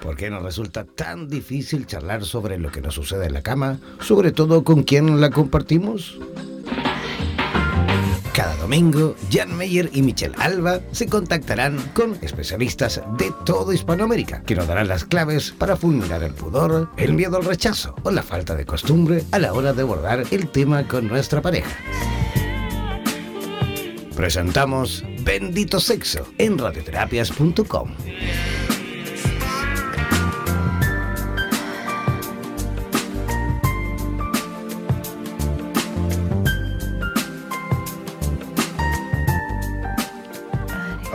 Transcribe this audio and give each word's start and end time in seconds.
¿Por 0.00 0.16
qué 0.16 0.30
nos 0.30 0.42
resulta 0.42 0.84
tan 0.84 1.28
difícil 1.28 1.86
charlar 1.86 2.24
sobre 2.24 2.58
lo 2.58 2.70
que 2.70 2.80
nos 2.80 2.94
sucede 2.94 3.26
en 3.26 3.34
la 3.34 3.42
cama, 3.42 3.78
sobre 4.00 4.32
todo 4.32 4.64
con 4.64 4.84
quien 4.84 5.20
la 5.20 5.30
compartimos? 5.30 6.18
Cada 8.32 8.54
domingo, 8.54 9.16
Jan 9.32 9.56
Meyer 9.56 9.90
y 9.92 10.02
Michelle 10.02 10.36
Alba 10.38 10.78
se 10.92 11.08
contactarán 11.08 11.76
con 11.92 12.16
especialistas 12.22 13.02
de 13.18 13.32
toda 13.44 13.74
Hispanoamérica 13.74 14.42
que 14.42 14.54
nos 14.54 14.68
darán 14.68 14.86
las 14.86 15.04
claves 15.04 15.50
para 15.50 15.76
fulminar 15.76 16.22
el 16.22 16.34
pudor, 16.34 16.88
el 16.96 17.14
miedo 17.14 17.38
al 17.38 17.44
rechazo 17.44 17.96
o 18.04 18.12
la 18.12 18.22
falta 18.22 18.54
de 18.54 18.64
costumbre 18.64 19.24
a 19.32 19.40
la 19.40 19.52
hora 19.52 19.72
de 19.72 19.82
abordar 19.82 20.22
el 20.30 20.48
tema 20.50 20.86
con 20.86 21.08
nuestra 21.08 21.42
pareja. 21.42 21.76
Presentamos 24.14 25.04
Bendito 25.24 25.80
Sexo 25.80 26.28
en 26.38 26.58
radioterapias.com. 26.58 27.90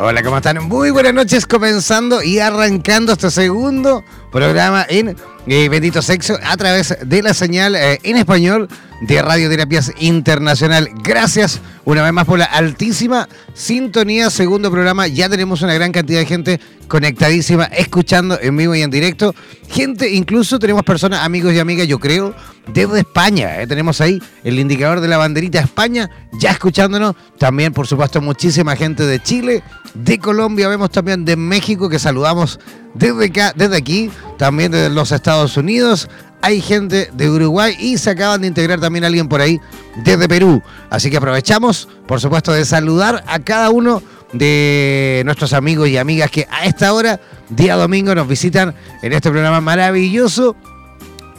Hola, 0.05 0.21
¿cómo 0.21 0.35
están? 0.35 0.61
Muy 0.67 0.91
buenas 0.91 1.13
noches, 1.13 1.45
comenzando 1.45 2.21
y 2.21 2.39
arrancando 2.39 3.13
este 3.13 3.31
segundo 3.31 4.03
programa 4.33 4.85
en 4.89 5.15
eh, 5.47 5.69
Bendito 5.69 6.01
Sexo 6.01 6.37
a 6.43 6.57
través 6.57 6.97
de 7.01 7.23
la 7.23 7.33
señal 7.33 7.73
eh, 7.73 7.99
en 8.03 8.17
español 8.17 8.67
de 9.07 9.21
Radioterapias 9.21 9.91
Internacional. 9.99 10.89
Gracias 11.03 11.59
una 11.85 12.03
vez 12.03 12.13
más 12.13 12.25
por 12.25 12.39
la 12.39 12.45
altísima 12.45 13.27
sintonía. 13.53 14.29
Segundo 14.29 14.71
programa, 14.71 15.07
ya 15.07 15.27
tenemos 15.27 15.61
una 15.61 15.73
gran 15.73 15.91
cantidad 15.91 16.19
de 16.19 16.25
gente 16.25 16.59
conectadísima, 16.87 17.65
escuchando 17.65 18.39
en 18.41 18.55
vivo 18.55 18.75
y 18.75 18.81
en 18.81 18.89
directo. 18.89 19.35
Gente, 19.67 20.09
incluso 20.09 20.57
tenemos 20.57 20.83
personas, 20.83 21.25
amigos 21.25 21.53
y 21.53 21.59
amigas, 21.59 21.87
yo 21.87 21.99
creo, 21.99 22.33
desde 22.73 22.99
España. 22.99 23.61
¿eh? 23.61 23.67
Tenemos 23.67 23.99
ahí 23.99 24.21
el 24.43 24.57
indicador 24.57 25.01
de 25.01 25.09
la 25.09 25.17
banderita 25.17 25.59
España, 25.59 26.09
ya 26.39 26.51
escuchándonos. 26.51 27.15
También, 27.37 27.73
por 27.73 27.87
supuesto, 27.87 28.21
muchísima 28.21 28.75
gente 28.77 29.05
de 29.05 29.21
Chile, 29.21 29.63
de 29.93 30.17
Colombia, 30.17 30.69
vemos 30.69 30.91
también 30.91 31.25
de 31.25 31.35
México, 31.35 31.89
que 31.89 31.99
saludamos 31.99 32.59
desde 32.93 33.25
acá, 33.25 33.53
desde 33.55 33.75
aquí, 33.75 34.09
también 34.37 34.71
desde 34.71 34.89
los 34.89 35.11
Estados 35.11 35.57
Unidos. 35.57 36.07
Hay 36.43 36.59
gente 36.59 37.09
de 37.13 37.29
Uruguay 37.29 37.73
y 37.79 37.97
se 37.97 38.09
acaban 38.09 38.41
de 38.41 38.47
integrar 38.47 38.77
también 38.77 39.05
alguien 39.05 39.29
por 39.29 39.39
ahí 39.39 39.61
desde 40.03 40.27
Perú. 40.27 40.61
Así 40.89 41.09
que 41.09 41.15
aprovechamos, 41.15 41.87
por 42.05 42.19
supuesto, 42.19 42.51
de 42.51 42.65
saludar 42.65 43.23
a 43.27 43.39
cada 43.39 43.69
uno 43.69 44.03
de 44.33 45.21
nuestros 45.23 45.53
amigos 45.53 45.87
y 45.87 45.95
amigas 45.95 46.29
que 46.29 46.45
a 46.51 46.65
esta 46.65 46.93
hora, 46.93 47.21
día 47.47 47.77
domingo, 47.77 48.13
nos 48.13 48.27
visitan 48.27 48.75
en 49.01 49.13
este 49.13 49.29
programa 49.29 49.61
maravilloso, 49.61 50.57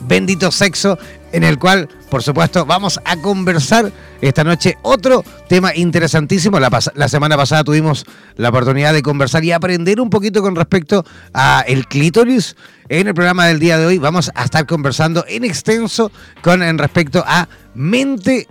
Bendito 0.08 0.50
Sexo, 0.50 0.98
en 1.34 1.42
el 1.42 1.58
cual, 1.58 1.88
por 2.10 2.22
supuesto, 2.22 2.64
vamos 2.64 3.00
a 3.04 3.16
conversar 3.16 3.90
esta 4.20 4.44
noche 4.44 4.78
otro 4.82 5.24
tema 5.48 5.74
interesantísimo. 5.74 6.60
La, 6.60 7.08
semana 7.08 7.36
pasada 7.36 7.64
tuvimos 7.64 8.06
la 8.36 8.50
oportunidad 8.50 8.92
de 8.92 9.02
conversar 9.02 9.44
y 9.44 9.50
aprender 9.50 10.00
un 10.00 10.10
poquito 10.10 10.42
con 10.42 10.54
respecto 10.54 11.04
a 11.32 11.64
el 11.66 11.88
clítoris. 11.88 12.54
En 12.88 13.08
el 13.08 13.14
programa 13.14 13.46
del 13.46 13.58
día 13.58 13.78
de 13.78 13.86
hoy 13.86 13.98
vamos 13.98 14.30
a 14.36 14.44
estar 14.44 14.64
conversando 14.64 15.24
en 15.26 15.44
extenso 15.44 16.12
con 16.40 16.62
en 16.62 16.78
respecto 16.78 17.24
a 17.26 17.48
mente 17.74 18.46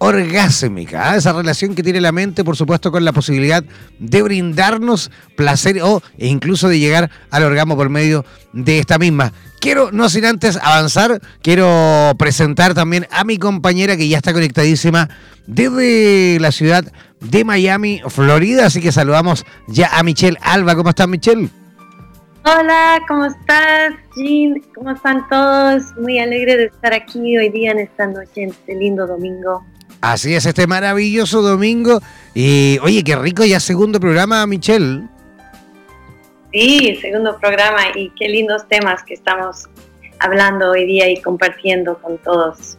orgásmica, 0.00 1.10
¿ah? 1.10 1.16
esa 1.16 1.32
relación 1.32 1.74
que 1.74 1.82
tiene 1.82 2.00
la 2.00 2.12
mente, 2.12 2.44
por 2.44 2.56
supuesto, 2.56 2.92
con 2.92 3.04
la 3.04 3.12
posibilidad 3.12 3.64
de 3.98 4.22
brindarnos 4.22 5.10
placer 5.34 5.80
o 5.82 6.02
e 6.18 6.28
incluso 6.28 6.68
de 6.68 6.78
llegar 6.78 7.10
al 7.30 7.42
orgasmo 7.42 7.74
por 7.74 7.88
medio 7.88 8.24
de 8.52 8.78
esta 8.78 8.98
misma. 8.98 9.32
Quiero, 9.60 9.90
no 9.92 10.08
sin 10.08 10.24
antes 10.24 10.56
avanzar, 10.56 11.20
quiero 11.42 12.14
presentar 12.16 12.74
también 12.74 13.06
a 13.10 13.24
mi 13.24 13.38
compañera 13.38 13.96
que 13.96 14.08
ya 14.08 14.18
está 14.18 14.32
conectadísima 14.32 15.08
desde 15.46 16.38
la 16.40 16.52
ciudad 16.52 16.84
de 17.20 17.44
Miami, 17.44 18.00
Florida, 18.08 18.66
así 18.66 18.80
que 18.80 18.92
saludamos 18.92 19.44
ya 19.66 19.98
a 19.98 20.02
Michelle 20.02 20.38
Alba. 20.42 20.76
¿Cómo 20.76 20.90
estás, 20.90 21.08
Michelle? 21.08 21.48
Hola, 22.44 23.00
¿cómo 23.08 23.24
estás, 23.26 23.94
Jean? 24.16 24.62
¿Cómo 24.74 24.92
están 24.92 25.28
todos? 25.28 25.82
Muy 26.00 26.18
alegre 26.18 26.56
de 26.56 26.64
estar 26.66 26.94
aquí 26.94 27.36
hoy 27.36 27.48
día 27.50 27.72
en 27.72 27.80
esta 27.80 28.06
noche, 28.06 28.44
en 28.44 28.50
este 28.50 28.74
lindo 28.74 29.06
domingo. 29.06 29.64
Así 30.00 30.34
es, 30.34 30.46
este 30.46 30.66
maravilloso 30.66 31.42
domingo. 31.42 32.00
Y 32.34 32.78
oye, 32.82 33.02
qué 33.02 33.16
rico 33.16 33.44
ya 33.44 33.58
segundo 33.58 33.98
programa, 33.98 34.46
Michelle. 34.46 35.08
Sí, 36.52 36.98
segundo 37.00 37.38
programa 37.38 37.80
y 37.94 38.10
qué 38.18 38.28
lindos 38.28 38.66
temas 38.68 39.02
que 39.02 39.14
estamos 39.14 39.66
hablando 40.18 40.70
hoy 40.70 40.86
día 40.86 41.08
y 41.10 41.20
compartiendo 41.20 41.98
con 41.98 42.18
todos. 42.18 42.76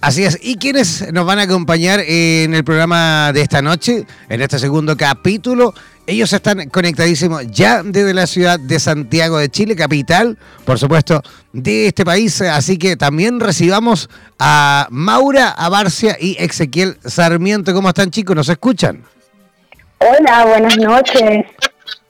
Así 0.00 0.24
es. 0.24 0.38
¿Y 0.40 0.56
quiénes 0.56 1.12
nos 1.12 1.26
van 1.26 1.38
a 1.38 1.42
acompañar 1.42 2.00
en 2.00 2.54
el 2.54 2.64
programa 2.64 3.32
de 3.34 3.42
esta 3.42 3.60
noche, 3.60 4.06
en 4.30 4.40
este 4.40 4.58
segundo 4.58 4.96
capítulo? 4.96 5.74
Ellos 6.06 6.32
están 6.32 6.70
conectadísimos 6.70 7.46
ya 7.50 7.82
desde 7.82 8.14
la 8.14 8.26
ciudad 8.26 8.58
de 8.58 8.80
Santiago 8.80 9.36
de 9.36 9.50
Chile, 9.50 9.76
capital, 9.76 10.38
por 10.64 10.78
supuesto, 10.78 11.22
de 11.52 11.88
este 11.88 12.06
país. 12.06 12.40
Así 12.40 12.78
que 12.78 12.96
también 12.96 13.40
recibamos 13.40 14.08
a 14.38 14.86
Maura 14.90 15.50
Abarcia 15.50 16.16
y 16.18 16.34
Ezequiel 16.42 16.96
Sarmiento. 17.04 17.74
¿Cómo 17.74 17.90
están, 17.90 18.10
chicos? 18.10 18.34
¿Nos 18.34 18.48
escuchan? 18.48 19.04
Hola, 19.98 20.46
buenas 20.46 20.78
noches. 20.78 21.44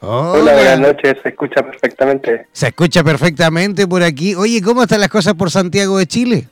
Hola. 0.01 0.55
buenas 0.55 0.81
noches, 0.81 1.17
se 1.23 1.29
escucha 1.29 1.63
perfectamente. 1.63 2.47
Se 2.53 2.69
escucha 2.69 3.05
perfectamente 3.05 3.87
por 3.87 4.03
aquí. 4.03 4.35
Oye, 4.35 4.63
¿cómo 4.63 4.83
están 4.83 5.01
las 5.01 5.11
cosas 5.11 5.35
por 5.35 5.51
Santiago 5.51 5.99
de 5.99 6.07
Chile? 6.07 6.49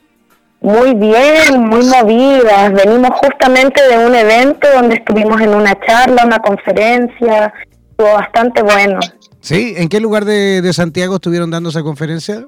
Muy 0.61 0.93
bien, 0.93 1.61
muy 1.61 1.83
movidas. 1.85 2.73
Venimos 2.73 3.11
justamente 3.15 3.81
de 3.87 4.05
un 4.05 4.13
evento 4.13 4.67
donde 4.75 4.95
estuvimos 4.95 5.41
en 5.41 5.49
una 5.49 5.73
charla, 5.79 6.25
una 6.25 6.39
conferencia. 6.39 7.51
Estuvo 7.89 8.13
bastante 8.13 8.61
bueno. 8.61 8.99
¿Sí? 9.41 9.73
¿En 9.77 9.89
qué 9.89 9.99
lugar 9.99 10.25
de, 10.25 10.69
Santiago 10.73 11.15
estuvieron 11.15 11.49
dando 11.49 11.69
esa 11.69 11.81
conferencia? 11.81 12.45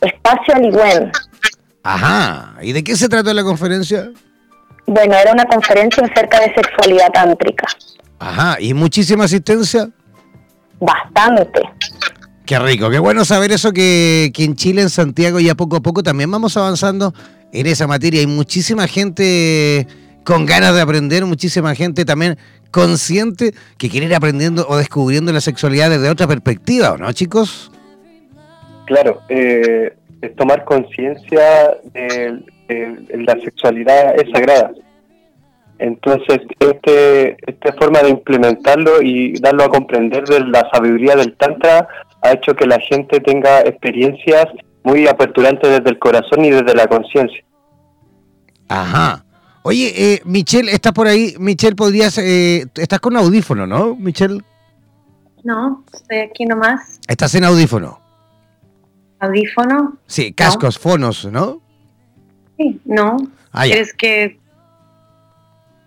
Espacio 0.00 0.56
Aligüen. 0.56 1.12
Ajá. 1.84 2.56
¿Y 2.62 2.72
de 2.72 2.82
qué 2.82 2.96
se 2.96 3.08
trató 3.08 3.32
la 3.32 3.44
conferencia? 3.44 4.10
Bueno, 4.86 5.14
era 5.14 5.32
una 5.32 5.44
conferencia 5.44 6.02
acerca 6.04 6.40
de 6.40 6.52
sexualidad 6.54 7.10
tántrica. 7.12 7.66
Ajá. 8.18 8.56
¿Y 8.60 8.74
muchísima 8.74 9.24
asistencia? 9.24 9.88
Bastante. 10.82 11.60
Qué 12.44 12.58
rico, 12.58 12.90
qué 12.90 12.98
bueno 12.98 13.24
saber 13.24 13.52
eso 13.52 13.72
que, 13.72 14.30
que 14.34 14.44
en 14.44 14.56
Chile, 14.56 14.82
en 14.82 14.90
Santiago, 14.90 15.38
ya 15.38 15.54
poco 15.54 15.76
a 15.76 15.80
poco 15.80 16.02
también 16.02 16.30
vamos 16.30 16.56
avanzando 16.56 17.14
en 17.52 17.66
esa 17.66 17.86
materia. 17.86 18.20
Hay 18.20 18.26
muchísima 18.26 18.88
gente 18.88 19.86
con 20.24 20.44
ganas 20.44 20.74
de 20.74 20.80
aprender, 20.80 21.24
muchísima 21.24 21.74
gente 21.74 22.04
también 22.04 22.36
consciente 22.72 23.52
que 23.78 23.88
quiere 23.88 24.06
ir 24.06 24.14
aprendiendo 24.14 24.66
o 24.68 24.76
descubriendo 24.76 25.32
la 25.32 25.40
sexualidad 25.40 25.90
desde 25.90 26.10
otra 26.10 26.26
perspectiva, 26.26 26.96
¿no, 26.98 27.12
chicos? 27.12 27.70
Claro, 28.86 29.20
eh, 29.28 29.94
es 30.20 30.34
tomar 30.36 30.64
conciencia 30.64 31.76
de, 31.92 32.42
la 33.14 33.34
sexualidad 33.44 34.16
es 34.16 34.30
sagrada. 34.32 34.72
Entonces, 35.82 36.38
este, 36.60 37.36
esta 37.44 37.72
forma 37.72 38.02
de 38.02 38.10
implementarlo 38.10 39.02
y 39.02 39.32
darlo 39.40 39.64
a 39.64 39.68
comprender 39.68 40.22
de 40.24 40.38
la 40.38 40.64
sabiduría 40.72 41.16
del 41.16 41.36
Tantra 41.36 41.88
ha 42.22 42.32
hecho 42.32 42.54
que 42.54 42.66
la 42.66 42.78
gente 42.78 43.18
tenga 43.18 43.62
experiencias 43.62 44.46
muy 44.84 45.08
aperturantes 45.08 45.68
desde 45.68 45.90
el 45.90 45.98
corazón 45.98 46.44
y 46.44 46.50
desde 46.50 46.72
la 46.76 46.86
conciencia. 46.86 47.44
Ajá. 48.68 49.24
Oye, 49.64 49.92
eh, 49.96 50.22
Michelle, 50.24 50.70
¿estás 50.70 50.92
por 50.92 51.08
ahí? 51.08 51.34
Michelle, 51.40 51.74
podrías... 51.74 52.16
Eh, 52.18 52.64
estás 52.76 53.00
con 53.00 53.16
audífono, 53.16 53.66
¿no, 53.66 53.96
Michelle? 53.96 54.40
No, 55.42 55.84
estoy 55.92 56.18
aquí 56.18 56.46
nomás. 56.46 57.00
¿Estás 57.08 57.34
en 57.34 57.42
audífono? 57.42 57.98
¿Audífono? 59.18 59.98
Sí, 60.06 60.32
cascos, 60.32 60.78
fonos, 60.78 61.24
¿no? 61.24 61.60
Sí, 62.56 62.80
no. 62.84 63.16
Ah, 63.50 63.64
¿Quieres 63.64 63.92
que 63.94 64.38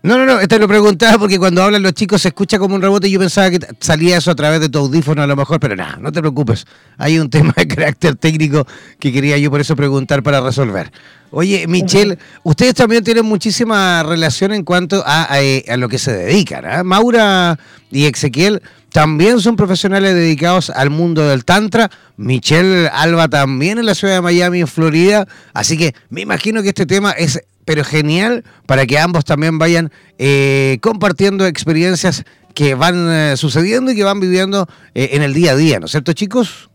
no, 0.05 0.19
no, 0.19 0.25
no, 0.25 0.47
te 0.47 0.59
lo 0.59 0.67
preguntaba 0.67 1.17
porque 1.17 1.39
cuando 1.39 1.63
hablan 1.63 1.81
los 1.81 1.93
chicos 1.93 2.21
se 2.21 2.27
escucha 2.27 2.59
como 2.59 2.75
un 2.75 2.81
rebote 2.81 3.07
y 3.07 3.11
yo 3.11 3.19
pensaba 3.19 3.49
que 3.49 3.59
salía 3.79 4.17
eso 4.17 4.29
a 4.29 4.35
través 4.35 4.59
de 4.59 4.69
tu 4.69 4.77
audífono 4.77 5.23
a 5.23 5.27
lo 5.27 5.35
mejor, 5.35 5.59
pero 5.59 5.75
nada, 5.75 5.97
no 5.99 6.11
te 6.11 6.19
preocupes. 6.19 6.65
Hay 6.97 7.17
un 7.17 7.29
tema 7.31 7.53
de 7.57 7.67
carácter 7.67 8.15
técnico 8.15 8.67
que 8.99 9.11
quería 9.11 9.37
yo 9.39 9.49
por 9.49 9.61
eso 9.61 9.75
preguntar 9.75 10.21
para 10.21 10.41
resolver. 10.41 10.91
Oye, 11.31 11.65
Michelle, 11.67 12.17
ustedes 12.43 12.75
también 12.75 13.03
tienen 13.03 13.25
muchísima 13.25 14.03
relación 14.03 14.53
en 14.53 14.63
cuanto 14.63 15.03
a, 15.05 15.27
eh, 15.41 15.65
lo 15.75 15.89
que 15.89 15.97
se 15.97 16.13
dedican. 16.13 16.65
¿eh? 16.65 16.83
Maura 16.83 17.57
y 17.89 18.05
Ezequiel 18.05 18.61
también 18.95 19.41
son 19.41 19.57
profesionales 19.57 20.15
dedicados 20.15 20.69
al 20.69 20.89
mundo 20.89 21.27
del 21.27 21.43
Tantra. 21.43 21.91
Michelle 22.15 22.87
Alba 22.87 23.27
también 23.27 23.77
en 23.77 23.85
la 23.87 23.93
ciudad 23.93 24.13
de 24.13 24.21
Miami, 24.21 24.61
en 24.61 24.67
Florida. 24.67 25.27
Así 25.53 25.77
que 25.77 25.93
me 26.07 26.21
imagino 26.21 26.63
que 26.63 26.69
este 26.69 26.85
tema 26.85 27.11
es 27.11 27.43
pero 27.65 27.83
genial 27.83 28.45
para 28.65 28.85
que 28.85 28.97
ambos 28.97 29.25
también 29.25 29.59
vayan 29.59 29.91
eh, 30.17 30.77
compartiendo 30.79 31.45
experiencias 31.45 32.23
que 32.53 32.73
van 32.73 33.11
eh, 33.11 33.33
sucediendo 33.35 33.91
y 33.91 33.97
que 33.97 34.05
van 34.05 34.21
viviendo 34.21 34.65
eh, 34.93 35.09
en 35.11 35.23
el 35.23 35.33
día 35.33 35.51
a 35.51 35.55
día, 35.57 35.81
¿no 35.81 35.87
es 35.87 35.91
cierto, 35.91 36.13
chicos? 36.13 36.69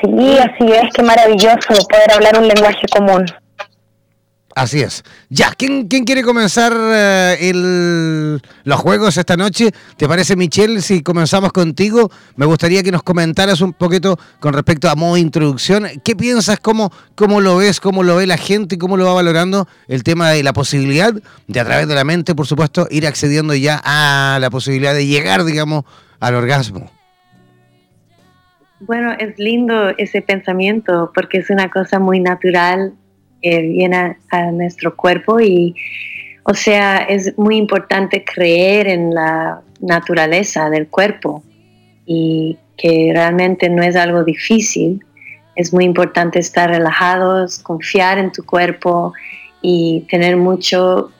Sí, 0.00 0.38
así 0.38 0.72
es, 0.72 0.90
qué 0.94 1.02
maravilloso 1.02 1.86
poder 1.86 2.12
hablar 2.14 2.38
un 2.38 2.48
lenguaje 2.48 2.86
común. 2.90 3.26
Así 4.56 4.80
es. 4.80 5.04
Ya, 5.28 5.52
¿quién, 5.56 5.86
quién 5.86 6.04
quiere 6.04 6.22
comenzar 6.22 6.72
eh, 6.76 7.36
el, 7.40 8.42
los 8.64 8.80
juegos 8.80 9.16
esta 9.16 9.36
noche? 9.36 9.70
¿Te 9.96 10.08
parece, 10.08 10.34
Michelle, 10.34 10.82
si 10.82 11.02
comenzamos 11.02 11.52
contigo? 11.52 12.10
Me 12.34 12.46
gustaría 12.46 12.82
que 12.82 12.90
nos 12.90 13.04
comentaras 13.04 13.60
un 13.60 13.72
poquito 13.72 14.18
con 14.40 14.52
respecto 14.52 14.90
a 14.90 14.96
modo 14.96 15.16
introducción. 15.16 15.86
¿Qué 16.02 16.16
piensas? 16.16 16.58
¿Cómo, 16.58 16.92
¿Cómo 17.14 17.40
lo 17.40 17.58
ves? 17.58 17.78
¿Cómo 17.78 18.02
lo 18.02 18.16
ve 18.16 18.26
la 18.26 18.38
gente? 18.38 18.76
¿Cómo 18.76 18.96
lo 18.96 19.06
va 19.06 19.14
valorando 19.14 19.68
el 19.86 20.02
tema 20.02 20.30
de 20.30 20.42
la 20.42 20.52
posibilidad 20.52 21.14
de, 21.46 21.60
a 21.60 21.64
través 21.64 21.86
de 21.86 21.94
la 21.94 22.04
mente, 22.04 22.34
por 22.34 22.48
supuesto, 22.48 22.88
ir 22.90 23.06
accediendo 23.06 23.54
ya 23.54 23.80
a 23.84 24.38
la 24.40 24.50
posibilidad 24.50 24.94
de 24.94 25.06
llegar, 25.06 25.44
digamos, 25.44 25.84
al 26.18 26.34
orgasmo? 26.34 26.90
Bueno, 28.80 29.12
es 29.12 29.38
lindo 29.38 29.90
ese 29.96 30.22
pensamiento 30.22 31.12
porque 31.14 31.38
es 31.38 31.50
una 31.50 31.70
cosa 31.70 32.00
muy 32.00 32.18
natural 32.18 32.94
que 33.40 33.62
viene 33.62 34.16
a, 34.30 34.50
nuestro 34.50 34.96
cuerpo 34.96 35.40
y, 35.40 35.74
o 36.44 36.54
sea, 36.54 36.98
es 36.98 37.36
muy 37.38 37.56
importante 37.56 38.24
creer 38.24 38.88
en 38.88 39.14
la 39.14 39.62
naturaleza 39.80 40.70
del 40.70 40.88
cuerpo 40.88 41.42
y 42.06 42.58
que 42.76 43.10
realmente 43.12 43.68
no 43.68 43.82
es 43.82 43.96
algo 43.96 44.24
difícil. 44.24 45.04
Es 45.56 45.72
muy 45.72 45.84
importante 45.84 46.38
estar 46.38 46.70
relajados, 46.70 47.58
confiar 47.58 48.18
en 48.18 48.32
tu 48.32 48.44
cuerpo 48.44 49.12
y 49.62 50.06
tener 50.10 50.36
mucho 50.36 51.10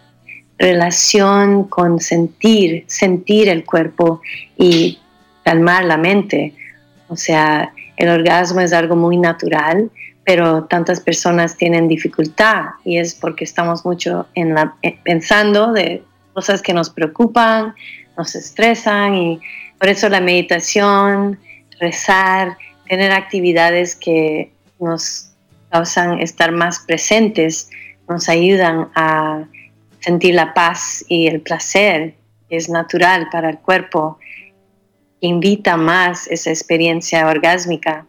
relación 0.59 1.65
con 1.65 2.01
sentir, 2.01 2.85
sentir 2.87 3.49
el 3.49 3.65
cuerpo 3.65 4.21
y 4.57 4.99
calmar 5.43 5.85
la 5.85 5.97
mente 5.97 6.55
o 7.11 7.17
sea, 7.17 7.73
el 7.97 8.09
orgasmo 8.09 8.61
es 8.61 8.73
algo 8.73 8.95
muy 8.95 9.17
natural, 9.17 9.91
pero 10.25 10.65
tantas 10.65 11.01
personas 11.01 11.57
tienen 11.57 11.89
dificultad 11.89 12.67
y 12.85 12.99
es 12.99 13.15
porque 13.15 13.45
estamos 13.45 13.85
mucho 13.85 14.27
en 14.35 14.55
la, 14.55 14.75
eh, 14.83 14.99
pensando 15.03 15.73
de 15.73 16.03
cosas 16.35 16.63
que 16.63 16.73
nos 16.73 16.91
preocupan, 16.91 17.75
nos 18.17 18.35
estresan 18.35 19.15
y 19.15 19.41
por 19.79 19.89
eso 19.89 20.09
la 20.09 20.21
meditación, 20.21 21.39
rezar, 21.81 22.57
tener 22.89 23.13
actividades 23.13 23.97
que 23.97 24.53
nos 24.79 25.31
causan 25.71 26.21
estar 26.21 26.53
más 26.53 26.81
presentes, 26.81 27.71
nos 28.09 28.29
ayudan 28.29 28.89
a 28.95 29.45
sentir 30.01 30.35
la 30.35 30.53
paz 30.55 31.05
y 31.09 31.27
el 31.29 31.41
placer 31.41 32.15
que 32.49 32.57
es 32.57 32.69
natural 32.69 33.29
para 33.31 33.51
el 33.51 33.59
cuerpo 33.59 34.19
invita 35.21 35.77
más 35.77 36.27
esa 36.29 36.51
experiencia 36.51 37.27
orgásmica. 37.27 38.07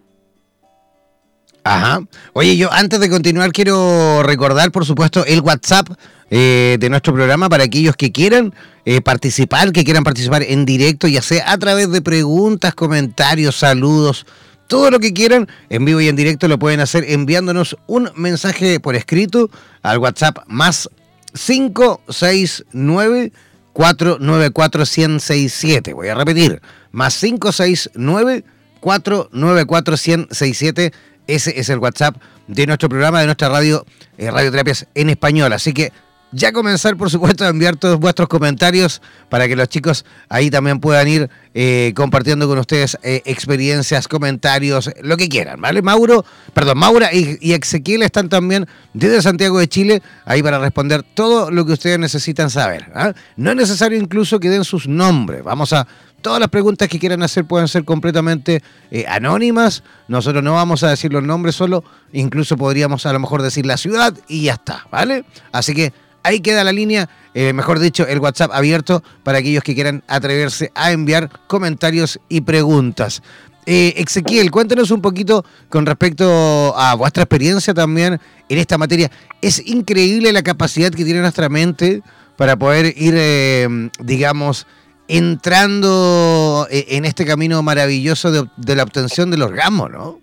Ajá. 1.64 2.02
Oye, 2.34 2.58
yo 2.58 2.74
antes 2.74 3.00
de 3.00 3.10
continuar 3.10 3.52
quiero 3.52 4.24
recordar, 4.24 4.72
por 4.72 4.84
supuesto, 4.86 5.24
el 5.26 5.42
WhatsApp 5.42 5.90
eh, 6.32 6.78
de 6.80 6.90
nuestro 6.90 7.14
programa 7.14 7.50
para 7.50 7.66
aquellos 7.66 7.96
que 7.96 8.12
quieran 8.12 8.54
eh, 8.86 9.02
participar, 9.02 9.72
que 9.72 9.84
quieran 9.84 10.04
participar 10.04 10.42
en 10.44 10.66
directo, 10.66 11.08
ya 11.08 11.22
sea 11.22 11.52
a 11.52 11.58
través 11.58 11.92
de 11.92 12.02
preguntas, 12.02 12.74
comentarios, 12.74 13.58
saludos, 13.58 14.26
todo 14.68 14.90
lo 14.90 15.00
que 15.00 15.14
quieran, 15.14 15.48
en 15.70 15.86
vivo 15.86 16.02
y 16.02 16.08
en 16.08 16.16
directo 16.16 16.48
lo 16.48 16.58
pueden 16.58 16.80
hacer 16.80 17.06
enviándonos 17.08 17.78
un 17.88 18.10
mensaje 18.16 18.80
por 18.80 18.96
escrito 18.96 19.52
al 19.84 20.00
WhatsApp 20.00 20.40
más 20.48 20.90
569 21.34 23.32
494 23.74 24.80
1067. 24.80 25.94
Voy 25.94 26.08
a 26.08 26.16
repetir, 26.16 26.60
más 26.92 27.20
569 27.20 28.44
494 28.80 29.94
1067. 29.94 30.92
Ese 31.28 31.60
es 31.60 31.70
el 31.70 31.80
WhatsApp 31.80 32.16
de 32.48 32.66
nuestro 32.68 32.90
programa, 32.90 33.20
de 33.20 33.26
nuestra 33.26 33.50
radio, 33.50 33.86
eh, 34.18 34.30
Radioterapias 34.30 34.88
en 34.96 35.10
Español. 35.10 35.54
Así 35.54 35.74
que 35.74 35.92
ya 36.34 36.54
comenzar, 36.54 36.96
por 36.96 37.10
supuesto, 37.10 37.44
a 37.44 37.50
enviar 37.50 37.76
todos 37.76 38.00
vuestros 38.00 38.30
comentarios 38.30 39.02
para 39.30 39.48
que 39.48 39.56
los 39.56 39.68
chicos 39.68 40.06
ahí 40.30 40.50
también 40.50 40.80
puedan 40.80 41.08
ir 41.08 41.30
eh, 41.54 41.92
compartiendo 41.94 42.48
con 42.48 42.58
ustedes 42.58 42.98
eh, 43.04 43.22
experiencias, 43.26 44.08
comentarios, 44.08 44.90
lo 45.02 45.18
que 45.18 45.28
quieran, 45.28 45.60
¿vale? 45.60 45.82
Mauro, 45.82 46.24
perdón, 46.54 46.78
Maura 46.78 47.14
y, 47.14 47.38
y, 47.42 47.52
Ezequiel 47.52 48.04
están 48.04 48.30
también 48.30 48.66
desde 48.94 49.22
Santiago 49.22 49.60
de 49.60 49.68
Chile 49.68 50.02
ahí 50.24 50.42
para 50.42 50.60
responder 50.60 51.04
todo 51.04 51.52
lo 51.52 51.66
que 51.66 51.74
ustedes 51.74 52.00
necesitan 52.00 52.50
saber. 52.50 52.90
¿ah? 52.96 53.14
No 53.36 53.52
es 53.52 53.58
necesario 53.58 53.98
incluso 53.98 54.40
que 54.40 54.50
den 54.50 54.64
sus 54.64 54.88
nombres. 54.88 55.44
Vamos 55.44 55.74
a 55.74 55.86
todas 56.22 56.40
las 56.40 56.50
preguntas 56.50 56.88
que 56.88 57.00
quieran 57.00 57.24
hacer 57.24 57.46
pueden 57.46 57.68
ser 57.68 57.84
completamente 57.84 58.64
eh, 58.92 59.06
anónimas. 59.08 59.84
Nosotros 60.08 60.44
no 60.44 60.54
vamos 60.54 60.84
a 60.84 60.90
decir 60.90 61.12
los 61.12 61.24
nombres 61.24 61.56
solo, 61.56 61.84
incluso 62.14 62.58
podríamos 62.58 63.06
a 63.06 63.14
lo 63.14 63.20
mejor 63.20 63.42
decir 63.42 63.66
la 63.66 63.78
ciudad 63.78 64.16
y 64.28 64.44
ya 64.44 64.54
está, 64.54 64.88
¿vale? 64.92 65.26
Así 65.52 65.74
que 65.74 65.92
ahí 66.24 66.40
queda 66.40 66.64
la 66.64 66.72
línea, 66.72 67.10
eh, 67.34 67.54
mejor 67.54 67.80
dicho, 67.80 68.08
el 68.08 68.20
WhatsApp 68.20 68.52
abierto 68.54 69.04
para 69.24 69.40
aquellos 69.40 69.64
que 69.64 69.76
quieran 69.76 70.04
atreverse 70.08 70.72
a 70.76 70.92
enviar 70.92 71.30
comentarios 71.48 72.20
y 72.30 72.42
preguntas. 72.42 73.22
Eh, 73.66 73.94
Ezequiel, 73.98 74.50
cuéntanos 74.50 74.90
un 74.90 75.02
poquito 75.02 75.46
con 75.70 75.86
respecto 75.86 76.76
a 76.78 76.96
vuestra 76.96 77.24
experiencia 77.24 77.74
también 77.74 78.20
en 78.50 78.58
esta 78.58 78.78
materia. 78.78 79.12
Es 79.42 79.62
increíble 79.66 80.32
la 80.32 80.42
capacidad 80.42 80.92
que 80.92 81.06
tiene 81.06 81.22
nuestra 81.22 81.48
mente 81.48 82.02
para 82.38 82.56
poder 82.56 82.94
ir, 82.98 83.92
digamos, 84.00 84.66
entrando 85.12 86.68
eh, 86.72 86.86
en 86.90 87.04
este 87.04 87.26
camino 87.26 87.62
maravilloso 87.62 88.32
de, 88.32 88.76
la 88.76 88.84
obtención 88.84 89.30
del 89.30 89.42
orgasmo, 89.42 89.90
¿no? 89.90 90.22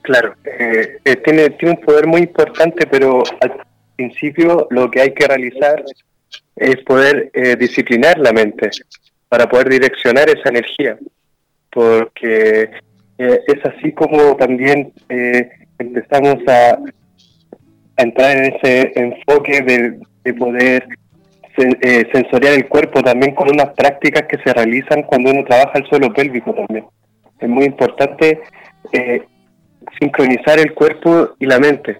Claro, 0.00 0.34
eh, 0.44 0.98
eh, 1.04 1.16
tiene, 1.16 1.50
tiene 1.50 1.76
un 1.78 1.84
poder 1.84 2.06
muy 2.06 2.22
importante, 2.22 2.86
pero 2.86 3.22
al 3.40 3.52
principio 3.96 4.66
lo 4.70 4.90
que 4.90 5.02
hay 5.02 5.12
que 5.12 5.26
realizar 5.26 5.84
es 6.56 6.76
poder 6.84 7.30
disciplinar 7.58 8.18
la 8.18 8.32
mente 8.32 8.70
para 9.28 9.48
poder 9.48 9.68
direccionar 9.68 10.28
esa 10.28 10.48
energía, 10.48 10.96
porque 11.70 12.70
es 13.18 13.64
así 13.64 13.92
como 13.92 14.36
también 14.36 14.92
empezamos 15.78 16.36
a, 16.46 16.78
entrar 17.96 18.36
en 18.36 18.54
ese 18.54 18.92
enfoque 18.96 19.60
de, 19.62 19.98
de 20.24 20.34
poder 20.34 20.86
eh, 21.56 22.08
sensorial 22.12 22.54
el 22.54 22.68
cuerpo 22.68 23.02
también 23.02 23.34
con 23.34 23.48
unas 23.48 23.72
prácticas 23.74 24.24
que 24.28 24.38
se 24.38 24.52
realizan 24.52 25.04
cuando 25.04 25.30
uno 25.30 25.44
trabaja 25.44 25.78
el 25.78 25.86
suelo 25.86 26.12
pélvico 26.12 26.52
también. 26.52 26.84
Es 27.38 27.48
muy 27.48 27.64
importante 27.64 28.40
eh, 28.92 29.22
sincronizar 30.00 30.58
el 30.58 30.74
cuerpo 30.74 31.30
y 31.38 31.46
la 31.46 31.58
mente. 31.58 31.98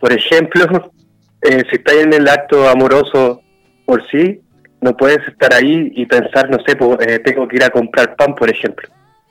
Por 0.00 0.12
ejemplo, 0.12 0.90
eh, 1.42 1.62
si 1.70 1.76
estás 1.76 1.94
en 1.94 2.12
el 2.14 2.28
acto 2.28 2.68
amoroso 2.68 3.42
por 3.84 4.04
sí, 4.10 4.40
no 4.80 4.96
puedes 4.96 5.26
estar 5.28 5.54
ahí 5.54 5.92
y 5.94 6.06
pensar, 6.06 6.50
no 6.50 6.58
sé, 6.66 6.74
tengo 6.74 7.48
que 7.48 7.56
ir 7.56 7.64
a 7.64 7.70
comprar 7.70 8.14
pan, 8.16 8.34
por 8.34 8.50
ejemplo, 8.50 8.88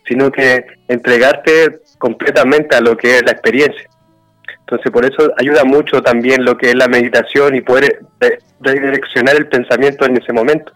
sino 0.08 0.32
que 0.32 0.66
entregarte 0.88 1.80
completamente 1.98 2.76
a 2.76 2.82
lo 2.82 2.98
que 2.98 3.18
es 3.18 3.26
la 3.26 3.32
experiencia. 3.32 3.90
Entonces, 4.68 4.92
por 4.92 5.06
eso 5.06 5.32
ayuda 5.38 5.64
mucho 5.64 6.02
también 6.02 6.44
lo 6.44 6.58
que 6.58 6.72
es 6.72 6.76
la 6.76 6.88
meditación 6.88 7.56
y 7.56 7.62
poder 7.62 8.00
redireccionar 8.62 9.36
el 9.36 9.48
pensamiento 9.48 10.06
en 10.06 10.18
ese 10.18 10.34
momento, 10.34 10.72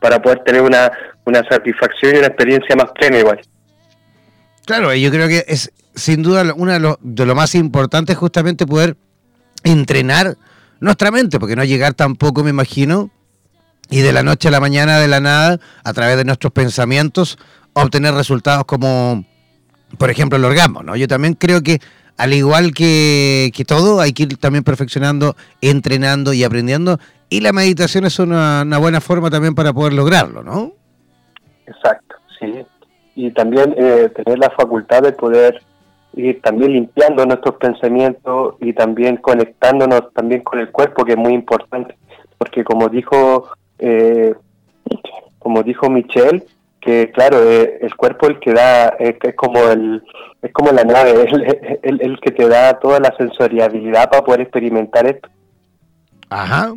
para 0.00 0.22
poder 0.22 0.44
tener 0.44 0.62
una, 0.62 0.92
una 1.24 1.42
satisfacción 1.48 2.14
y 2.14 2.18
una 2.18 2.28
experiencia 2.28 2.76
más 2.76 2.92
plena 2.92 3.18
igual. 3.18 3.40
Claro, 4.64 4.94
yo 4.94 5.10
creo 5.10 5.26
que 5.26 5.44
es 5.48 5.72
sin 5.96 6.22
duda 6.22 6.54
una 6.54 6.74
de 6.74 6.80
lo, 6.80 6.98
de 7.02 7.26
lo 7.26 7.34
más 7.34 7.54
importante 7.54 8.14
justamente 8.14 8.66
poder 8.66 8.96
entrenar 9.64 10.36
nuestra 10.78 11.10
mente, 11.10 11.40
porque 11.40 11.56
no 11.56 11.64
llegar 11.64 11.94
tampoco, 11.94 12.44
me 12.44 12.50
imagino, 12.50 13.10
y 13.90 14.00
de 14.00 14.12
la 14.12 14.22
noche 14.22 14.48
a 14.48 14.50
la 14.50 14.60
mañana, 14.60 14.98
de 14.98 15.08
la 15.08 15.20
nada, 15.20 15.58
a 15.82 15.92
través 15.92 16.16
de 16.16 16.24
nuestros 16.24 16.52
pensamientos, 16.52 17.38
obtener 17.72 18.14
resultados 18.14 18.64
como, 18.66 19.24
por 19.98 20.10
ejemplo, 20.10 20.36
el 20.36 20.44
orgasmo, 20.44 20.82
¿no? 20.82 20.96
Yo 20.96 21.08
también 21.08 21.34
creo 21.34 21.62
que 21.62 21.80
al 22.16 22.32
igual 22.32 22.72
que, 22.72 23.52
todo, 23.66 24.00
hay 24.00 24.12
que 24.12 24.24
ir 24.24 24.36
también 24.38 24.64
perfeccionando, 24.64 25.36
entrenando 25.60 26.32
y 26.32 26.44
aprendiendo. 26.44 26.98
Y 27.28 27.40
la 27.40 27.52
meditación 27.52 28.06
es 28.06 28.18
una, 28.18 28.64
buena 28.78 29.00
forma 29.00 29.30
también 29.30 29.54
para 29.54 29.72
poder 29.72 29.92
lograrlo, 29.92 30.42
¿no? 30.42 30.72
Exacto, 31.66 32.16
sí. 32.38 32.64
Y 33.14 33.30
también 33.32 33.74
eh, 33.76 34.10
tener 34.14 34.38
la 34.38 34.50
facultad 34.50 35.02
de 35.02 35.12
poder 35.12 35.62
ir 36.14 36.40
también 36.40 36.72
limpiando 36.72 37.26
nuestros 37.26 37.56
pensamientos 37.56 38.54
y 38.60 38.72
también 38.72 39.18
conectándonos 39.18 40.12
también 40.14 40.42
con 40.42 40.58
el 40.58 40.70
cuerpo, 40.70 41.04
que 41.04 41.12
es 41.12 41.18
muy 41.18 41.34
importante. 41.34 41.96
Porque 42.38 42.64
como 42.64 42.88
dijo, 42.88 43.48
eh, 43.78 44.34
como 45.38 45.62
dijo 45.62 45.90
Michelle, 45.90 46.42
que 46.86 47.10
claro, 47.10 47.42
eh, 47.42 47.78
el 47.82 47.94
cuerpo 47.96 48.28
el 48.28 48.38
que 48.38 48.52
da, 48.52 48.88
es, 48.98 49.16
como 49.34 49.58
el, 49.70 50.02
es 50.40 50.52
como 50.52 50.70
la 50.70 50.84
nave, 50.84 51.24
es 51.24 51.32
el, 51.82 52.00
el, 52.00 52.20
que 52.20 52.30
te 52.30 52.48
da 52.48 52.78
toda 52.78 53.00
la 53.00 53.12
sensorialidad 53.18 54.08
para 54.08 54.24
poder 54.24 54.42
experimentar 54.42 55.06
esto. 55.06 55.28
Ajá, 56.30 56.72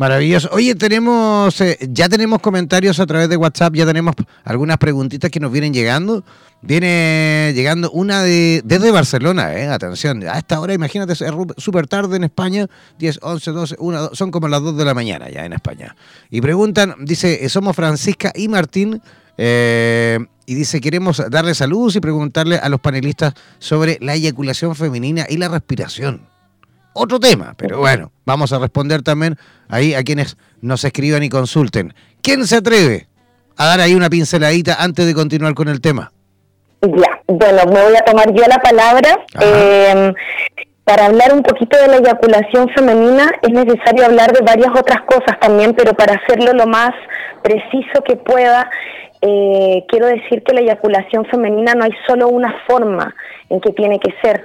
Maravilloso. 0.00 0.48
Oye, 0.52 0.74
tenemos, 0.76 1.60
eh, 1.60 1.76
ya 1.90 2.08
tenemos 2.08 2.40
comentarios 2.40 2.98
a 3.00 3.06
través 3.06 3.28
de 3.28 3.36
WhatsApp, 3.36 3.74
ya 3.74 3.84
tenemos 3.84 4.14
algunas 4.44 4.78
preguntitas 4.78 5.30
que 5.30 5.40
nos 5.40 5.52
vienen 5.52 5.74
llegando. 5.74 6.24
Viene 6.62 7.52
llegando 7.54 7.90
una 7.90 8.22
de 8.22 8.62
desde 8.64 8.92
Barcelona, 8.92 9.52
eh, 9.52 9.68
atención, 9.68 10.26
a 10.26 10.38
esta 10.38 10.58
hora, 10.58 10.72
imagínate, 10.72 11.12
es 11.12 11.22
súper 11.58 11.86
tarde 11.86 12.16
en 12.16 12.24
España, 12.24 12.66
10, 12.98 13.18
11, 13.20 13.50
12, 13.50 13.76
1, 13.78 14.10
son 14.14 14.30
como 14.30 14.48
las 14.48 14.62
2 14.62 14.78
de 14.78 14.86
la 14.86 14.94
mañana 14.94 15.28
ya 15.28 15.44
en 15.44 15.52
España. 15.52 15.94
Y 16.30 16.40
preguntan, 16.40 16.94
dice, 17.00 17.44
eh, 17.44 17.50
somos 17.50 17.76
Francisca 17.76 18.32
y 18.34 18.48
Martín, 18.48 19.02
eh, 19.36 20.18
y 20.46 20.54
dice, 20.54 20.80
queremos 20.80 21.22
darle 21.28 21.54
saludos 21.54 21.96
y 21.96 22.00
preguntarle 22.00 22.56
a 22.56 22.70
los 22.70 22.80
panelistas 22.80 23.34
sobre 23.58 23.98
la 24.00 24.14
eyaculación 24.14 24.74
femenina 24.74 25.26
y 25.28 25.36
la 25.36 25.48
respiración 25.48 26.30
otro 27.00 27.18
tema, 27.18 27.54
pero 27.56 27.78
bueno, 27.78 28.12
vamos 28.24 28.52
a 28.52 28.58
responder 28.58 29.02
también 29.02 29.36
ahí 29.68 29.94
a 29.94 30.02
quienes 30.02 30.36
nos 30.60 30.84
escriban 30.84 31.22
y 31.22 31.28
consulten. 31.28 31.94
¿Quién 32.22 32.46
se 32.46 32.56
atreve 32.56 33.08
a 33.56 33.66
dar 33.66 33.80
ahí 33.80 33.94
una 33.94 34.10
pinceladita 34.10 34.76
antes 34.82 35.06
de 35.06 35.14
continuar 35.14 35.54
con 35.54 35.68
el 35.68 35.80
tema? 35.80 36.12
Ya, 36.82 37.20
bueno, 37.26 37.64
me 37.66 37.82
voy 37.82 37.96
a 37.96 38.04
tomar 38.04 38.32
yo 38.32 38.44
la 38.46 38.58
palabra. 38.58 39.18
Eh, 39.40 40.12
para 40.84 41.06
hablar 41.06 41.32
un 41.32 41.42
poquito 41.42 41.78
de 41.78 41.88
la 41.88 41.98
eyaculación 41.98 42.68
femenina 42.70 43.30
es 43.42 43.50
necesario 43.50 44.06
hablar 44.06 44.32
de 44.32 44.44
varias 44.44 44.70
otras 44.70 45.02
cosas 45.02 45.38
también, 45.40 45.74
pero 45.74 45.92
para 45.94 46.14
hacerlo 46.14 46.52
lo 46.52 46.66
más 46.66 46.90
preciso 47.42 48.02
que 48.04 48.16
pueda, 48.16 48.68
eh, 49.22 49.84
quiero 49.88 50.06
decir 50.06 50.42
que 50.42 50.54
la 50.54 50.62
eyaculación 50.62 51.26
femenina 51.26 51.74
no 51.74 51.84
hay 51.84 51.92
solo 52.08 52.28
una 52.28 52.54
forma 52.66 53.14
en 53.50 53.60
que 53.60 53.70
tiene 53.72 54.00
que 54.00 54.12
ser 54.22 54.42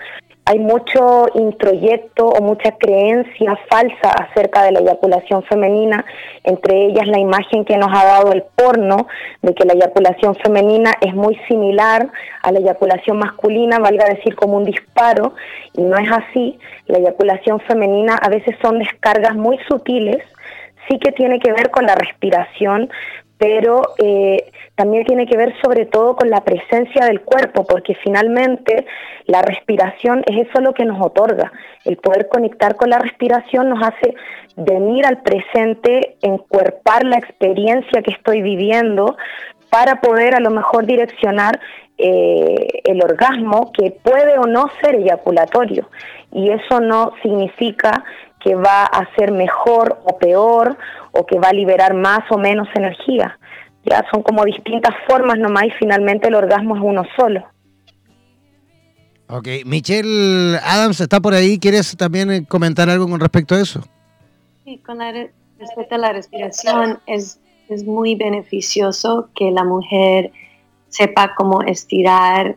hay 0.48 0.60
mucho 0.60 1.26
introyecto 1.34 2.28
o 2.28 2.42
mucha 2.42 2.72
creencia 2.74 3.58
falsa 3.68 4.12
acerca 4.12 4.62
de 4.62 4.74
la 4.74 4.80
eyaculación 4.80 5.42
femenina, 5.44 6.06
entre 6.44 6.86
ellas 6.86 7.08
la 7.08 7.18
imagen 7.18 7.66
que 7.66 7.78
nos 7.78 7.90
ha 7.92 8.06
dado 8.06 8.32
el 8.32 8.44
porno 8.56 9.08
de 9.42 9.56
que 9.56 9.66
la 9.66 9.74
eyaculación 9.74 10.36
femenina 10.36 10.94
es 11.02 11.16
muy 11.16 11.36
similar 11.48 12.08
a 12.44 12.52
la 12.52 12.60
eyaculación 12.60 13.18
masculina, 13.18 13.80
valga 13.80 14.06
decir 14.06 14.36
como 14.36 14.58
un 14.58 14.66
disparo, 14.66 15.34
y 15.74 15.82
no 15.82 15.98
es 15.98 16.12
así. 16.12 16.60
La 16.86 17.00
eyaculación 17.00 17.60
femenina 17.62 18.16
a 18.16 18.30
veces 18.30 18.56
son 18.62 18.78
descargas 18.78 19.36
muy 19.36 19.58
sutiles, 19.68 20.22
sí 20.88 21.00
que 21.00 21.12
tiene 21.12 21.40
que 21.40 21.52
ver 21.54 21.72
con 21.72 21.88
la 21.88 21.96
respiración, 21.96 22.92
pero 23.38 23.82
eh, 23.98 24.52
también 24.76 25.06
tiene 25.06 25.26
que 25.26 25.38
ver 25.38 25.54
sobre 25.62 25.86
todo 25.86 26.16
con 26.16 26.30
la 26.30 26.44
presencia 26.44 27.06
del 27.06 27.22
cuerpo, 27.22 27.66
porque 27.66 27.96
finalmente 27.96 28.86
la 29.26 29.42
respiración 29.42 30.24
es 30.26 30.48
eso 30.48 30.62
lo 30.62 30.74
que 30.74 30.86
nos 30.86 31.02
otorga. 31.06 31.52
El 31.84 31.98
poder 31.98 32.28
conectar 32.30 32.76
con 32.76 32.90
la 32.90 33.00
respiración 33.00 33.70
nos 33.70 33.84
hace 33.84 34.16
venir 34.56 35.06
al 35.06 35.22
presente, 35.22 36.16
encuerpar 36.22 37.04
la 37.04 37.18
experiencia 37.18 38.02
que 38.02 38.12
estoy 38.12 38.42
viviendo 38.42 39.18
para 39.70 40.00
poder 40.00 40.36
a 40.36 40.40
lo 40.40 40.52
mejor 40.52 40.86
direccionar 40.86 41.60
eh, 41.98 42.82
el 42.84 43.02
orgasmo 43.02 43.72
que 43.72 43.92
puede 43.92 44.38
o 44.38 44.44
no 44.44 44.70
ser 44.82 44.96
eyaculatorio. 44.96 45.90
Y 46.32 46.50
eso 46.50 46.80
no 46.82 47.14
significa 47.22 48.04
que 48.40 48.56
va 48.56 48.84
a 48.84 49.08
ser 49.16 49.32
mejor 49.32 50.00
o 50.04 50.18
peor 50.18 50.78
o 51.12 51.26
que 51.26 51.40
va 51.40 51.50
a 51.50 51.54
liberar 51.54 51.94
más 51.94 52.20
o 52.30 52.38
menos 52.38 52.68
energía. 52.76 53.40
Ya 53.86 54.04
son 54.12 54.24
como 54.24 54.44
distintas 54.44 54.94
formas 55.08 55.38
nomás 55.38 55.66
y 55.66 55.72
finalmente 55.72 56.28
el 56.28 56.36
orgasmo 56.36 56.76
es 56.76 56.82
uno 56.84 57.04
solo. 57.16 57.46
Ok, 59.28 59.48
Michelle 59.66 60.58
Adams 60.64 61.00
está 61.02 61.20
por 61.20 61.34
ahí. 61.34 61.58
¿Quieres 61.58 61.96
también 61.98 62.30
eh, 62.30 62.46
comentar 62.46 62.90
algo 62.90 63.08
con 63.08 63.20
respecto 63.20 63.56
a 63.56 63.62
eso? 63.62 63.82
Sí, 64.64 64.78
con 64.86 65.00
respecto 65.00 65.96
a 65.96 65.98
la 65.98 66.14
respiración, 66.14 67.00
es, 67.08 67.40
es 67.70 67.86
muy 67.86 68.16
beneficioso 68.16 69.30
que 69.36 69.50
la 69.50 69.64
mujer 69.64 70.32
sepa 70.96 71.34
cómo 71.36 71.62
estirar. 71.62 72.56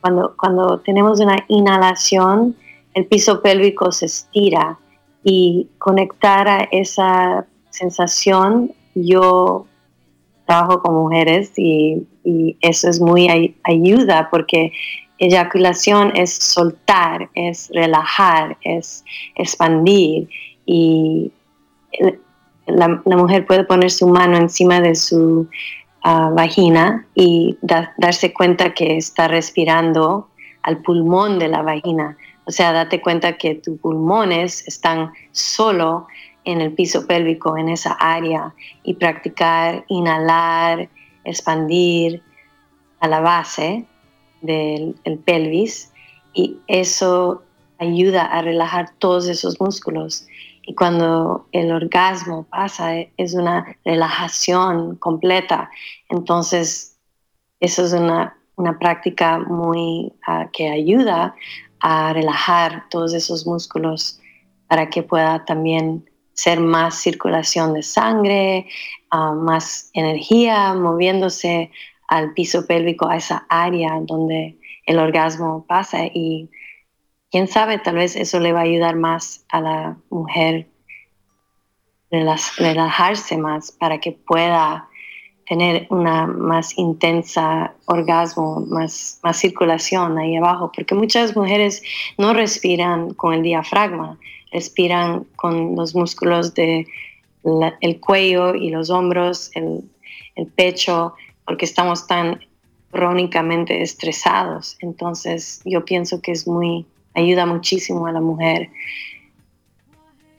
Cuando, 0.00 0.34
cuando 0.36 0.78
tenemos 0.80 1.20
una 1.20 1.44
inhalación, 1.48 2.56
el 2.94 3.06
piso 3.06 3.40
pélvico 3.40 3.90
se 3.92 4.06
estira 4.06 4.78
y 5.24 5.68
conectar 5.78 6.48
a 6.48 6.68
esa 6.70 7.46
sensación, 7.70 8.72
yo 8.94 9.66
trabajo 10.46 10.82
con 10.82 10.94
mujeres 10.94 11.52
y, 11.56 12.06
eso 12.60 12.88
es 12.88 13.00
muy 13.00 13.56
ayuda 13.64 14.28
porque 14.30 14.72
eyaculación 15.18 16.12
es 16.14 16.32
soltar, 16.32 17.28
es 17.34 17.68
relajar, 17.74 18.56
es 18.62 19.04
expandir 19.34 20.28
y 20.64 21.32
la, 22.66 23.02
mujer 23.16 23.44
puede 23.44 23.64
poner 23.64 23.90
su 23.90 24.06
mano 24.06 24.36
encima 24.36 24.80
de 24.80 24.94
su 24.94 25.48
vagina 26.02 27.06
y 27.14 27.56
darse 27.62 28.32
cuenta 28.32 28.74
que 28.74 28.96
está 28.96 29.28
respirando 29.28 30.28
al 30.62 30.78
pulmón 30.78 31.38
de 31.38 31.48
la 31.48 31.62
vagina. 31.62 32.16
O 32.44 32.50
sea, 32.50 32.72
date 32.72 33.00
cuenta 33.00 33.36
que 33.36 33.54
tus 33.54 33.78
pulmones 33.78 34.66
están 34.66 35.12
solo 35.30 36.06
en 36.44 36.60
el 36.60 36.72
piso 36.72 37.06
pélvico, 37.06 37.56
en 37.56 37.68
esa 37.68 37.92
área, 37.92 38.52
y 38.82 38.94
practicar 38.94 39.84
inhalar, 39.88 40.88
expandir 41.24 42.20
a 42.98 43.06
la 43.06 43.20
base 43.20 43.84
del 44.40 44.96
pelvis, 45.24 45.92
y 46.34 46.56
eso 46.66 47.44
ayuda 47.78 48.24
a 48.24 48.42
relajar 48.42 48.90
todos 48.98 49.28
esos 49.28 49.60
músculos. 49.60 50.26
Y 50.64 50.74
cuando 50.74 51.48
el 51.52 51.72
orgasmo 51.72 52.44
pasa, 52.44 52.94
es 53.16 53.34
una 53.34 53.76
relajación 53.84 54.96
completa. 54.96 55.70
Entonces, 56.08 56.96
eso 57.60 57.84
es 57.84 57.92
una, 57.92 58.38
práctica 58.78 59.38
muy 59.40 60.12
ah, 60.24 60.48
que 60.52 60.68
ayuda 60.68 61.34
a 61.80 62.12
relajar 62.12 62.84
todos 62.90 63.12
esos 63.12 63.44
músculos 63.44 64.20
para 64.68 64.88
que 64.88 65.02
pueda 65.02 65.44
también 65.44 66.08
ser 66.32 66.60
más 66.60 66.94
circulación 66.94 67.74
de 67.74 67.82
sangre, 67.82 68.68
ah, 69.10 69.32
más 69.32 69.90
energía 69.94 70.74
moviéndose 70.74 71.72
al 72.06 72.34
piso 72.34 72.66
pélvico, 72.66 73.08
a 73.08 73.16
esa 73.16 73.46
área 73.48 73.98
donde 74.02 74.58
el 74.86 74.98
orgasmo 74.98 75.64
pasa 75.66 76.04
y 76.04 76.50
quién 77.32 77.48
sabe, 77.48 77.78
tal 77.78 77.96
vez 77.96 78.14
eso 78.14 78.38
le 78.38 78.52
va 78.52 78.60
a 78.60 78.64
ayudar 78.64 78.94
más 78.94 79.44
a 79.48 79.60
la 79.60 79.96
mujer 80.10 80.68
relajarse 82.10 83.38
más 83.38 83.72
para 83.72 83.98
que 83.98 84.12
pueda 84.12 84.86
tener 85.46 85.86
una 85.88 86.26
más 86.26 86.76
intensa 86.76 87.74
orgasmo, 87.86 88.60
más, 88.68 89.18
circulación 89.32 90.18
ahí 90.18 90.36
abajo, 90.36 90.70
porque 90.74 90.94
muchas 90.94 91.34
mujeres 91.34 91.82
no 92.18 92.34
respiran 92.34 93.14
con 93.14 93.32
el 93.32 93.42
diafragma, 93.42 94.18
respiran 94.52 95.24
con 95.36 95.74
los 95.74 95.94
músculos 95.94 96.52
del 96.54 96.86
el 97.80 97.98
cuello 97.98 98.54
y 98.54 98.70
los 98.70 98.90
hombros, 98.90 99.50
el, 99.54 99.82
el 100.36 100.46
pecho, 100.48 101.14
porque 101.46 101.64
estamos 101.64 102.06
tan 102.06 102.40
crónicamente 102.90 103.82
estresados. 103.82 104.76
Entonces 104.80 105.62
yo 105.64 105.84
pienso 105.84 106.20
que 106.20 106.32
es 106.32 106.46
muy, 106.46 106.86
ayuda 107.14 107.46
muchísimo 107.46 108.06
a 108.06 108.12
la 108.12 108.20
mujer 108.20 108.70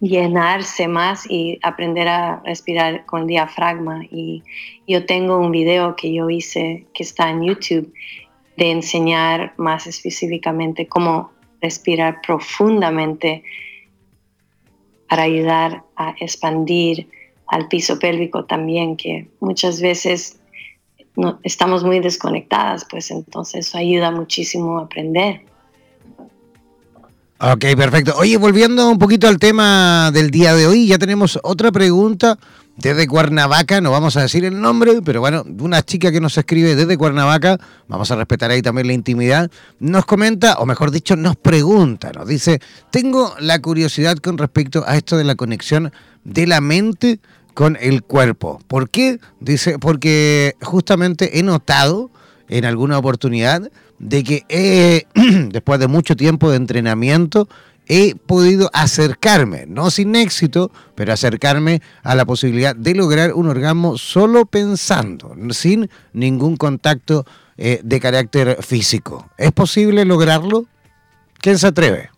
llenarse 0.04 0.90
más 0.90 1.26
y 1.30 1.60
aprender 1.64 2.10
a 2.10 2.42
respirar 2.44 3.06
con 3.06 3.26
diafragma. 3.26 4.04
Y 4.12 4.44
yo 4.86 5.06
tengo 5.06 5.38
un 5.38 5.52
video 5.52 5.96
que 5.96 6.14
yo 6.14 6.30
hice 6.30 6.86
que 6.94 7.04
está 7.04 7.30
en 7.30 7.44
YouTube 7.44 7.94
de 8.58 8.72
enseñar 8.72 9.54
más 9.58 9.88
específicamente 9.88 10.88
cómo 10.88 11.32
respirar 11.62 12.20
profundamente 12.22 13.44
para 15.08 15.24
ayudar 15.24 15.84
a 15.96 16.14
expandir 16.20 17.08
al 17.48 17.70
piso 17.70 17.98
pélvico 17.98 18.44
también, 18.46 18.98
que 18.98 19.30
muchas 19.40 19.80
veces 19.82 20.42
no, 21.16 21.40
estamos 21.44 21.84
muy 21.84 22.00
desconectadas, 22.00 22.86
pues 22.90 23.10
entonces 23.10 23.68
eso 23.68 23.78
ayuda 23.78 24.12
muchísimo 24.12 24.80
a 24.80 24.84
aprender. 24.84 25.46
Ok, 27.46 27.66
perfecto. 27.76 28.14
Oye, 28.16 28.38
volviendo 28.38 28.90
un 28.90 28.98
poquito 28.98 29.28
al 29.28 29.38
tema 29.38 30.12
del 30.14 30.32
día 30.32 30.56
de 30.56 30.66
hoy, 30.66 30.88
ya 30.88 30.98
tenemos 30.98 31.38
otra 31.44 31.74
pregunta 31.74 32.40
desde 32.78 33.06
Cuernavaca, 33.06 33.82
no 33.82 33.92
vamos 33.92 34.16
a 34.16 34.22
decir 34.22 34.46
el 34.46 34.62
nombre, 34.62 35.02
pero 35.04 35.20
bueno, 35.20 35.44
una 35.60 35.82
chica 35.82 36.10
que 36.14 36.22
nos 36.22 36.38
escribe 36.38 36.74
desde 36.74 36.98
Cuernavaca, 36.98 37.60
vamos 37.90 38.10
a 38.12 38.16
respetar 38.16 38.50
ahí 38.50 38.62
también 38.62 38.88
la 38.88 38.94
intimidad, 38.94 39.52
nos 39.80 40.06
comenta, 40.06 40.54
o 40.60 40.66
mejor 40.66 40.90
dicho, 40.90 41.18
nos 41.18 41.36
pregunta, 41.36 42.14
nos 42.14 42.30
dice, 42.30 42.62
tengo 42.92 43.36
la 43.40 43.60
curiosidad 43.60 44.16
con 44.20 44.38
respecto 44.38 44.86
a 44.88 44.96
esto 44.96 45.18
de 45.18 45.26
la 45.26 45.36
conexión 45.36 45.92
de 46.24 46.48
la 46.48 46.62
mente 46.62 47.20
con 47.54 47.78
el 47.82 48.04
cuerpo. 48.04 48.62
¿Por 48.70 48.90
qué? 48.90 49.20
Dice, 49.42 49.80
porque 49.80 50.56
justamente 50.62 51.40
he 51.40 51.44
notado 51.44 52.10
en 52.50 52.66
alguna 52.66 52.98
oportunidad 52.98 53.70
de 54.00 54.24
que 54.24 55.08
después 55.50 55.80
de 55.80 55.88
mucho 55.88 56.16
tiempo 56.16 56.50
de 56.50 56.58
entrenamiento 56.58 57.48
he 57.88 58.16
podido 58.16 58.70
acercarme, 58.74 59.66
no 59.68 59.90
sin 59.90 60.16
éxito, 60.16 60.72
pero 60.96 61.14
acercarme 61.14 61.82
a 62.04 62.16
la 62.16 62.26
posibilidad 62.26 62.76
de 62.76 62.96
lograr 62.96 63.34
un 63.34 63.50
orgasmo 63.50 63.98
solo 63.98 64.46
pensando, 64.46 65.36
sin 65.52 65.90
ningún 66.14 66.56
contacto 66.56 67.26
eh, 67.58 67.80
de 67.84 68.00
carácter 68.00 68.64
físico. 68.64 69.30
¿Es 69.38 69.52
posible 69.52 70.06
lograrlo? 70.06 70.66
¿Quién 71.42 71.58
se 71.58 71.68
atreve? 71.68 72.10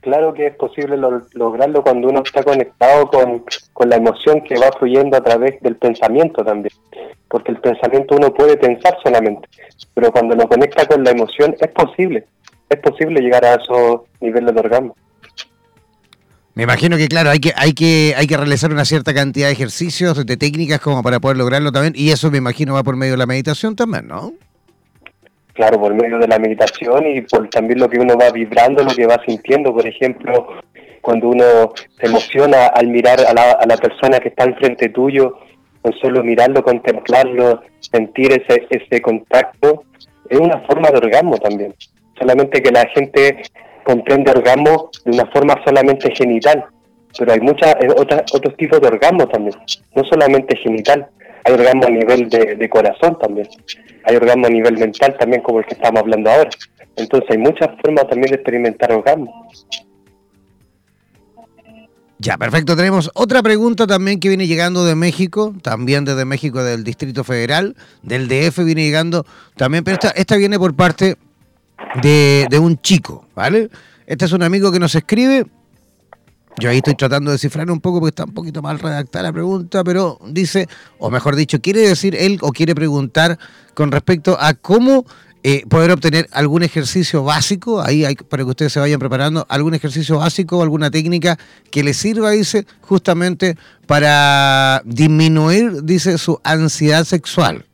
Claro 0.00 0.32
que 0.32 0.46
es 0.46 0.56
posible 0.56 0.96
lograrlo 0.96 1.82
cuando 1.82 2.08
uno 2.08 2.22
está 2.24 2.42
conectado 2.42 3.08
con, 3.08 3.44
con 3.74 3.88
la 3.90 3.96
emoción 3.96 4.42
que 4.42 4.58
va 4.58 4.72
fluyendo 4.72 5.16
a 5.16 5.20
través 5.20 5.60
del 5.60 5.76
pensamiento 5.76 6.42
también, 6.42 6.72
porque 7.30 7.52
el 7.52 7.60
pensamiento 7.60 8.16
uno 8.16 8.34
puede 8.34 8.58
pensar 8.58 8.98
solamente, 9.02 9.48
pero 9.94 10.12
cuando 10.12 10.34
lo 10.34 10.46
conecta 10.46 10.84
con 10.84 11.02
la 11.02 11.12
emoción 11.12 11.54
es 11.58 11.68
posible 11.68 12.26
es 12.70 12.78
posible 12.78 13.20
llegar 13.20 13.44
a 13.44 13.54
esos 13.56 14.02
niveles 14.20 14.54
de 14.54 14.60
orgasmo. 14.60 14.96
Me 16.54 16.62
imagino 16.64 16.96
que 16.96 17.08
claro, 17.08 17.30
hay 17.30 17.38
que, 17.38 17.52
hay 17.56 17.72
que, 17.72 18.14
hay 18.16 18.26
que 18.26 18.36
realizar 18.36 18.72
una 18.72 18.84
cierta 18.84 19.12
cantidad 19.12 19.46
de 19.46 19.52
ejercicios, 19.52 20.24
de 20.24 20.36
técnicas 20.36 20.80
como 20.80 21.02
para 21.02 21.20
poder 21.20 21.36
lograrlo 21.36 21.72
también, 21.72 21.94
y 21.96 22.10
eso 22.10 22.30
me 22.30 22.38
imagino 22.38 22.74
va 22.74 22.82
por 22.82 22.96
medio 22.96 23.12
de 23.12 23.18
la 23.18 23.26
meditación 23.26 23.76
también, 23.76 24.08
¿no? 24.08 24.32
Claro, 25.54 25.80
por 25.80 25.94
medio 25.94 26.18
de 26.18 26.28
la 26.28 26.38
meditación 26.38 27.06
y 27.06 27.20
por 27.22 27.48
también 27.50 27.80
lo 27.80 27.88
que 27.88 27.98
uno 27.98 28.14
va 28.16 28.30
vibrando, 28.30 28.82
lo 28.82 28.94
que 28.94 29.06
va 29.06 29.20
sintiendo, 29.26 29.72
por 29.72 29.86
ejemplo, 29.86 30.48
cuando 31.00 31.28
uno 31.28 31.72
se 31.98 32.06
emociona 32.06 32.66
al 32.66 32.88
mirar 32.88 33.20
a 33.20 33.34
la, 33.34 33.52
a 33.52 33.66
la 33.66 33.76
persona 33.76 34.20
que 34.20 34.28
está 34.28 34.44
enfrente 34.44 34.88
tuyo, 34.90 35.38
con 35.82 35.92
solo 35.94 36.22
mirarlo, 36.22 36.62
contemplarlo, 36.62 37.62
sentir 37.80 38.32
ese, 38.32 38.66
ese 38.70 39.00
contacto, 39.00 39.84
es 40.28 40.38
una 40.38 40.60
forma 40.60 40.90
de 40.90 40.98
orgasmo 40.98 41.38
también 41.38 41.74
solamente 42.20 42.62
que 42.62 42.70
la 42.70 42.86
gente 42.94 43.42
comprende 43.82 44.30
orgasmo 44.30 44.90
de 45.04 45.12
una 45.12 45.26
forma 45.32 45.60
solamente 45.64 46.14
genital, 46.14 46.64
pero 47.18 47.32
hay 47.32 47.40
muchas 47.40 47.74
eh, 47.80 47.88
otros 47.96 48.56
tipos 48.56 48.80
de 48.80 48.88
orgasmo 48.88 49.26
también, 49.26 49.56
no 49.96 50.04
solamente 50.04 50.56
genital, 50.56 51.08
hay 51.44 51.54
orgasmo 51.54 51.86
a 51.86 51.90
nivel 51.90 52.28
de, 52.28 52.68
corazón 52.68 53.18
también, 53.18 53.48
hay 54.04 54.16
orgasmo 54.16 54.46
a 54.46 54.50
nivel 54.50 54.76
mental 54.76 55.16
también 55.18 55.42
como 55.42 55.60
el 55.60 55.66
que 55.66 55.74
estamos 55.74 56.00
hablando 56.00 56.30
ahora. 56.30 56.50
Entonces 56.96 57.30
hay 57.30 57.38
muchas 57.38 57.70
formas 57.82 58.06
también 58.08 58.30
de 58.30 58.36
experimentar 58.36 58.92
orgasmo. 58.92 59.48
Ya, 62.22 62.36
perfecto. 62.36 62.76
Tenemos 62.76 63.10
otra 63.14 63.42
pregunta 63.42 63.86
también 63.86 64.20
que 64.20 64.28
viene 64.28 64.46
llegando 64.46 64.84
de 64.84 64.94
México, 64.94 65.54
también 65.62 66.04
desde 66.04 66.26
México, 66.26 66.62
del 66.62 66.84
Distrito 66.84 67.24
Federal, 67.24 67.74
del 68.02 68.28
DF 68.28 68.58
viene 68.62 68.84
llegando 68.84 69.24
también, 69.56 69.84
pero 69.84 69.94
esta, 69.94 70.10
esta 70.10 70.36
viene 70.36 70.58
por 70.58 70.74
parte 70.74 71.16
de, 72.02 72.46
de 72.50 72.58
un 72.58 72.78
chico, 72.82 73.26
¿vale? 73.34 73.70
Este 74.06 74.26
es 74.26 74.32
un 74.32 74.42
amigo 74.42 74.70
que 74.70 74.78
nos 74.78 74.94
escribe. 74.94 75.46
Yo 76.58 76.68
ahí 76.68 76.76
estoy 76.78 76.94
tratando 76.94 77.30
de 77.30 77.36
descifrar 77.36 77.70
un 77.70 77.80
poco 77.80 78.00
porque 78.00 78.10
está 78.10 78.24
un 78.24 78.34
poquito 78.34 78.60
mal 78.60 78.78
redactada 78.78 79.22
la 79.22 79.32
pregunta, 79.32 79.82
pero 79.82 80.18
dice, 80.26 80.68
o 80.98 81.10
mejor 81.10 81.36
dicho, 81.36 81.62
quiere 81.62 81.80
decir 81.80 82.14
él 82.14 82.38
o 82.42 82.52
quiere 82.52 82.74
preguntar 82.74 83.38
con 83.72 83.90
respecto 83.90 84.36
a 84.38 84.52
cómo 84.52 85.06
eh, 85.42 85.64
poder 85.68 85.90
obtener 85.90 86.26
algún 86.32 86.62
ejercicio 86.62 87.24
básico, 87.24 87.80
ahí 87.80 88.04
hay, 88.04 88.14
para 88.14 88.44
que 88.44 88.50
ustedes 88.50 88.72
se 88.72 88.80
vayan 88.80 88.98
preparando, 88.98 89.46
algún 89.48 89.72
ejercicio 89.74 90.18
básico 90.18 90.62
alguna 90.62 90.90
técnica 90.90 91.38
que 91.70 91.82
le 91.82 91.94
sirva, 91.94 92.32
dice, 92.32 92.66
justamente 92.82 93.56
para 93.86 94.82
disminuir, 94.84 95.82
dice, 95.82 96.18
su 96.18 96.38
ansiedad 96.44 97.04
sexual. 97.04 97.64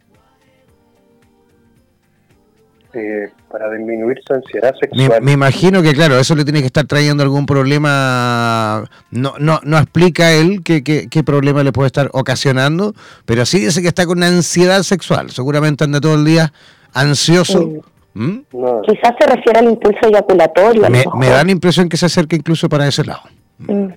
Eh, 2.95 3.31
para 3.51 3.71
disminuir 3.73 4.17
su 4.27 4.33
ansiedad 4.33 4.73
sexual. 4.81 5.21
Me, 5.23 5.33
imagino 5.33 5.83
que, 5.83 5.93
claro, 5.93 6.19
eso 6.19 6.35
le 6.35 6.45
tiene 6.45 6.61
que 6.61 6.67
estar 6.67 6.87
trayendo 6.87 7.23
algún 7.23 7.47
problema. 7.47 8.85
No, 9.11 9.35
no, 9.39 9.61
no 9.65 9.77
explica 9.79 10.33
él 10.33 10.63
qué, 10.63 10.83
qué, 10.83 11.25
problema 11.25 11.63
le 11.63 11.73
puede 11.73 11.89
estar 11.89 12.11
ocasionando, 12.13 12.95
pero 13.25 13.45
sí 13.45 13.59
dice 13.59 13.83
que 13.83 13.89
está 13.89 14.07
con 14.07 14.23
ansiedad 14.23 14.83
sexual. 14.83 15.31
Seguramente 15.31 15.85
anda 15.85 16.01
todo 16.01 16.15
el 16.15 16.25
día 16.25 16.53
ansioso. 16.93 17.83
¿Mm? 18.15 18.39
Quizás 18.87 19.15
se 19.19 19.27
refiere 19.27 19.59
al 19.59 19.67
impulso 19.67 20.09
eyaculatorio. 20.09 20.89
Me, 20.89 21.29
da 21.29 21.45
la 21.45 21.51
impresión 21.51 21.89
que 21.89 21.97
se 21.97 22.07
acerca 22.07 22.35
incluso 22.35 22.69
para 22.69 22.89
ese 22.89 23.05
lado. 23.05 23.23
Mm. 23.59 23.89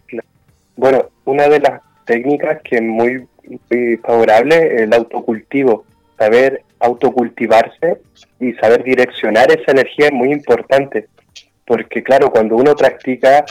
Bueno, 0.76 1.06
una 1.26 1.48
de 1.48 1.60
las 1.60 1.82
técnicas 2.06 2.62
que 2.64 2.78
es 2.78 2.82
muy, 2.82 3.26
muy 3.70 3.98
favorable 3.98 4.76
es 4.76 4.82
el 4.82 4.94
autocultivo. 4.94 5.86
Saber 6.18 6.64
autocultivarse 6.80 8.02
y 8.40 8.54
saber 8.54 8.84
direccionar 8.84 9.52
esa 9.52 9.72
energía 9.72 10.08
es 10.08 10.14
muy 10.14 10.32
importante, 10.32 11.08
porque 11.66 12.04
claro, 12.04 12.32
cuando 12.32 12.56
uno 12.56 12.76
practica 12.76 13.46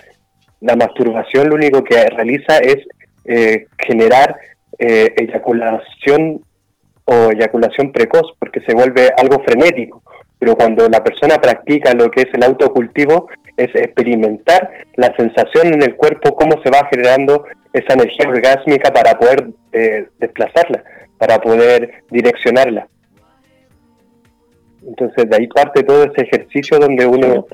la 0.60 0.76
masturbación, 0.76 1.48
lo 1.48 1.54
único 1.54 1.84
que 1.84 2.04
realiza 2.10 2.58
es 2.58 2.86
eh, 3.24 3.66
generar 3.78 4.36
eh, 4.78 5.14
eyaculación 5.16 6.42
o 7.10 7.32
eyaculación 7.32 7.90
precoz, 7.90 8.34
porque 8.38 8.60
se 8.60 8.74
vuelve 8.74 9.08
algo 9.16 9.42
frenético. 9.42 10.02
Pero 10.38 10.54
cuando 10.54 10.88
la 10.88 11.02
persona 11.02 11.40
practica 11.40 11.94
lo 11.94 12.10
que 12.10 12.22
es 12.22 12.28
el 12.34 12.44
autocultivo, 12.44 13.28
es 13.56 13.74
experimentar 13.74 14.70
la 14.94 15.14
sensación 15.16 15.72
en 15.74 15.82
el 15.82 15.96
cuerpo, 15.96 16.36
cómo 16.36 16.62
se 16.62 16.70
va 16.70 16.86
generando 16.90 17.44
esa 17.72 17.94
energía 17.94 18.28
orgásmica 18.28 18.92
para 18.92 19.18
poder 19.18 19.48
eh, 19.72 20.06
desplazarla, 20.18 20.84
para 21.16 21.40
poder 21.40 22.04
direccionarla. 22.10 22.88
Entonces 24.86 25.28
de 25.28 25.36
ahí 25.36 25.46
parte 25.48 25.82
todo 25.82 26.04
ese 26.04 26.22
ejercicio 26.22 26.78
donde 26.78 27.06
uno, 27.06 27.46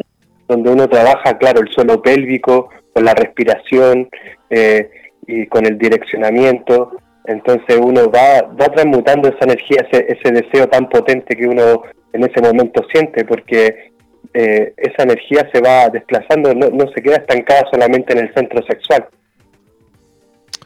donde 0.48 0.70
uno 0.70 0.88
trabaja, 0.88 1.38
claro, 1.38 1.60
el 1.60 1.68
suelo 1.68 2.02
pélvico, 2.02 2.70
con 2.92 3.04
la 3.04 3.14
respiración 3.14 4.08
eh, 4.50 4.90
y 5.26 5.46
con 5.46 5.64
el 5.64 5.78
direccionamiento. 5.78 6.96
Entonces 7.24 7.78
uno 7.82 8.10
va, 8.10 8.42
va 8.42 8.66
transmutando 8.66 9.28
esa 9.28 9.44
energía, 9.44 9.86
ese, 9.90 10.06
ese 10.08 10.32
deseo 10.32 10.68
tan 10.68 10.88
potente 10.88 11.34
que 11.36 11.46
uno 11.46 11.82
en 12.12 12.24
ese 12.24 12.40
momento 12.40 12.82
siente, 12.92 13.24
porque 13.24 13.92
eh, 14.34 14.74
esa 14.76 15.02
energía 15.02 15.48
se 15.52 15.60
va 15.60 15.88
desplazando, 15.88 16.54
no, 16.54 16.68
no 16.68 16.90
se 16.94 17.02
queda 17.02 17.16
estancada 17.16 17.64
solamente 17.70 18.12
en 18.12 18.26
el 18.26 18.34
centro 18.34 18.64
sexual. 18.66 19.06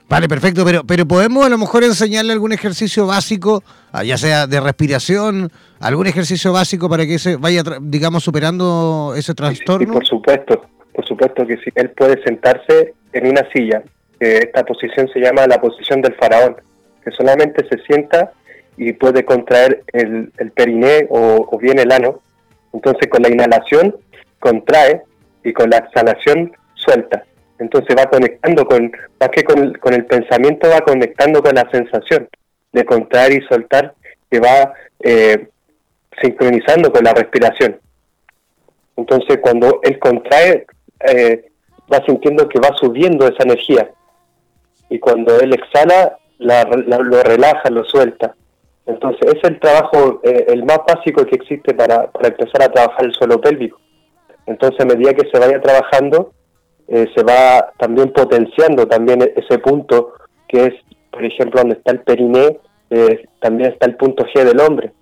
Vale, 0.09 0.27
perfecto, 0.27 0.65
pero, 0.65 0.85
pero 0.85 1.07
podemos 1.07 1.45
a 1.45 1.51
lo 1.51 1.59
mejor 1.59 1.85
enseñarle 1.85 2.33
algún 2.33 2.53
ejercicio 2.53 3.07
básico, 3.07 3.63
ah, 3.93 4.03
ya 4.03 4.17
sea 4.17 4.47
de 4.47 4.59
respiración, 4.59 5.51
algún 5.81 6.07
ejercicio 6.07 6.51
básico 6.51 6.89
para 6.89 7.05
que 7.05 7.19
se 7.19 7.37
vaya, 7.37 7.63
digamos, 7.83 8.25
superando 8.25 9.13
ese 9.17 9.35
trastorno. 9.35 9.87
Sí, 9.87 9.93
por 9.93 10.07
supuesto, 10.07 10.63
por 10.95 11.07
supuesto 11.07 11.47
que 11.47 11.59
sí. 11.59 11.71
Él 11.75 11.91
puede 11.91 12.23
sentarse 12.25 12.95
en 13.13 13.27
una 13.27 13.47
silla, 13.53 13.83
esta 14.21 14.65
posición 14.65 15.09
se 15.09 15.21
llama 15.21 15.47
la 15.47 15.61
posición 15.61 16.03
del 16.03 16.15
faraón, 16.15 16.57
que 17.05 17.11
solamente 17.13 17.67
se 17.69 17.79
sienta 17.85 18.33
y 18.77 18.93
puede 18.93 19.25
contraer 19.25 19.83
el, 19.93 20.31
periné 20.55 21.07
o, 21.11 21.59
bien 21.59 21.79
el 21.79 21.93
ano. 21.93 22.21
Entonces 22.73 23.09
con 23.09 23.23
la 23.23 23.29
inhalación 23.29 23.97
contrae 24.39 25.03
y 25.45 25.53
con 25.53 25.71
la 25.71 25.79
exhalación 25.79 26.53
suelta. 26.75 27.25
Entonces 27.59 27.97
va 27.97 28.07
conectando 28.07 28.65
con, 28.65 28.93
más 29.19 29.29
que 29.31 29.43
con, 29.43 29.95
el 29.95 30.07
pensamiento, 30.07 30.69
va 30.69 30.81
conectando 30.81 31.43
con 31.43 31.55
la 31.55 31.69
sensación 31.71 32.29
de 32.73 32.85
contraer 32.85 33.33
y 33.33 33.47
soltar, 33.47 33.95
que 34.31 34.39
va 34.39 34.73
eh, 35.01 35.49
sincronizando 36.23 36.93
con 36.93 37.03
la 37.03 37.15
respiración. 37.15 37.81
Entonces 38.97 39.39
cuando 39.41 39.81
él 39.83 39.99
contrae, 39.99 40.67
eh, 41.09 41.51
va 41.93 42.05
sintiendo 42.05 42.49
que 42.49 42.61
va 42.61 42.77
subiendo 42.77 43.27
esa 43.27 43.43
energía. 43.43 43.91
Y 44.91 44.99
cuando 44.99 45.39
él 45.39 45.55
exhala, 45.55 46.19
lo 46.39 47.23
relaja, 47.23 47.71
lo 47.71 47.85
suelta. 47.85 48.35
Entonces 48.87 49.35
es 49.35 49.45
el 49.45 49.61
trabajo, 49.61 50.21
eh, 50.23 50.47
el 50.49 50.65
más 50.65 50.81
básico 50.87 51.25
que 51.27 51.37
existe 51.37 51.75
para, 51.75 52.11
para 52.11 52.29
empezar 52.29 52.63
a 52.63 52.73
trabajar 52.73 53.05
el 53.05 53.13
suelo 53.13 53.41
pélvico. 53.41 53.79
Entonces 54.47 54.81
a 54.81 54.87
medida 54.87 55.13
que 55.13 55.29
se 55.31 55.39
vaya 55.39 55.61
trabajando, 55.61 56.33
eh, 56.89 57.07
se 57.15 57.23
va 57.23 57.71
también 57.79 58.11
potenciando 58.15 58.87
también 58.89 59.21
ese 59.37 59.59
punto 59.59 60.15
que 60.49 60.65
es, 60.65 60.75
por 61.11 61.23
ejemplo, 61.23 61.61
donde 61.61 61.77
está 61.77 61.93
el 61.93 62.01
periné, 62.01 62.59
eh, 62.89 63.29
también 63.41 63.73
está 63.73 63.87
el 63.87 63.97
punto 63.97 64.25
G 64.25 64.43
del 64.45 64.61
hombre. 64.61 64.93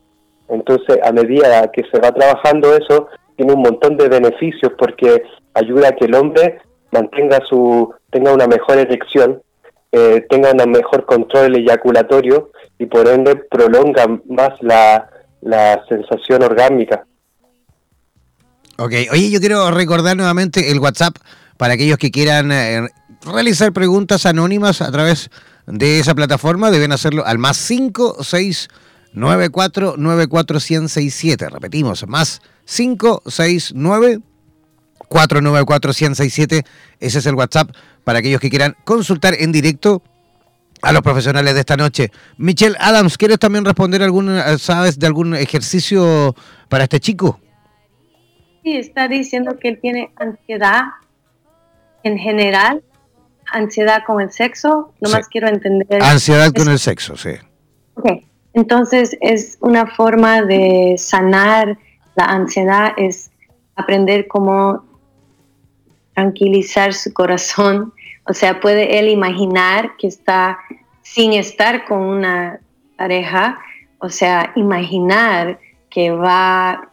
Entonces, 0.48 0.98
a 1.04 1.12
medida 1.12 1.70
que 1.70 1.82
se 1.92 2.00
va 2.00 2.10
trabajando 2.10 2.76
eso, 2.76 3.06
tiene 3.36 3.52
un 3.52 3.62
montón 3.62 3.96
de 3.96 4.08
beneficios 4.08 4.72
porque 4.76 5.22
ayuda 5.54 5.88
a 5.88 5.92
que 5.92 6.06
el 6.06 6.14
hombre 6.16 6.58
mantenga 6.90 7.38
su, 7.48 7.94
tenga 8.10 8.32
una 8.32 8.48
mejor 8.48 8.78
erección, 8.78 9.42
eh, 9.98 10.26
tenga 10.28 10.52
un 10.52 10.70
mejor 10.70 11.06
control 11.06 11.56
eyaculatorio 11.56 12.50
y 12.78 12.84
por 12.84 13.08
ende 13.08 13.36
prolonga 13.36 14.06
más 14.28 14.50
la, 14.60 15.08
la 15.40 15.82
sensación 15.88 16.42
orgánica. 16.42 17.06
Ok, 18.76 18.92
oye, 19.10 19.30
yo 19.30 19.40
quiero 19.40 19.70
recordar 19.70 20.14
nuevamente 20.14 20.70
el 20.70 20.80
WhatsApp 20.80 21.16
para 21.56 21.72
aquellos 21.74 21.96
que 21.96 22.10
quieran 22.10 22.52
eh, 22.52 22.86
realizar 23.24 23.72
preguntas 23.72 24.26
anónimas 24.26 24.82
a 24.82 24.92
través 24.92 25.30
de 25.66 25.98
esa 25.98 26.14
plataforma, 26.14 26.70
deben 26.70 26.92
hacerlo 26.92 27.24
al 27.24 27.38
más 27.38 27.56
5694 27.56 29.94
94167. 29.96 31.48
Repetimos, 31.48 32.06
más 32.06 32.42
569 32.66 34.20
494-167. 35.08 36.64
Ese 37.00 37.18
es 37.18 37.26
el 37.26 37.34
WhatsApp 37.34 37.70
para 38.04 38.20
aquellos 38.20 38.40
que 38.40 38.50
quieran 38.50 38.76
consultar 38.84 39.34
en 39.38 39.52
directo 39.52 40.02
a 40.82 40.92
los 40.92 41.02
profesionales 41.02 41.54
de 41.54 41.60
esta 41.60 41.76
noche. 41.76 42.10
Michelle 42.36 42.76
Adams, 42.78 43.18
¿quieres 43.18 43.38
también 43.38 43.64
responder 43.64 44.02
algún, 44.02 44.38
sabes, 44.58 44.98
de 44.98 45.06
algún 45.06 45.34
ejercicio 45.34 46.34
para 46.68 46.84
este 46.84 47.00
chico? 47.00 47.40
Sí, 48.62 48.76
está 48.76 49.08
diciendo 49.08 49.58
que 49.58 49.68
él 49.68 49.78
tiene 49.80 50.10
ansiedad 50.16 50.82
en 52.02 52.18
general, 52.18 52.82
ansiedad 53.46 54.02
con 54.06 54.20
el 54.20 54.30
sexo, 54.30 54.92
nomás 55.00 55.28
quiero 55.28 55.48
entender. 55.48 56.02
Ansiedad 56.02 56.52
con 56.52 56.68
el 56.68 56.78
sexo, 56.78 57.16
sí. 57.16 57.30
Ok, 57.94 58.22
entonces 58.54 59.16
es 59.20 59.58
una 59.60 59.86
forma 59.86 60.42
de 60.42 60.94
sanar 60.98 61.78
la 62.14 62.24
ansiedad, 62.24 62.92
es 62.96 63.30
aprender 63.76 64.28
cómo 64.28 64.85
tranquilizar 66.16 66.94
su 66.94 67.12
corazón. 67.12 67.92
O 68.24 68.32
sea, 68.32 68.58
puede 68.58 68.98
él 68.98 69.08
imaginar 69.08 69.96
que 69.98 70.08
está 70.08 70.58
sin 71.02 71.34
estar 71.34 71.84
con 71.84 72.00
una 72.00 72.58
pareja, 72.96 73.58
o 73.98 74.08
sea, 74.08 74.52
imaginar 74.56 75.60
que 75.90 76.10
va 76.10 76.70
a 76.70 76.88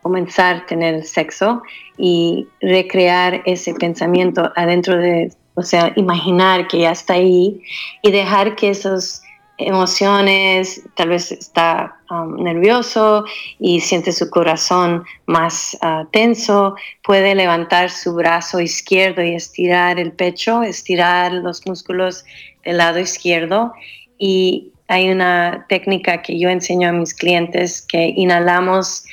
comenzar 0.00 0.56
a 0.56 0.66
tener 0.66 1.04
sexo 1.04 1.62
y 1.98 2.46
recrear 2.60 3.42
ese 3.44 3.74
pensamiento 3.74 4.50
adentro 4.54 4.96
de, 4.96 5.32
o 5.54 5.62
sea, 5.62 5.92
imaginar 5.96 6.68
que 6.68 6.78
ya 6.78 6.92
está 6.92 7.14
ahí 7.14 7.60
y 8.00 8.10
dejar 8.12 8.54
que 8.54 8.70
esos 8.70 9.22
emociones, 9.58 10.82
tal 10.94 11.10
vez 11.10 11.32
está 11.32 11.96
um, 12.10 12.42
nervioso 12.42 13.24
y 13.58 13.80
siente 13.80 14.12
su 14.12 14.30
corazón 14.30 15.04
más 15.26 15.76
uh, 15.82 16.06
tenso, 16.12 16.76
puede 17.02 17.34
levantar 17.34 17.90
su 17.90 18.14
brazo 18.14 18.60
izquierdo 18.60 19.22
y 19.22 19.34
estirar 19.34 19.98
el 19.98 20.12
pecho, 20.12 20.62
estirar 20.62 21.32
los 21.32 21.66
músculos 21.66 22.24
del 22.64 22.78
lado 22.78 23.00
izquierdo 23.00 23.72
y 24.16 24.72
hay 24.86 25.10
una 25.10 25.66
técnica 25.68 26.22
que 26.22 26.38
yo 26.38 26.48
enseño 26.48 26.88
a 26.88 26.92
mis 26.92 27.12
clientes 27.12 27.82
que 27.82 28.14
inhalamos 28.16 29.04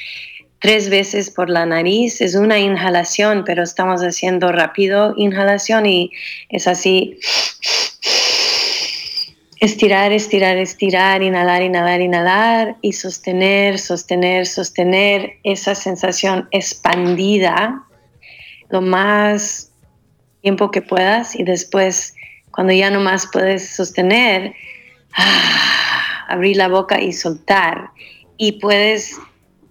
tres 0.59 0.89
veces 0.89 1.29
por 1.29 1.49
la 1.49 1.65
nariz. 1.65 2.21
Es 2.21 2.35
una 2.35 2.59
inhalación, 2.59 3.43
pero 3.45 3.61
estamos 3.61 4.01
haciendo 4.01 4.51
rápido 4.51 5.13
inhalación 5.17 5.85
y 5.85 6.11
es 6.49 6.67
así 6.67 7.19
estirar, 9.65 10.11
estirar, 10.11 10.57
estirar, 10.57 11.23
inhalar, 11.23 11.63
inhalar, 11.63 11.99
inhalar 11.99 12.77
y 12.81 12.93
sostener, 12.93 13.79
sostener, 13.79 14.45
sostener 14.45 15.39
esa 15.43 15.73
sensación 15.73 16.47
expandida 16.51 17.83
lo 18.69 18.81
más 18.81 19.71
tiempo 20.41 20.69
que 20.69 20.83
puedas 20.83 21.35
y 21.35 21.43
después 21.43 22.13
cuando 22.51 22.73
ya 22.73 22.91
no 22.91 22.99
más 22.99 23.27
puedes 23.33 23.75
sostener, 23.75 24.53
ah, 25.13 26.25
abrir 26.29 26.57
la 26.57 26.67
boca 26.67 27.01
y 27.01 27.11
soltar 27.11 27.89
y 28.37 28.53
puedes 28.53 29.19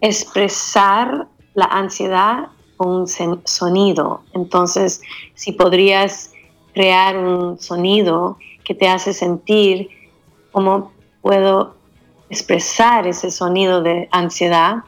expresar 0.00 1.28
la 1.54 1.66
ansiedad 1.66 2.48
con 2.76 2.88
un 2.88 3.06
sonido. 3.44 4.24
Entonces, 4.34 5.00
si 5.34 5.52
podrías 5.52 6.32
crear 6.74 7.16
un 7.16 7.60
sonido 7.60 8.36
que 8.64 8.74
te 8.74 8.88
hace 8.88 9.12
sentir 9.12 9.88
cómo 10.52 10.92
puedo 11.20 11.76
expresar 12.30 13.06
ese 13.06 13.30
sonido 13.30 13.82
de 13.82 14.08
ansiedad. 14.10 14.84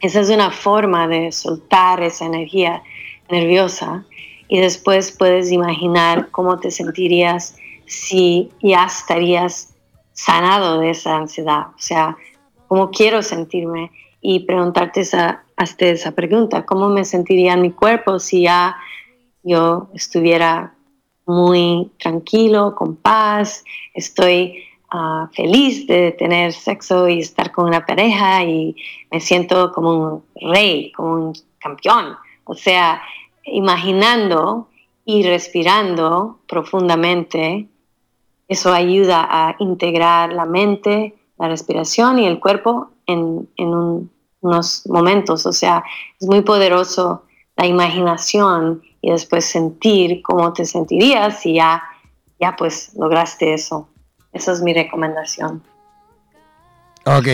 Esa 0.00 0.20
es 0.20 0.30
una 0.30 0.50
forma 0.50 1.06
de 1.08 1.32
soltar 1.32 2.02
esa 2.02 2.26
energía 2.26 2.82
nerviosa 3.30 4.04
y 4.48 4.60
después 4.60 5.12
puedes 5.12 5.50
imaginar 5.50 6.30
cómo 6.30 6.58
te 6.58 6.70
sentirías 6.70 7.56
si 7.86 8.50
ya 8.60 8.84
estarías 8.84 9.74
sanado 10.12 10.80
de 10.80 10.90
esa 10.90 11.16
ansiedad. 11.16 11.68
O 11.68 11.78
sea, 11.78 12.16
cómo 12.68 12.90
quiero 12.90 13.22
sentirme 13.22 13.90
y 14.20 14.40
preguntarte 14.40 15.00
esa, 15.00 15.44
hasta 15.56 15.86
esa 15.86 16.12
pregunta, 16.12 16.64
¿cómo 16.64 16.88
me 16.88 17.04
sentiría 17.04 17.52
en 17.52 17.62
mi 17.62 17.70
cuerpo 17.70 18.18
si 18.18 18.42
ya 18.42 18.76
yo 19.42 19.88
estuviera 19.94 20.75
muy 21.26 21.90
tranquilo, 21.98 22.74
con 22.74 22.96
paz, 22.96 23.64
estoy 23.92 24.62
ah, 24.90 25.28
feliz 25.34 25.86
de 25.86 26.12
tener 26.12 26.52
sexo 26.52 27.08
y 27.08 27.18
estar 27.18 27.52
con 27.52 27.66
una 27.66 27.84
pareja 27.84 28.44
y 28.44 28.76
me 29.10 29.20
siento 29.20 29.72
como 29.72 30.22
un 30.40 30.52
rey, 30.52 30.92
como 30.92 31.14
un 31.14 31.32
campeón. 31.58 32.16
O 32.44 32.54
sea, 32.54 33.02
imaginando 33.44 34.68
y 35.04 35.22
respirando 35.22 36.40
profundamente, 36.46 37.68
eso 38.48 38.72
ayuda 38.72 39.26
a 39.28 39.56
integrar 39.58 40.32
la 40.32 40.44
mente, 40.44 41.14
la 41.38 41.48
respiración 41.48 42.18
y 42.18 42.26
el 42.26 42.38
cuerpo 42.38 42.90
en, 43.06 43.48
unos 44.40 44.86
momentos. 44.86 45.46
O 45.46 45.52
sea, 45.52 45.82
es 46.20 46.26
muy 46.28 46.42
poderoso 46.42 47.24
la 47.56 47.66
imaginación 47.66 48.82
y 49.06 49.10
después 49.12 49.44
sentir 49.44 50.20
cómo 50.20 50.52
te 50.52 50.64
sentirías 50.64 51.38
si 51.40 51.54
ya, 51.54 51.80
ya 52.40 52.56
pues 52.56 52.90
lograste 52.96 53.54
eso. 53.54 53.88
Esa 54.32 54.50
es 54.50 54.62
mi 54.62 54.74
recomendación. 54.74 55.62
Ok, 57.04 57.28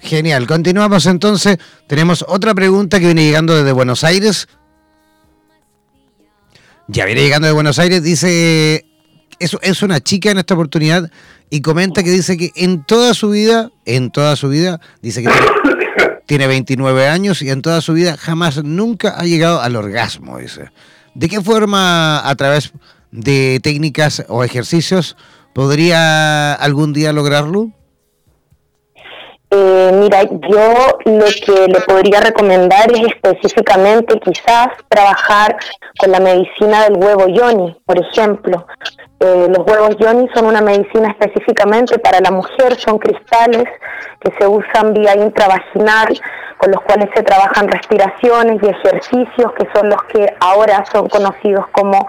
genial. 0.00 0.48
Continuamos 0.48 1.06
entonces. 1.06 1.58
Tenemos 1.86 2.24
otra 2.26 2.56
pregunta 2.56 2.98
que 2.98 3.06
viene 3.06 3.24
llegando 3.24 3.54
desde 3.54 3.70
Buenos 3.70 4.02
Aires. 4.02 4.48
Ya 6.88 7.04
viene 7.04 7.22
llegando 7.22 7.46
de 7.46 7.52
Buenos 7.52 7.78
Aires. 7.78 8.02
Dice, 8.02 8.84
es, 9.38 9.56
es 9.62 9.82
una 9.84 10.00
chica 10.00 10.32
en 10.32 10.38
esta 10.38 10.54
oportunidad 10.54 11.08
y 11.50 11.60
comenta 11.60 12.02
que 12.02 12.10
dice 12.10 12.36
que 12.36 12.50
en 12.56 12.82
toda 12.82 13.14
su 13.14 13.30
vida, 13.30 13.70
en 13.84 14.10
toda 14.10 14.34
su 14.34 14.48
vida, 14.48 14.80
dice 15.02 15.22
que 15.22 15.30
tiene 16.26 16.48
29 16.48 17.06
años 17.06 17.42
y 17.42 17.50
en 17.50 17.62
toda 17.62 17.80
su 17.80 17.92
vida 17.92 18.16
jamás 18.16 18.64
nunca 18.64 19.10
ha 19.16 19.22
llegado 19.22 19.60
al 19.60 19.76
orgasmo, 19.76 20.38
dice. 20.38 20.72
¿De 21.14 21.28
qué 21.28 21.40
forma, 21.42 22.26
a 22.26 22.34
través 22.36 22.72
de 23.10 23.60
técnicas 23.62 24.24
o 24.28 24.44
ejercicios, 24.44 25.16
podría 25.54 26.54
algún 26.54 26.92
día 26.92 27.12
lograrlo? 27.12 27.70
Mira, 29.90 30.22
yo 30.22 30.98
lo 31.04 31.24
que 31.44 31.66
le 31.66 31.80
podría 31.80 32.20
recomendar 32.20 32.92
es 32.92 33.06
específicamente 33.08 34.20
quizás 34.20 34.68
trabajar 34.88 35.56
con 35.98 36.12
la 36.12 36.20
medicina 36.20 36.84
del 36.84 37.02
huevo 37.02 37.26
yoni, 37.26 37.76
por 37.84 37.98
ejemplo. 37.98 38.66
Eh, 39.20 39.46
los 39.48 39.66
huevos 39.66 39.96
yoni 39.98 40.28
son 40.34 40.46
una 40.46 40.60
medicina 40.60 41.16
específicamente 41.18 41.98
para 41.98 42.20
la 42.20 42.30
mujer, 42.30 42.74
son 42.76 42.98
cristales 42.98 43.64
que 44.20 44.32
se 44.38 44.46
usan 44.46 44.92
vía 44.92 45.16
intravaginal, 45.16 46.08
con 46.58 46.70
los 46.70 46.80
cuales 46.82 47.08
se 47.14 47.22
trabajan 47.22 47.68
respiraciones 47.68 48.62
y 48.62 48.66
ejercicios 48.66 49.52
que 49.58 49.66
son 49.74 49.88
los 49.88 50.02
que 50.04 50.26
ahora 50.40 50.84
son 50.92 51.08
conocidos 51.08 51.66
como 51.72 52.06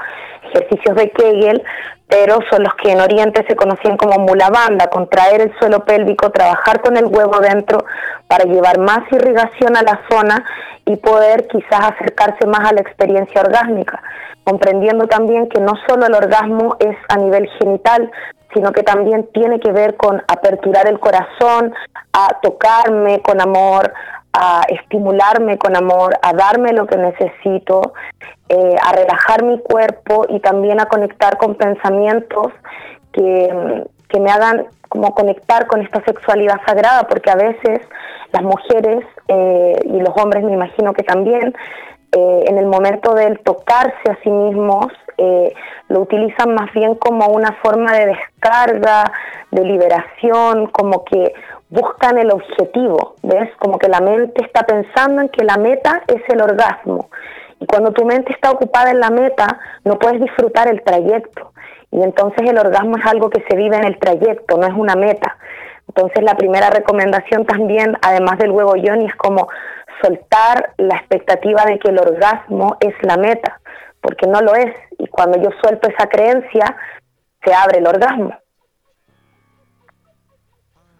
ejercicios 0.53 0.95
de 0.95 1.09
Kegel, 1.11 1.63
pero 2.07 2.39
son 2.51 2.63
los 2.63 2.75
que 2.75 2.91
en 2.91 3.01
Oriente 3.01 3.45
se 3.47 3.55
conocían 3.55 3.97
como 3.97 4.19
mulabanda, 4.19 4.87
contraer 4.87 5.41
el 5.41 5.57
suelo 5.57 5.83
pélvico, 5.83 6.29
trabajar 6.29 6.81
con 6.81 6.95
el 6.97 7.05
huevo 7.05 7.39
dentro 7.39 7.85
para 8.27 8.45
llevar 8.45 8.79
más 8.79 8.99
irrigación 9.11 9.75
a 9.75 9.81
la 9.81 9.99
zona 10.09 10.45
y 10.85 10.97
poder 10.97 11.47
quizás 11.47 11.91
acercarse 11.93 12.45
más 12.45 12.69
a 12.69 12.73
la 12.73 12.81
experiencia 12.81 13.41
orgásmica, 13.41 14.01
comprendiendo 14.43 15.07
también 15.07 15.49
que 15.49 15.59
no 15.59 15.73
solo 15.87 16.05
el 16.05 16.13
orgasmo 16.13 16.75
es 16.79 16.95
a 17.09 17.17
nivel 17.17 17.49
genital, 17.59 18.11
sino 18.53 18.71
que 18.71 18.83
también 18.83 19.27
tiene 19.33 19.59
que 19.59 19.71
ver 19.71 19.95
con 19.95 20.21
aperturar 20.27 20.87
el 20.87 20.99
corazón, 20.99 21.73
a 22.13 22.39
tocarme 22.41 23.21
con 23.21 23.41
amor, 23.41 23.91
a 24.33 24.63
estimularme 24.67 25.57
con 25.57 25.75
amor, 25.75 26.17
a 26.21 26.33
darme 26.33 26.73
lo 26.73 26.87
que 26.87 26.97
necesito, 26.97 27.93
eh, 28.49 28.75
a 28.81 28.91
relajar 28.91 29.43
mi 29.43 29.59
cuerpo 29.59 30.25
y 30.27 30.39
también 30.39 30.81
a 30.81 30.87
conectar 30.87 31.37
con 31.37 31.55
pensamientos 31.55 32.51
que, 33.11 33.83
que 34.09 34.19
me 34.19 34.31
hagan 34.31 34.65
como 34.89 35.15
conectar 35.15 35.65
con 35.65 35.81
esta 35.81 36.03
sexualidad 36.03 36.61
sagrada, 36.67 37.07
porque 37.07 37.31
a 37.31 37.35
veces 37.35 37.81
las 38.31 38.43
mujeres 38.43 39.03
eh, 39.27 39.79
y 39.85 39.99
los 39.99 40.15
hombres 40.17 40.43
me 40.43 40.53
imagino 40.53 40.93
que 40.93 41.03
también, 41.03 41.53
eh, 42.11 42.43
en 42.47 42.57
el 42.59 42.67
momento 42.67 43.15
del 43.15 43.39
tocarse 43.39 44.11
a 44.11 44.17
sí 44.23 44.29
mismos, 44.29 44.87
lo 45.89 45.99
utilizan 45.99 46.53
más 46.53 46.71
bien 46.73 46.95
como 46.95 47.27
una 47.27 47.53
forma 47.63 47.93
de 47.93 48.07
descarga, 48.07 49.11
de 49.51 49.63
liberación, 49.63 50.67
como 50.67 51.03
que 51.05 51.33
buscan 51.69 52.17
el 52.17 52.31
objetivo, 52.31 53.15
¿ves? 53.23 53.49
Como 53.57 53.79
que 53.79 53.87
la 53.87 53.99
mente 53.99 54.43
está 54.43 54.63
pensando 54.63 55.21
en 55.21 55.29
que 55.29 55.43
la 55.43 55.57
meta 55.57 56.03
es 56.07 56.21
el 56.29 56.41
orgasmo. 56.41 57.09
Y 57.59 57.65
cuando 57.65 57.91
tu 57.91 58.05
mente 58.05 58.31
está 58.31 58.51
ocupada 58.51 58.91
en 58.91 58.99
la 58.99 59.09
meta, 59.09 59.59
no 59.83 59.97
puedes 59.97 60.21
disfrutar 60.21 60.67
el 60.67 60.83
trayecto. 60.83 61.53
Y 61.91 62.01
entonces 62.01 62.49
el 62.49 62.57
orgasmo 62.57 62.97
es 62.97 63.05
algo 63.05 63.29
que 63.29 63.43
se 63.47 63.55
vive 63.55 63.77
en 63.77 63.85
el 63.85 63.97
trayecto, 63.97 64.57
no 64.57 64.67
es 64.67 64.73
una 64.73 64.95
meta. 64.95 65.37
Entonces 65.87 66.23
la 66.23 66.35
primera 66.35 66.69
recomendación 66.69 67.45
también, 67.45 67.97
además 68.01 68.37
del 68.39 68.51
huevo 68.51 68.75
yoni, 68.75 69.05
es 69.05 69.15
como 69.15 69.47
soltar 70.01 70.73
la 70.77 70.95
expectativa 70.95 71.63
de 71.65 71.79
que 71.79 71.89
el 71.89 71.99
orgasmo 71.99 72.77
es 72.79 72.93
la 73.01 73.17
meta, 73.17 73.59
porque 74.03 74.27
no 74.27 74.41
lo 74.41 74.53
es. 74.53 74.75
Y 74.99 75.07
cuando 75.07 75.41
yo 75.41 75.49
suelto 75.61 75.89
esa 75.89 76.07
creencia, 76.07 76.75
se 77.43 77.53
abre 77.53 77.79
el 77.79 77.87
orgasmo. 77.87 78.37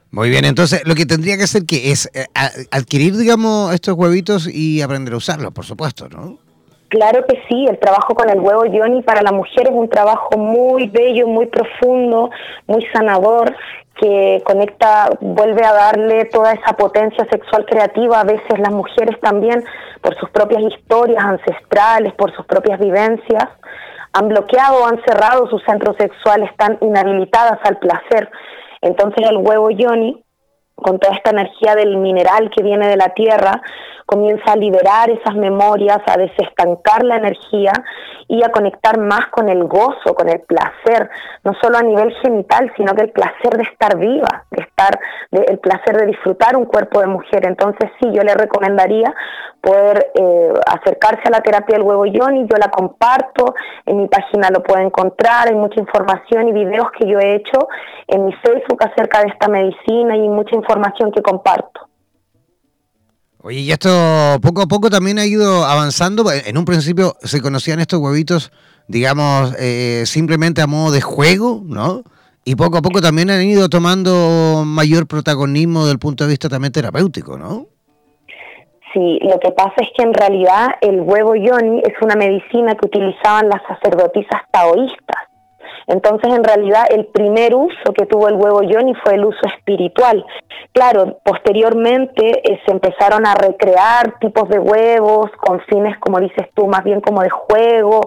Muy 0.09 0.29
bien, 0.29 0.45
entonces 0.45 0.83
lo 0.85 0.95
que 0.95 1.05
tendría 1.05 1.37
que 1.37 1.43
hacer 1.43 1.65
que 1.65 1.91
es 1.91 2.09
eh, 2.13 2.25
adquirir, 2.71 3.17
digamos, 3.17 3.73
estos 3.73 3.95
huevitos 3.95 4.47
y 4.47 4.81
aprender 4.81 5.15
a 5.15 5.17
usarlos, 5.17 5.51
por 5.53 5.65
supuesto, 5.65 6.07
¿no? 6.07 6.37
Claro 6.93 7.25
que 7.25 7.41
sí, 7.49 7.65
el 7.67 7.79
trabajo 7.79 8.13
con 8.13 8.29
el 8.29 8.39
huevo 8.39 8.65
Johnny 8.71 9.01
para 9.01 9.23
la 9.23 9.32
mujer 9.32 9.63
es 9.63 9.71
un 9.71 9.89
trabajo 9.89 10.38
muy 10.38 10.89
bello, 10.89 11.25
muy 11.25 11.47
profundo, 11.47 12.29
muy 12.67 12.86
sanador, 12.93 13.56
que 13.99 14.43
conecta, 14.45 15.10
vuelve 15.19 15.65
a 15.65 15.73
darle 15.73 16.25
toda 16.25 16.53
esa 16.53 16.73
potencia 16.73 17.25
sexual 17.32 17.65
creativa. 17.65 18.19
A 18.19 18.25
veces 18.25 18.60
las 18.60 18.71
mujeres 18.71 19.19
también, 19.21 19.63
por 20.01 20.15
sus 20.19 20.29
propias 20.29 20.62
historias 20.71 21.25
ancestrales, 21.25 22.13
por 22.13 22.32
sus 22.36 22.45
propias 22.45 22.79
vivencias, 22.79 23.45
han 24.13 24.27
bloqueado 24.27 24.86
han 24.86 25.01
cerrado 25.03 25.47
sus 25.47 25.63
centros 25.63 25.95
sexuales, 25.97 26.51
están 26.51 26.77
inhabilitadas 26.82 27.58
al 27.63 27.79
placer. 27.79 28.29
Entonces 28.82 29.27
el 29.27 29.38
huevo 29.38 29.69
Johnny, 29.75 30.23
con 30.75 30.99
toda 30.99 31.15
esta 31.15 31.32
energía 31.32 31.73
del 31.73 31.97
mineral 31.97 32.51
que 32.56 32.62
viene 32.62 32.88
de 32.88 32.97
la 32.97 33.15
tierra, 33.15 33.63
comienza 34.05 34.53
a 34.53 34.55
liberar 34.55 35.09
esas 35.09 35.35
memorias, 35.35 35.99
a 36.05 36.17
desestancar 36.17 37.03
la 37.03 37.17
energía 37.17 37.71
y 38.27 38.43
a 38.43 38.49
conectar 38.49 38.97
más 38.99 39.27
con 39.27 39.49
el 39.49 39.65
gozo, 39.65 40.15
con 40.15 40.29
el 40.29 40.41
placer, 40.41 41.09
no 41.43 41.53
solo 41.61 41.77
a 41.77 41.83
nivel 41.83 42.13
genital, 42.21 42.71
sino 42.77 42.93
que 42.93 43.03
el 43.03 43.11
placer 43.11 43.57
de 43.57 43.63
estar 43.63 43.97
viva, 43.97 44.45
de 44.51 44.63
estar, 44.63 44.99
el 45.31 45.59
placer 45.59 45.97
de 45.97 46.07
disfrutar 46.07 46.55
un 46.55 46.65
cuerpo 46.65 46.99
de 46.99 47.07
mujer. 47.07 47.45
Entonces 47.45 47.91
sí, 47.99 48.09
yo 48.13 48.23
le 48.23 48.33
recomendaría 48.33 49.13
poder 49.61 50.11
eh, 50.15 50.53
acercarse 50.67 51.21
a 51.25 51.31
la 51.31 51.41
terapia 51.41 51.77
del 51.77 51.87
huevo 51.87 52.03
Johnny, 52.13 52.45
yo 52.49 52.57
la 52.57 52.69
comparto, 52.69 53.55
en 53.85 53.97
mi 53.97 54.07
página 54.07 54.49
lo 54.49 54.61
puede 54.61 54.83
encontrar, 54.83 55.47
hay 55.47 55.55
mucha 55.55 55.79
información 55.79 56.49
y 56.49 56.51
videos 56.51 56.87
que 56.97 57.07
yo 57.07 57.19
he 57.19 57.35
hecho 57.35 57.67
en 58.07 58.25
mi 58.25 58.33
Facebook 58.33 58.83
acerca 58.83 59.21
de 59.21 59.27
esta 59.29 59.47
medicina 59.47 60.17
y 60.17 60.27
mucha 60.27 60.55
información 60.55 61.11
que 61.11 61.21
comparto. 61.21 61.92
Oye, 63.45 63.60
y 63.60 63.71
esto 63.71 63.89
poco 64.41 64.62
a 64.62 64.67
poco 64.67 64.89
también 64.89 65.19
ha 65.19 65.25
ido 65.25 65.65
avanzando. 65.65 66.23
En 66.32 66.58
un 66.58 66.63
principio 66.63 67.17
se 67.21 67.41
conocían 67.41 67.82
estos 67.82 67.99
huevitos, 67.99 68.53
digamos, 68.88 69.53
eh, 69.60 70.03
simplemente 70.06 70.62
a 70.62 70.67
modo 70.67 70.93
de 70.93 71.01
juego, 71.01 71.62
¿no? 71.65 72.03
Y 72.45 72.56
poco 72.56 72.77
a 72.77 72.82
poco 72.82 73.01
también 73.01 73.29
han 73.29 73.43
ido 73.43 73.67
tomando 73.67 74.63
mayor 74.65 75.08
protagonismo 75.08 75.82
desde 75.82 75.91
el 75.91 75.99
punto 75.99 76.23
de 76.23 76.29
vista 76.29 76.47
también 76.47 76.71
terapéutico, 76.71 77.38
¿no? 77.38 77.67
Sí, 78.93 79.19
lo 79.23 79.38
que 79.39 79.51
pasa 79.51 79.73
es 79.75 79.89
que 79.97 80.03
en 80.03 80.13
realidad 80.13 80.67
el 80.79 81.01
huevo 81.01 81.36
yoni 81.36 81.82
es 81.82 81.95
una 82.01 82.15
medicina 82.15 82.75
que 82.75 82.86
utilizaban 82.86 83.49
las 83.49 83.62
sacerdotisas 83.67 84.41
taoístas. 84.51 85.33
Entonces, 85.88 86.34
en 86.34 86.43
realidad, 86.43 86.86
el 86.89 87.06
primer 87.08 87.56
uso 87.56 87.93
que 87.98 88.06
tuvo 88.06 88.28
el 88.28 88.36
huevo 88.36 88.62
yoni 88.62 88.93
fue 89.04 89.15
el 89.15 89.26
uso 89.26 89.41
espiritual. 89.56 90.26
Claro, 90.72 91.19
posteriormente 91.24 92.52
eh, 92.52 92.60
se 92.65 92.72
empezaron 92.72 93.26
a 93.26 93.36
recrear 93.36 94.19
tipos 94.19 94.50
de 94.50 94.60
huevos 94.60 95.30
con 95.39 95.60
fines, 95.62 95.98
como 96.00 96.19
dices 96.19 96.48
tú, 96.56 96.67
más 96.67 96.84
bien 96.84 97.02
como 97.02 97.22
de 97.22 97.30
juego, 97.30 98.02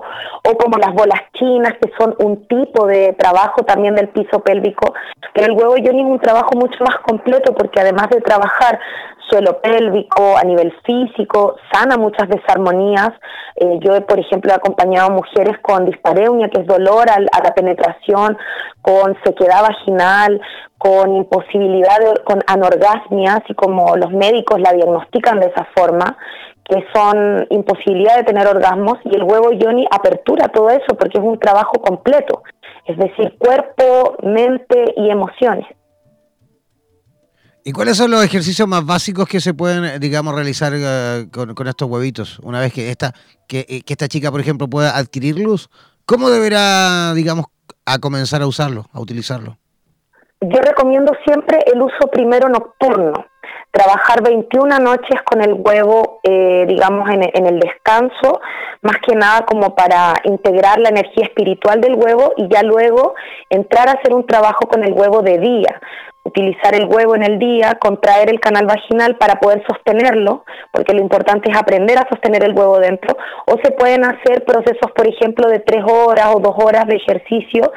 o 0.45 0.57
como 0.57 0.79
las 0.79 0.95
bolas 0.95 1.21
chinas, 1.35 1.75
que 1.81 1.91
son 1.99 2.15
un 2.19 2.47
tipo 2.47 2.87
de 2.87 3.13
trabajo 3.15 3.63
también 3.63 3.95
del 3.95 4.09
piso 4.09 4.41
pélvico. 4.41 4.95
Pero 5.35 5.53
el 5.53 5.59
huevo 5.59 5.77
yoni 5.77 6.01
es 6.03 6.09
un 6.09 6.21
trabajo 6.21 6.51
mucho 6.55 6.83
más 6.85 6.99
completo 7.01 7.55
porque 7.55 7.81
además 7.81 8.09
de 8.11 8.21
trabajar 8.21 8.81
suelo 9.29 9.61
pélvico, 9.61 10.37
a 10.37 10.45
nivel 10.45 10.73
físico, 10.85 11.57
sana 11.73 11.97
muchas 11.97 12.29
desarmonías. 12.29 13.11
Eh, 13.57 13.79
yo, 13.81 14.01
por 14.07 14.19
ejemplo, 14.19 14.53
he 14.53 14.55
acompañado 14.55 15.09
a 15.09 15.15
mujeres 15.15 15.59
con 15.63 15.87
dispareunia, 15.87 16.49
que 16.49 16.61
es 16.61 16.67
dolor 16.67 17.09
a, 17.11 17.21
la 17.21 17.55
penetración, 17.55 18.37
con 18.83 19.17
sequedad 19.25 19.63
vaginal, 19.63 20.41
con 20.79 21.17
imposibilidad, 21.17 21.99
con 22.25 22.41
anorgasmias, 22.47 23.41
y 23.49 23.55
como 23.55 23.97
los 23.97 24.13
médicos 24.13 24.61
la 24.61 24.73
diagnostican 24.73 25.41
de 25.41 25.47
esa 25.47 25.67
forma, 25.75 26.17
que 26.65 26.85
son 26.95 27.47
imposibilidad 27.51 28.17
de 28.17 28.25
tener 28.25 28.47
orgasmos, 28.47 28.99
y 29.05 29.15
el 29.15 29.23
huevo 29.23 29.53
Yoni 29.53 29.87
apertura 29.91 30.49
todo 30.49 30.71
eso 30.71 30.97
porque 30.99 31.19
es 31.19 31.25
un 31.25 31.39
trabajo 31.39 31.73
completo, 31.81 32.43
es 32.87 32.97
decir, 32.97 33.37
cuerpo, 33.39 34.17
mente 34.23 34.95
y 34.97 35.11
emociones. 35.11 35.67
¿Y 37.69 37.73
cuáles 37.73 37.97
son 37.97 38.13
los 38.13 38.25
ejercicios 38.25 38.69
más 38.69 38.87
básicos 38.87 39.27
que 39.27 39.41
se 39.41 39.53
pueden, 39.53 39.99
digamos, 39.99 40.33
realizar 40.37 40.73
eh, 40.73 41.27
con, 41.33 41.67
estos 41.67 41.91
huevitos? 41.91 42.39
Una 42.45 42.61
vez 42.61 42.73
que 42.73 42.91
esta, 42.91 43.13
que, 43.49 43.67
eh, 43.69 43.81
que, 43.85 43.95
esta 43.95 44.07
chica, 44.07 44.31
por 44.31 44.41
ejemplo, 44.41 44.69
pueda 44.69 44.97
adquirirlos, 44.97 45.69
¿cómo 46.05 46.31
deberá, 46.31 47.13
digamos, 47.13 47.47
a 47.85 47.99
comenzar 47.99 48.41
a 48.41 48.47
usarlo, 48.47 48.85
a 48.93 49.01
utilizarlo? 49.01 49.59
Yo 50.43 50.61
recomiendo 50.61 51.13
siempre 51.27 51.59
el 51.67 51.83
uso 51.83 52.09
primero 52.13 52.49
nocturno. 52.49 53.27
Trabajar 53.73 54.23
21 54.23 54.79
noches 54.79 55.21
con 55.25 55.43
el 55.43 55.55
huevo, 55.55 56.21
eh, 56.23 56.67
digamos, 56.69 57.11
en, 57.11 57.25
en 57.35 57.47
el 57.47 57.59
descanso, 57.59 58.41
más 58.83 58.99
que 59.05 59.17
nada 59.17 59.45
como 59.45 59.75
para 59.75 60.15
integrar 60.23 60.79
la 60.79 60.91
energía 60.91 61.25
espiritual 61.25 61.81
del 61.81 61.97
huevo 61.97 62.33
y 62.37 62.47
ya 62.49 62.63
luego 62.63 63.17
entrar 63.51 63.89
a 63.89 63.95
hacer 63.95 64.15
un 64.15 64.25
trabajo 64.25 64.69
con 64.69 64.85
el 64.85 64.93
huevo 64.93 65.23
de 65.23 65.39
día 65.41 65.81
utilizar 66.27 66.75
el 66.75 66.87
huevo 66.87 67.15
en 67.15 67.23
el 67.23 67.39
día, 67.39 67.77
contraer 67.81 68.29
el 68.31 68.41
canal 68.41 68.67
vaginal 68.67 69.17
para 69.17 69.37
poder 69.37 69.65
sostenerlo, 69.67 70.45
porque 70.73 70.93
lo 70.93 71.01
importante 71.01 71.51
es 71.51 71.57
aprender 71.57 71.99
a 71.99 72.09
sostener 72.09 72.43
el 72.43 72.53
huevo 72.53 72.79
dentro, 72.79 73.17
o 73.47 73.57
se 73.63 73.71
pueden 73.71 74.05
hacer 74.05 74.45
procesos, 74.45 74.91
por 74.95 75.07
ejemplo, 75.07 75.49
de 75.49 75.61
tres 75.61 75.85
horas 75.85 76.35
o 76.35 76.41
dos 76.41 76.55
horas 76.57 76.87
de 76.87 76.97
ejercicio, 76.97 77.73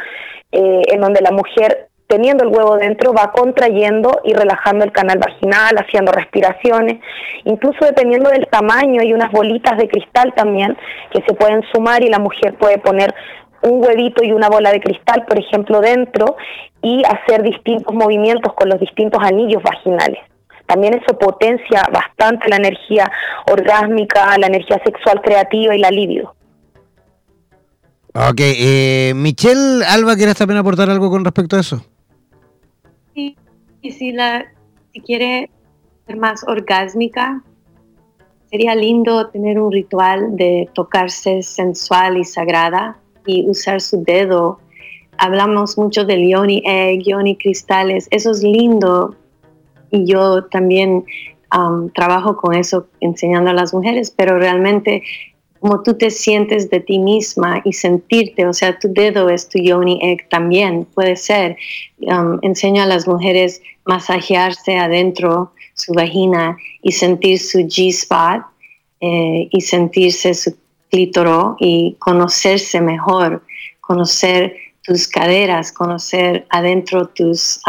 eh, 0.51 0.81
en 0.87 0.99
donde 0.99 1.21
la 1.21 1.31
mujer 1.31 1.89
teniendo 2.07 2.43
el 2.43 2.49
huevo 2.49 2.75
dentro 2.77 3.13
va 3.13 3.31
contrayendo 3.31 4.21
y 4.23 4.33
relajando 4.33 4.83
el 4.83 4.91
canal 4.91 5.19
vaginal, 5.19 5.77
haciendo 5.77 6.11
respiraciones, 6.11 6.99
incluso 7.43 7.85
dependiendo 7.85 8.31
del 8.31 8.47
tamaño 8.47 9.01
hay 9.01 9.13
unas 9.13 9.31
bolitas 9.31 9.77
de 9.77 9.87
cristal 9.87 10.33
también 10.33 10.75
que 11.11 11.21
se 11.21 11.35
pueden 11.35 11.61
sumar 11.71 12.03
y 12.03 12.09
la 12.09 12.17
mujer 12.17 12.55
puede 12.55 12.79
poner 12.79 13.13
un 13.61 13.83
huevito 13.83 14.23
y 14.23 14.31
una 14.31 14.49
bola 14.49 14.71
de 14.71 14.79
cristal, 14.79 15.25
por 15.27 15.39
ejemplo, 15.39 15.81
dentro 15.81 16.37
y 16.81 17.03
hacer 17.03 17.43
distintos 17.43 17.93
movimientos 17.93 18.53
con 18.53 18.69
los 18.69 18.79
distintos 18.79 19.21
anillos 19.23 19.61
vaginales. 19.61 20.19
También 20.65 20.93
eso 20.93 21.17
potencia 21.17 21.81
bastante 21.91 22.47
la 22.47 22.57
energía 22.57 23.11
orgásmica, 23.51 24.37
la 24.37 24.47
energía 24.47 24.79
sexual 24.85 25.21
creativa 25.21 25.75
y 25.75 25.79
la 25.79 25.89
libido. 25.89 26.35
Ok, 28.13 28.39
eh, 28.39 29.13
Michelle 29.15 29.83
Alba, 29.85 30.15
¿quieres 30.15 30.35
también 30.35 30.59
aportar 30.59 30.89
algo 30.89 31.09
con 31.09 31.23
respecto 31.25 31.55
a 31.55 31.59
eso? 31.59 31.83
Sí, 33.13 33.35
y 33.81 33.91
si, 33.91 34.11
la, 34.11 34.45
si 34.93 35.01
quiere 35.01 35.49
ser 36.05 36.17
más 36.17 36.43
orgásmica, 36.47 37.43
sería 38.49 38.75
lindo 38.75 39.29
tener 39.29 39.59
un 39.59 39.71
ritual 39.71 40.35
de 40.35 40.69
tocarse 40.73 41.43
sensual 41.43 42.17
y 42.17 42.23
sagrada 42.23 42.99
y 43.29 43.49
usar 43.49 43.81
su 43.81 44.03
dedo. 44.03 44.59
Hablamos 45.17 45.77
mucho 45.77 46.05
del 46.05 46.27
yoni 46.27 46.63
egg, 46.65 47.03
yoni 47.03 47.35
cristales, 47.35 48.07
eso 48.11 48.31
es 48.31 48.41
lindo 48.41 49.15
y 49.91 50.05
yo 50.05 50.45
también 50.45 51.03
trabajo 51.95 52.37
con 52.37 52.53
eso 52.53 52.87
enseñando 52.99 53.49
a 53.49 53.53
las 53.53 53.73
mujeres, 53.73 54.11
pero 54.15 54.37
realmente 54.37 55.03
como 55.59 55.83
tú 55.83 55.97
te 55.97 56.09
sientes 56.09 56.69
de 56.69 56.79
ti 56.79 56.99
misma 56.99 57.61
y 57.65 57.73
sentirte, 57.73 58.45
o 58.45 58.53
sea, 58.53 58.79
tu 58.79 58.93
dedo 58.93 59.29
es 59.29 59.49
tu 59.49 59.59
yoni 59.59 59.99
egg 60.01 60.29
también, 60.29 60.85
puede 60.85 61.17
ser. 61.17 61.57
Um, 61.97 62.39
enseño 62.41 62.83
a 62.83 62.85
las 62.85 63.07
mujeres 63.07 63.61
masajearse 63.85 64.77
adentro 64.77 65.51
su 65.73 65.93
vagina 65.93 66.57
y 66.81 66.93
sentir 66.93 67.39
su 67.39 67.59
G-spot 67.59 68.43
eh, 69.01 69.49
y 69.51 69.61
sentirse 69.61 70.33
su 70.33 70.55
clítoro 70.89 71.55
y 71.59 71.95
conocerse 71.99 72.81
mejor, 72.81 73.43
conocer 73.81 74.55
tus 74.83 75.07
caderas, 75.07 75.71
conocer 75.71 76.47
adentro 76.49 77.07
tus, 77.07 77.61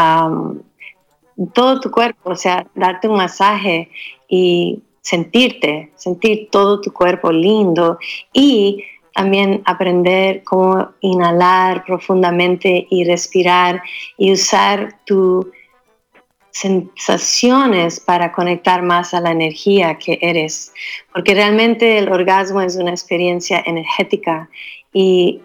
todo 1.53 1.79
tu 1.79 1.91
cuerpo, 1.91 2.31
o 2.31 2.35
sea, 2.35 2.67
darte 2.75 3.07
un 3.07 3.17
masaje 3.17 3.89
y 4.27 4.81
sentirte, 5.01 5.91
sentir 5.95 6.49
todo 6.51 6.81
tu 6.81 6.91
cuerpo 6.91 7.31
lindo 7.31 7.97
y 8.33 8.83
también 9.13 9.61
aprender 9.65 10.43
cómo 10.43 10.89
inhalar 11.01 11.83
profundamente 11.85 12.87
y 12.89 13.03
respirar 13.03 13.81
y 14.17 14.31
usar 14.31 14.95
tu 15.05 15.51
sensaciones 16.51 17.99
para 17.99 18.31
conectar 18.31 18.81
más 18.83 19.13
a 19.13 19.21
la 19.21 19.31
energía 19.31 19.97
que 19.97 20.19
eres, 20.21 20.71
porque 21.13 21.33
realmente 21.33 21.97
el 21.97 22.09
orgasmo 22.11 22.61
es 22.61 22.75
una 22.75 22.91
experiencia 22.91 23.63
energética 23.65 24.49
y 24.93 25.39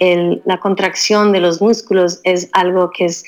la 0.45 0.59
contracción 0.59 1.31
de 1.33 1.41
los 1.41 1.61
músculos 1.63 2.21
es 2.25 2.49
algo 2.53 2.91
que 2.91 3.05
es 3.05 3.25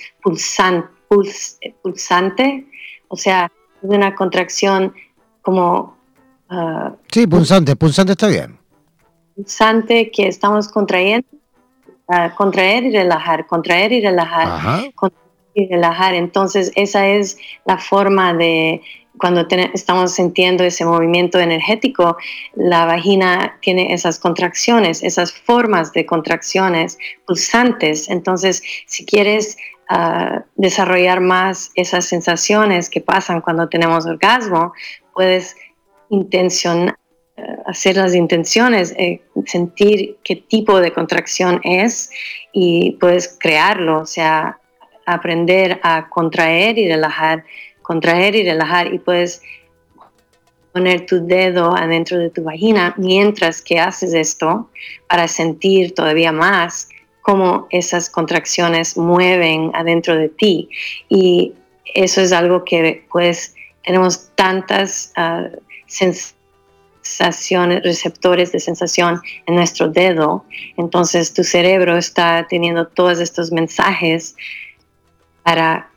pulsante, 1.83 2.67
o 3.09 3.17
sea, 3.17 3.51
es 3.83 3.89
una 3.89 4.15
contracción 4.15 4.93
como 5.43 5.97
ah, 6.49 6.93
Sí, 7.13 7.27
punzante, 7.27 7.77
punzante 7.77 8.13
está 8.13 8.27
bien. 8.27 8.59
pulsante 9.37 10.11
que 10.11 10.27
estamos 10.29 10.69
contrayendo, 10.69 11.29
ah, 12.09 12.35
contraer 12.37 12.85
y 12.85 12.91
relajar, 12.91 13.47
contraer 13.47 13.93
y 13.93 14.01
relajar, 14.01 14.47
Ajá. 14.49 14.83
contraer 14.97 15.28
y 15.55 15.69
relajar. 15.69 16.15
Entonces, 16.15 16.73
esa 16.77 17.09
es 17.09 17.39
la 17.65 17.79
forma 17.79 18.35
de 18.35 18.83
cuando 19.19 19.47
estamos 19.75 20.15
sintiendo 20.15 20.63
ese 20.63 20.85
movimiento 20.85 21.41
energético, 21.41 22.17
la 22.55 22.85
vagina 22.85 23.59
tiene 23.61 23.93
esas 23.93 24.19
contracciones, 24.19 25.03
esas 25.03 25.33
formas 25.33 25.93
de 25.93 26.07
contracciones 26.07 26.99
pulsantes. 27.27 28.09
Entonces, 28.09 28.63
si 28.87 29.05
quieres 29.05 29.57
ah, 29.89 30.45
desarrollar 30.55 31.21
más 31.21 31.73
esas 31.75 32.05
sensaciones 32.05 32.89
que 32.89 33.01
pasan 33.01 33.41
cuando 33.41 33.69
tenemos 33.69 34.07
orgasmo, 34.07 34.73
puedes 35.13 35.57
intencionar 36.11 36.97
hacer 37.67 37.97
las 37.97 38.15
intenciones, 38.15 38.95
eh, 38.99 39.21
sentir 39.47 40.17
qué 40.25 40.37
tipo 40.37 40.81
de 40.81 40.93
contracción 40.93 41.61
es 41.65 42.11
y 42.53 42.93
puedes 42.93 43.37
crearlo, 43.39 44.01
o 44.01 44.07
sea, 44.07 44.59
aprender 45.13 45.81
a 45.83 46.09
contraer 46.09 46.79
y 46.79 46.89
relajar, 46.89 47.45
contraer 47.83 48.35
y 48.37 48.45
relajar 48.45 48.93
y 48.93 48.99
puedes 48.99 49.43
poner 50.73 51.07
tu 51.07 51.27
dedo 51.27 51.75
adentro 51.77 52.19
de 52.19 52.31
tu 52.31 52.43
vagina 52.45 52.95
mientras 52.97 53.63
que 53.63 53.81
haces 53.81 54.15
esto 54.15 54.71
para 55.09 55.27
sentir 55.27 55.95
todavía 55.95 56.31
más 56.31 56.89
cómo 57.23 57.67
esas 57.71 58.11
contracciones 58.11 58.97
mueven 58.97 59.71
adentro 59.75 60.17
de 60.17 60.29
ti 60.29 60.69
y 61.09 61.55
eso 61.95 62.21
es 62.21 62.33
algo 62.33 62.65
que 62.65 63.05
pues 63.11 63.55
tenemos 63.83 64.31
tantas 64.35 65.13
ah, 65.17 65.49
sensaciones 65.87 66.39
sensaciones, 67.09 67.83
receptores 67.83 68.53
de 68.53 68.61
sensación 68.61 69.21
en 69.47 69.55
nuestro 69.55 69.89
dedo. 69.89 70.45
Entonces 70.77 71.33
tu 71.33 71.43
cerebro 71.43 71.97
está 71.97 72.47
teniendo 72.49 72.87
todos 72.87 73.21
estos 73.21 73.51
mensajes 73.51 74.37
para 75.43 75.91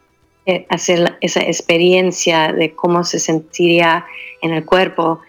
eh, 0.46 0.66
hacer 0.70 1.18
esa 1.22 1.42
experiencia 1.42 2.52
de 2.54 2.74
cómo 2.74 3.04
se 3.04 3.20
sentiría 3.20 4.06
en 4.42 4.54
el 4.54 4.66
cuerpo, 4.66 5.22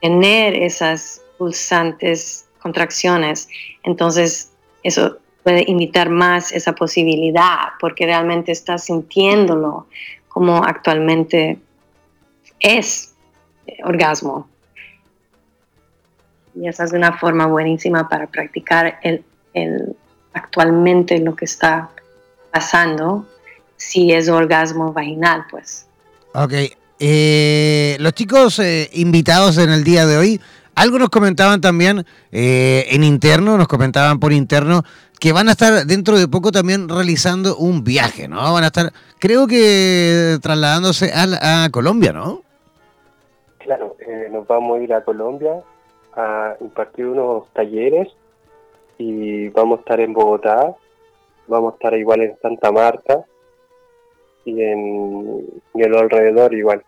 tener 0.00 0.54
esas 0.54 1.22
pulsantes 1.38 2.46
contracciones. 2.60 3.48
Entonces 3.82 4.52
eso 4.82 5.18
puede 5.42 5.64
invitar 5.66 6.08
más 6.08 6.52
esa 6.52 6.72
posibilidad 6.74 7.72
porque 7.80 8.06
realmente 8.06 8.52
estás 8.52 8.84
sintiéndolo 8.84 9.86
como 10.28 10.64
actualmente 10.64 11.58
es 12.60 13.14
eh, 13.66 13.76
orgasmo. 13.84 14.48
Y 16.54 16.68
esa 16.68 16.84
es 16.84 16.92
una 16.92 17.18
forma 17.18 17.46
buenísima 17.46 18.08
para 18.08 18.26
practicar 18.28 18.98
el, 19.02 19.24
el- 19.52 19.96
actualmente 20.32 21.18
lo 21.18 21.36
que 21.36 21.44
está 21.44 21.90
pasando, 22.50 23.26
si 23.88 24.12
es 24.12 24.28
orgasmo 24.28 24.92
vaginal, 24.92 25.44
pues. 25.50 25.86
Ok. 26.34 26.52
eh, 26.98 27.96
los 28.00 28.12
chicos 28.12 28.58
eh, 28.58 28.88
invitados 28.94 29.58
en 29.58 29.70
el 29.70 29.84
día 29.84 30.06
de 30.06 30.16
hoy, 30.16 30.40
algo 30.74 30.98
nos 30.98 31.10
comentaban 31.10 31.60
también 31.60 32.04
eh, 32.32 32.86
en 32.90 33.04
interno, 33.04 33.56
nos 33.56 33.68
comentaban 33.68 34.18
por 34.18 34.32
interno, 34.32 34.82
que 35.20 35.32
van 35.32 35.48
a 35.48 35.52
estar 35.52 35.86
dentro 35.86 36.18
de 36.18 36.28
poco 36.28 36.50
también 36.50 36.88
realizando 36.88 37.56
un 37.56 37.84
viaje, 37.84 38.26
¿no? 38.26 38.52
Van 38.52 38.64
a 38.64 38.68
estar, 38.68 38.92
creo 39.18 39.46
que 39.46 40.38
trasladándose 40.42 41.12
a, 41.12 41.64
a 41.64 41.70
Colombia, 41.70 42.12
¿no? 42.12 42.42
Claro, 43.58 43.96
eh, 44.00 44.28
nos 44.32 44.46
vamos 44.46 44.78
a 44.78 44.82
ir 44.82 44.92
a 44.92 45.04
Colombia 45.04 45.62
a 46.16 46.54
impartir 46.60 47.06
unos 47.06 47.48
talleres 47.52 48.08
y 48.98 49.48
vamos 49.50 49.78
a 49.78 49.80
estar 49.80 50.00
en 50.00 50.12
Bogotá, 50.12 50.74
vamos 51.46 51.72
a 51.72 51.76
estar 51.76 51.94
igual 51.98 52.20
en 52.22 52.36
Santa 52.40 52.72
Marta 52.72 53.24
y 54.44 54.62
en, 54.62 55.40
y 55.74 55.82
lo 55.84 55.98
alrededor 55.98 56.54
igual. 56.54 56.82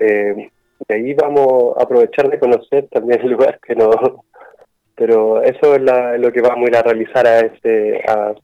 Eh, 0.00 0.50
de 0.88 0.94
ahí 0.94 1.14
vamos 1.14 1.76
a 1.78 1.82
aprovechar 1.84 2.28
de 2.30 2.38
conocer 2.38 2.88
también 2.90 3.20
el 3.22 3.30
lugar 3.30 3.58
que 3.66 3.74
no... 3.74 3.90
Pero 4.96 5.42
eso 5.42 5.74
es 5.74 5.82
la- 5.82 6.16
lo 6.18 6.30
que 6.32 6.40
vamos 6.40 6.66
a 6.66 6.70
ir 6.70 6.76
a 6.76 6.82
realizar 6.82 7.26
a 7.26 7.40
este... 7.40 8.00
A, 8.08 8.34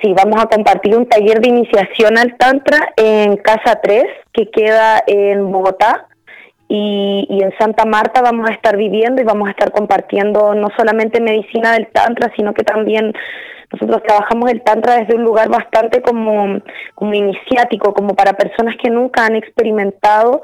Sí, 0.00 0.12
vamos 0.16 0.42
a 0.42 0.46
compartir 0.48 0.96
un 0.96 1.06
taller 1.06 1.38
de 1.40 1.48
iniciación 1.48 2.16
al 2.18 2.36
Tantra 2.38 2.92
en 2.96 3.36
Casa 3.36 3.78
3, 3.82 4.04
que 4.32 4.50
queda 4.50 5.02
en 5.06 5.52
Bogotá. 5.52 6.08
Y, 6.74 7.26
y 7.28 7.42
en 7.42 7.52
Santa 7.58 7.84
Marta 7.84 8.22
vamos 8.22 8.48
a 8.48 8.52
estar 8.54 8.78
viviendo 8.78 9.20
y 9.20 9.24
vamos 9.26 9.46
a 9.46 9.50
estar 9.50 9.72
compartiendo 9.72 10.54
no 10.54 10.68
solamente 10.74 11.20
medicina 11.20 11.72
del 11.72 11.88
Tantra, 11.88 12.32
sino 12.34 12.54
que 12.54 12.64
también 12.64 13.12
nosotros 13.70 14.02
trabajamos 14.02 14.50
el 14.50 14.62
Tantra 14.62 14.96
desde 14.96 15.14
un 15.14 15.22
lugar 15.22 15.50
bastante 15.50 16.00
como, 16.00 16.62
como 16.94 17.12
iniciático, 17.12 17.92
como 17.92 18.14
para 18.14 18.32
personas 18.32 18.74
que 18.82 18.88
nunca 18.88 19.26
han 19.26 19.36
experimentado 19.36 20.40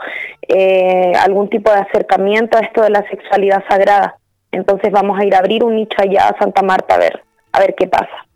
eh, 0.47 1.13
algún 1.19 1.49
tipo 1.49 1.73
de 1.73 1.79
acercamiento 1.79 2.59
a 2.59 2.61
esto 2.61 2.83
de 2.83 2.91
la 2.91 3.09
sexualidad 3.09 3.65
sagrada. 3.67 4.19
Entonces 4.53 4.93
vamos 4.93 5.19
a 5.19 5.25
ir 5.25 5.35
a 5.35 5.39
abrir 5.39 5.65
un 5.65 5.77
nicho 5.77 5.97
allá 5.97 6.29
a 6.29 6.39
Santa 6.39 6.61
Marta 6.61 6.97
a 6.97 6.99
ver, 6.99 7.23
a 7.53 7.61
ver 7.61 7.75
qué 7.75 7.87
pasa. 7.87 8.27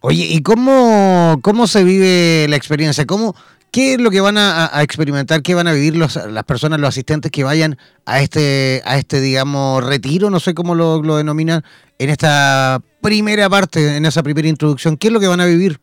Oye, 0.00 0.24
¿y 0.28 0.42
cómo, 0.42 1.38
cómo 1.42 1.68
se 1.68 1.84
vive 1.84 2.46
la 2.48 2.56
experiencia? 2.56 3.06
¿Cómo, 3.06 3.34
¿Qué 3.70 3.94
es 3.94 4.00
lo 4.00 4.10
que 4.10 4.20
van 4.20 4.36
a, 4.38 4.70
experimentar? 4.82 5.42
¿Qué 5.42 5.54
van 5.54 5.68
a 5.68 5.72
vivir 5.72 5.96
los, 5.96 6.16
las 6.16 6.44
personas, 6.44 6.80
los 6.80 6.88
asistentes 6.88 7.30
que 7.30 7.44
vayan 7.44 7.76
a 8.06 8.20
este, 8.20 8.82
a 8.84 8.96
este 8.96 9.20
digamos, 9.20 9.84
retiro? 9.84 10.30
No 10.30 10.40
sé 10.40 10.54
cómo 10.54 10.74
lo, 10.74 11.02
lo 11.02 11.16
denominan, 11.16 11.62
en 11.98 12.10
esta 12.10 12.80
primera 13.02 13.48
parte, 13.48 13.96
en 13.96 14.04
esa 14.04 14.22
primera 14.22 14.48
introducción. 14.48 14.96
¿Qué 14.96 15.08
es 15.08 15.12
lo 15.12 15.20
que 15.20 15.28
van 15.28 15.40
a 15.40 15.46
vivir? 15.46 15.80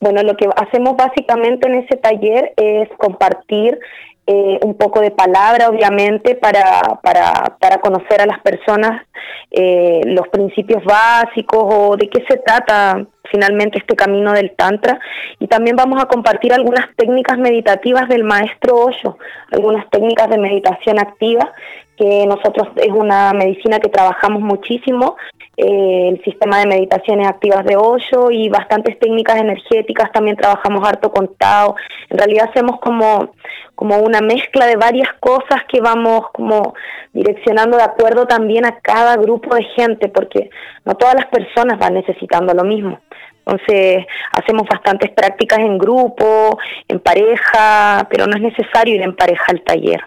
Bueno, 0.00 0.22
lo 0.22 0.34
que 0.36 0.48
hacemos 0.56 0.96
básicamente 0.96 1.68
en 1.68 1.74
ese 1.76 1.96
taller 1.96 2.52
es 2.56 2.88
compartir 2.98 3.78
eh, 4.26 4.58
un 4.62 4.74
poco 4.74 5.00
de 5.00 5.10
palabra, 5.10 5.68
obviamente, 5.68 6.34
para, 6.36 6.82
para, 7.02 7.56
para 7.58 7.78
conocer 7.78 8.20
a 8.20 8.26
las 8.26 8.40
personas 8.40 9.02
eh, 9.50 10.02
los 10.04 10.28
principios 10.28 10.84
básicos 10.84 11.64
o 11.64 11.96
de 11.96 12.08
qué 12.08 12.24
se 12.28 12.36
trata 12.36 13.04
finalmente 13.30 13.78
este 13.78 13.96
camino 13.96 14.32
del 14.32 14.52
Tantra. 14.52 15.00
Y 15.38 15.46
también 15.46 15.76
vamos 15.76 16.02
a 16.02 16.06
compartir 16.06 16.52
algunas 16.52 16.94
técnicas 16.96 17.38
meditativas 17.38 18.08
del 18.08 18.24
maestro 18.24 18.76
Osho, 18.76 19.18
algunas 19.50 19.88
técnicas 19.90 20.28
de 20.28 20.38
meditación 20.38 20.98
activa, 20.98 21.52
que 21.96 22.24
nosotros 22.26 22.68
es 22.76 22.90
una 22.90 23.32
medicina 23.32 23.78
que 23.78 23.88
trabajamos 23.88 24.42
muchísimo 24.42 25.16
eh, 25.62 26.08
el 26.08 26.24
sistema 26.24 26.58
de 26.58 26.66
meditaciones 26.66 27.28
activas 27.28 27.66
de 27.66 27.76
Osho 27.76 28.30
y 28.30 28.48
bastantes 28.48 28.98
técnicas 28.98 29.36
energéticas, 29.36 30.10
también 30.10 30.36
trabajamos 30.36 30.88
harto 30.88 31.12
con 31.12 31.34
Tao. 31.36 31.76
En 32.08 32.16
realidad 32.16 32.48
hacemos 32.48 32.80
como, 32.80 33.34
como 33.74 33.98
una 33.98 34.22
mezcla 34.22 34.64
de 34.64 34.76
varias 34.76 35.08
cosas 35.20 35.64
que 35.68 35.82
vamos 35.82 36.30
como 36.32 36.72
direccionando 37.12 37.76
de 37.76 37.82
acuerdo 37.82 38.26
también 38.26 38.64
a 38.64 38.78
cada 38.80 39.16
grupo 39.16 39.54
de 39.54 39.64
gente, 39.76 40.08
porque 40.08 40.48
no 40.86 40.94
todas 40.94 41.14
las 41.14 41.26
personas 41.26 41.78
van 41.78 41.92
necesitando 41.92 42.54
lo 42.54 42.64
mismo. 42.64 42.98
Entonces 43.44 44.06
hacemos 44.32 44.66
bastantes 44.66 45.10
prácticas 45.10 45.58
en 45.58 45.76
grupo, 45.76 46.58
en 46.88 47.00
pareja, 47.00 48.06
pero 48.08 48.26
no 48.26 48.36
es 48.36 48.42
necesario 48.42 48.94
ir 48.94 49.02
en 49.02 49.14
pareja 49.14 49.44
al 49.48 49.62
taller. 49.62 50.00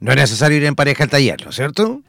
No 0.00 0.12
es 0.12 0.16
necesario 0.16 0.56
ir 0.56 0.64
en 0.64 0.74
pareja 0.74 1.04
al 1.04 1.10
taller, 1.10 1.44
¿no 1.44 1.50
es 1.50 1.56
cierto? 1.56 2.00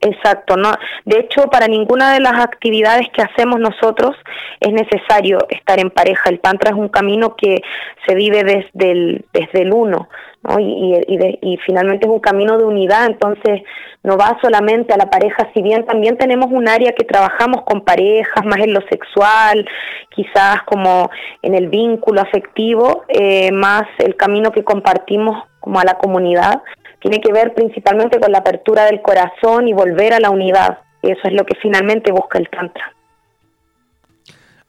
Exacto, 0.00 0.56
no. 0.56 0.72
De 1.04 1.20
hecho, 1.20 1.48
para 1.50 1.68
ninguna 1.68 2.12
de 2.12 2.20
las 2.20 2.34
actividades 2.34 3.08
que 3.10 3.22
hacemos 3.22 3.58
nosotros 3.58 4.14
es 4.60 4.72
necesario 4.72 5.38
estar 5.48 5.80
en 5.80 5.90
pareja. 5.90 6.28
El 6.28 6.40
tantra 6.40 6.70
es 6.70 6.76
un 6.76 6.88
camino 6.88 7.34
que 7.34 7.62
se 8.06 8.14
vive 8.14 8.44
desde 8.44 8.90
el 8.90 9.24
desde 9.32 9.62
el 9.62 9.72
uno, 9.72 10.08
¿no? 10.42 10.60
Y, 10.60 11.00
y, 11.08 11.16
de, 11.16 11.38
y 11.40 11.56
finalmente 11.64 12.06
es 12.06 12.12
un 12.12 12.20
camino 12.20 12.58
de 12.58 12.64
unidad. 12.64 13.06
Entonces, 13.06 13.62
no 14.02 14.18
va 14.18 14.38
solamente 14.42 14.92
a 14.92 14.98
la 14.98 15.08
pareja. 15.08 15.48
Si 15.54 15.62
bien 15.62 15.86
también 15.86 16.18
tenemos 16.18 16.48
un 16.50 16.68
área 16.68 16.92
que 16.92 17.04
trabajamos 17.04 17.62
con 17.62 17.80
parejas, 17.80 18.44
más 18.44 18.58
en 18.58 18.74
lo 18.74 18.82
sexual, 18.90 19.66
quizás 20.10 20.62
como 20.64 21.10
en 21.40 21.54
el 21.54 21.68
vínculo 21.68 22.20
afectivo, 22.20 23.04
eh, 23.08 23.50
más 23.50 23.84
el 23.98 24.14
camino 24.14 24.52
que 24.52 24.62
compartimos 24.62 25.42
como 25.58 25.80
a 25.80 25.84
la 25.84 25.94
comunidad 25.94 26.62
tiene 27.08 27.20
que 27.20 27.32
ver 27.32 27.54
principalmente 27.54 28.18
con 28.18 28.32
la 28.32 28.38
apertura 28.38 28.84
del 28.86 29.00
corazón 29.00 29.68
y 29.68 29.72
volver 29.72 30.12
a 30.12 30.18
la 30.18 30.30
unidad. 30.30 30.78
Y 31.02 31.12
eso 31.12 31.20
es 31.22 31.34
lo 31.34 31.44
que 31.44 31.54
finalmente 31.62 32.10
busca 32.10 32.36
el 32.36 32.48
Tantra. 32.50 32.92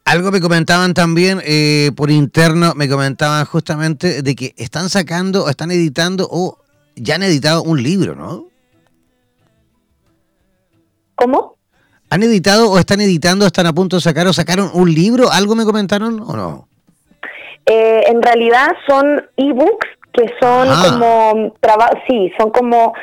Algo 0.05 0.29
me 0.29 0.39
comentaban 0.39 0.93
también 0.93 1.41
eh, 1.43 1.89
por 1.97 2.11
interno, 2.11 2.75
me 2.75 2.87
comentaban 2.87 3.43
justamente 3.45 4.21
de 4.21 4.35
que 4.35 4.53
están 4.55 4.89
sacando, 4.89 5.45
o 5.45 5.49
están 5.49 5.71
editando 5.71 6.27
o 6.29 6.59
ya 6.95 7.15
han 7.15 7.23
editado 7.23 7.63
un 7.63 7.81
libro, 7.81 8.13
¿no? 8.15 8.45
¿Cómo? 11.15 11.55
¿Han 12.11 12.21
editado 12.21 12.69
o 12.69 12.77
están 12.77 13.01
editando, 13.01 13.47
están 13.47 13.65
a 13.65 13.73
punto 13.73 13.95
de 13.95 14.03
sacar 14.03 14.27
o 14.27 14.33
sacaron 14.33 14.69
un 14.75 14.93
libro? 14.93 15.31
¿Algo 15.31 15.55
me 15.55 15.65
comentaron 15.65 16.21
o 16.21 16.35
no? 16.35 16.67
Eh, 17.65 18.03
en 18.07 18.21
realidad 18.21 18.67
son 18.87 19.27
ebooks 19.37 19.96
que 20.17 20.27
son 20.41 20.67
Ah. 20.69 20.83
como 20.89 21.53
traba- 21.61 21.91
sí, 22.07 22.33
son 22.37 22.49
como 22.51 22.93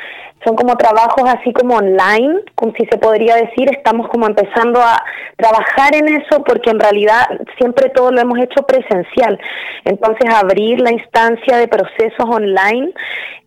son 0.43 0.55
como 0.55 0.77
trabajos 0.77 1.23
así 1.27 1.51
como 1.53 1.77
online, 1.77 2.41
como 2.53 2.71
si 2.73 2.85
se 2.85 2.99
podría 2.99 3.35
decir, 3.35 3.67
estamos 3.71 4.07
como 4.09 4.27
empezando 4.27 4.79
a 4.79 5.01
trabajar 5.37 5.95
en 5.95 6.07
eso 6.07 6.43
porque 6.43 6.69
en 6.69 6.79
realidad 6.79 7.25
siempre 7.57 7.89
todo 7.89 8.11
lo 8.11 8.21
hemos 8.21 8.37
hecho 8.37 8.61
presencial. 8.61 9.39
Entonces 9.85 10.31
abrir 10.31 10.81
la 10.81 10.91
instancia 10.91 11.57
de 11.57 11.67
procesos 11.67 12.27
online 12.29 12.91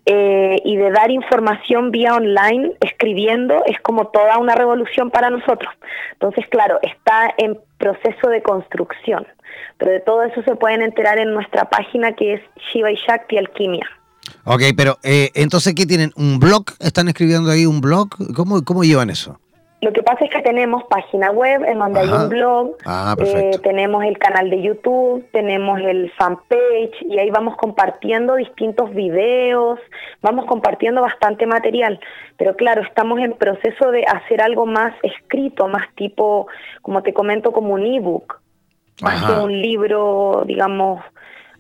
eh, 0.07 0.57
y 0.65 0.77
de 0.77 0.91
dar 0.91 1.13
información 1.13 1.93
vía 1.93 2.15
online, 2.15 2.73
escribiendo, 2.81 3.63
es 3.67 3.79
como 3.81 4.09
toda 4.09 4.39
una 4.39 4.57
revolución 4.57 5.11
para 5.11 5.31
nosotros. 5.31 5.73
Entonces, 6.15 6.49
claro, 6.49 6.81
está 6.83 7.33
en 7.37 7.59
proceso 7.77 8.29
de 8.29 8.43
construcción, 8.43 9.25
pero 9.79 9.93
de 9.93 10.01
todo 10.01 10.23
eso 10.23 10.43
se 10.43 10.57
pueden 10.57 10.83
enterar 10.83 11.19
en 11.19 11.33
nuestra 11.33 11.71
página 11.71 12.13
que 12.13 12.35
es 12.35 12.41
Shiva 12.73 12.91
y 12.91 12.97
Shakti 12.97 13.39
Alquimia. 13.39 13.87
Ok, 14.45 14.63
pero 14.77 14.99
eh, 15.03 15.31
entonces, 15.35 15.75
¿qué 15.75 15.87
tienen? 15.87 16.13
¿Un 16.17 16.39
blog? 16.39 16.65
¿Están 16.81 17.09
escribiendo 17.09 17.51
ahí 17.51 17.65
un 17.65 17.81
blog? 17.81 18.09
¿Cómo, 18.35 18.63
cómo 18.65 18.85
llevan 18.85 19.11
eso? 19.11 19.39
Lo 19.81 19.93
que 19.93 20.03
pasa 20.03 20.25
es 20.25 20.33
que 20.33 20.43
tenemos 20.43 20.83
página 20.91 21.31
web 21.31 21.63
en 21.65 21.79
donde 21.79 22.01
hay 22.01 22.09
un 22.09 22.29
blog, 22.29 22.77
Ah, 22.85 23.15
eh, 23.25 23.53
tenemos 23.63 24.03
el 24.05 24.19
canal 24.19 24.51
de 24.51 24.61
YouTube, 24.61 25.25
tenemos 25.31 25.79
el 25.79 26.11
fanpage 26.19 27.01
y 27.09 27.17
ahí 27.19 27.31
vamos 27.31 27.57
compartiendo 27.57 28.35
distintos 28.35 28.93
videos, 28.93 29.79
vamos 30.21 30.47
compartiendo 30.47 31.01
bastante 31.01 31.47
material. 31.47 32.01
Pero 32.37 32.57
claro, 32.57 32.83
estamos 32.83 33.21
en 33.21 33.35
proceso 33.35 33.93
de 33.93 34.05
hacer 34.05 34.43
algo 34.43 34.67
más 34.67 34.95
escrito, 35.05 35.69
más 35.69 35.87
tipo, 35.95 36.49
como 36.83 37.05
te 37.05 37.15
comento, 37.15 37.53
como 37.53 37.75
un 37.75 37.87
ebook, 37.87 38.38
más 39.03 39.23
Ajá. 39.23 39.35
que 39.35 39.41
un 39.41 39.61
libro, 39.61 40.45
digamos, 40.47 41.03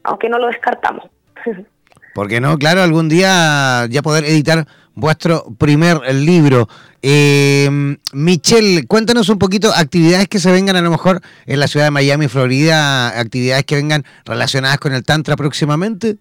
aunque 0.02 0.28
no 0.28 0.38
lo 0.38 0.46
descartamos. 0.48 1.04
Porque 2.14 2.40
no, 2.40 2.58
claro, 2.58 2.82
algún 2.82 3.08
día 3.08 3.86
ya 3.88 4.02
poder 4.02 4.24
editar 4.24 4.66
vuestro 4.94 5.44
primer 5.56 6.00
libro. 6.12 6.68
Eh, 7.02 7.68
Michelle, 8.12 8.86
cuéntanos 8.86 9.28
un 9.28 9.38
poquito 9.38 9.70
actividades 9.72 10.26
que 10.28 10.40
se 10.40 10.50
vengan 10.50 10.74
a 10.74 10.82
lo 10.82 10.90
mejor 10.90 11.20
en 11.46 11.60
la 11.60 11.68
ciudad 11.68 11.86
de 11.86 11.90
Miami, 11.92 12.26
Florida, 12.26 13.18
actividades 13.20 13.64
que 13.64 13.76
vengan 13.76 14.04
relacionadas 14.24 14.78
con 14.78 14.92
el 14.92 15.04
Tantra 15.04 15.36
próximamente. 15.36 16.16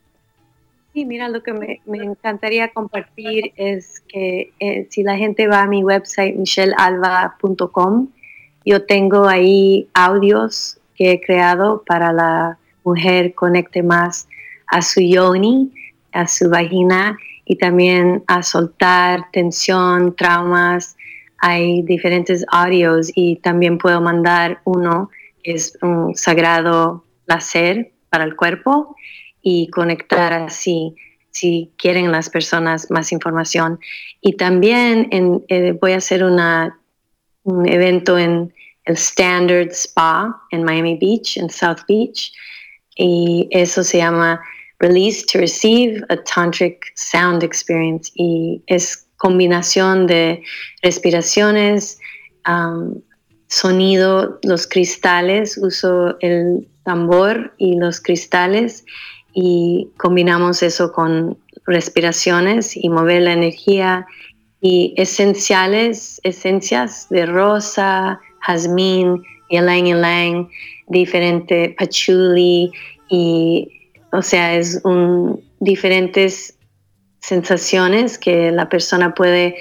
Sí, 0.93 1.05
mira, 1.05 1.29
lo 1.29 1.41
que 1.41 1.53
me, 1.53 1.81
me 1.85 1.99
encantaría 1.99 2.69
compartir 2.69 3.53
es 3.55 4.01
que 4.07 4.51
eh, 4.59 4.87
si 4.89 5.03
la 5.03 5.17
gente 5.17 5.47
va 5.47 5.63
a 5.63 5.67
mi 5.67 5.83
website 5.83 6.35
michellealba.com, 6.35 8.07
yo 8.65 8.85
tengo 8.85 9.27
ahí 9.27 9.87
audios 9.93 10.79
que 10.97 11.11
he 11.11 11.21
creado 11.21 11.83
para 11.85 12.11
la 12.11 12.57
mujer 12.83 13.33
conecte 13.35 13.83
más 13.83 14.27
a 14.67 14.81
su 14.81 14.99
yoni, 15.01 15.71
a 16.11 16.27
su 16.27 16.49
vagina 16.49 17.17
y 17.45 17.57
también 17.57 18.23
a 18.27 18.43
soltar 18.43 19.25
tensión, 19.31 20.15
traumas. 20.15 20.97
Hay 21.39 21.83
diferentes 21.83 22.45
audios 22.51 23.11
y 23.15 23.37
también 23.37 23.77
puedo 23.77 24.01
mandar 24.01 24.59
uno 24.65 25.09
que 25.43 25.53
es 25.53 25.77
un 25.81 26.15
sagrado 26.15 27.05
placer 27.25 27.93
para 28.09 28.23
el 28.23 28.35
cuerpo 28.35 28.95
y 29.41 29.69
conectar 29.69 30.33
así 30.33 30.95
si 31.29 31.71
quieren 31.77 32.11
las 32.11 32.29
personas 32.29 32.89
más 32.89 33.11
información. 33.11 33.79
Y 34.21 34.33
también 34.33 35.07
eh, 35.11 35.77
voy 35.79 35.91
a 35.91 35.97
hacer 35.97 36.23
un 36.23 37.67
evento 37.67 38.17
en 38.17 38.53
el 38.87 38.95
Standard 38.95 39.69
Spa 39.71 40.41
en 40.51 40.63
Miami 40.63 40.97
Beach, 40.99 41.37
en 41.37 41.49
South 41.49 41.81
Beach, 41.87 42.31
y 42.97 43.47
eso 43.51 43.83
se 43.83 43.99
llama 43.99 44.41
Release 44.79 45.25
to 45.25 45.39
Receive 45.39 46.03
a 46.09 46.17
Tantric 46.23 46.85
Sound 46.95 47.43
Experience. 47.43 48.11
Y 48.15 48.61
es 48.67 49.07
combinación 49.17 50.07
de 50.07 50.43
respiraciones, 50.81 51.99
um, 52.47 52.99
sonido, 53.47 54.39
los 54.43 54.67
cristales, 54.67 55.57
uso 55.57 56.17
el 56.21 56.67
tambor 56.83 57.53
y 57.57 57.77
los 57.77 58.01
cristales. 58.01 58.85
Y 59.33 59.89
combinamos 59.97 60.63
eso 60.63 60.91
con 60.91 61.37
respiraciones 61.65 62.75
y 62.75 62.89
mover 62.89 63.23
la 63.23 63.33
energía. 63.33 64.05
Y 64.59 64.95
esenciales, 64.97 66.19
esencias 66.23 67.07
de 67.09 67.27
rosa, 67.27 68.19
jazmín, 68.47 69.23
ylang 69.49 69.87
ylang, 69.87 70.49
diferente 70.87 71.75
patchouli 71.77 72.71
y 73.09 73.67
o 74.11 74.21
sea, 74.21 74.55
es 74.55 74.81
un 74.83 75.41
diferentes 75.59 76.57
sensaciones 77.19 78.17
que 78.17 78.51
la 78.51 78.69
persona 78.69 79.13
puede 79.13 79.55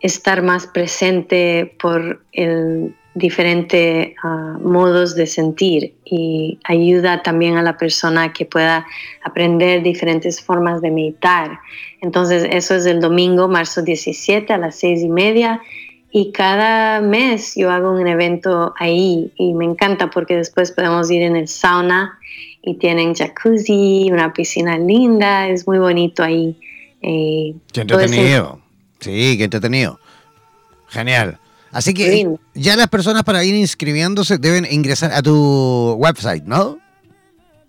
estar 0.00 0.42
más 0.42 0.66
presente 0.66 1.74
por 1.80 2.24
el 2.32 2.94
diferente 3.14 4.14
ah, 4.22 4.58
modos 4.60 5.14
de 5.14 5.26
sentir 5.26 5.94
y 6.04 6.58
ayuda 6.64 7.22
también 7.22 7.56
a 7.56 7.62
la 7.62 7.76
persona 7.76 8.32
que 8.32 8.44
pueda 8.44 8.86
aprender 9.22 9.82
diferentes 9.82 10.40
formas 10.40 10.80
de 10.82 10.90
meditar. 10.90 11.60
Entonces 12.00 12.46
eso 12.50 12.74
es 12.74 12.86
el 12.86 13.00
domingo, 13.00 13.48
marzo 13.48 13.82
17 13.82 14.52
a 14.52 14.58
las 14.58 14.76
seis 14.76 15.02
y 15.02 15.08
media 15.08 15.60
y 16.16 16.30
cada 16.30 17.00
mes 17.00 17.54
yo 17.56 17.72
hago 17.72 17.90
un 17.90 18.06
evento 18.06 18.72
ahí 18.78 19.32
y 19.36 19.52
me 19.52 19.64
encanta 19.64 20.10
porque 20.10 20.36
después 20.36 20.70
podemos 20.70 21.10
ir 21.10 21.22
en 21.22 21.34
el 21.34 21.48
sauna 21.48 22.20
y 22.62 22.74
tienen 22.78 23.14
jacuzzi, 23.16 24.08
una 24.12 24.32
piscina 24.32 24.78
linda, 24.78 25.48
es 25.48 25.66
muy 25.66 25.78
bonito 25.78 26.22
ahí. 26.22 26.56
Eh, 27.02 27.54
Qué 27.72 27.80
ese- 27.80 27.92
entretenido. 27.92 28.60
Sí, 29.00 29.34
qué 29.36 29.44
entretenido. 29.44 29.98
Genial. 30.86 31.38
Así 31.72 31.92
que 31.92 32.28
ya 32.54 32.76
las 32.76 32.86
personas 32.86 33.24
para 33.24 33.42
ir 33.42 33.56
inscribiéndose 33.56 34.38
deben 34.38 34.64
ingresar 34.70 35.10
a 35.12 35.20
tu 35.20 35.94
website, 35.98 36.44
¿no? 36.44 36.78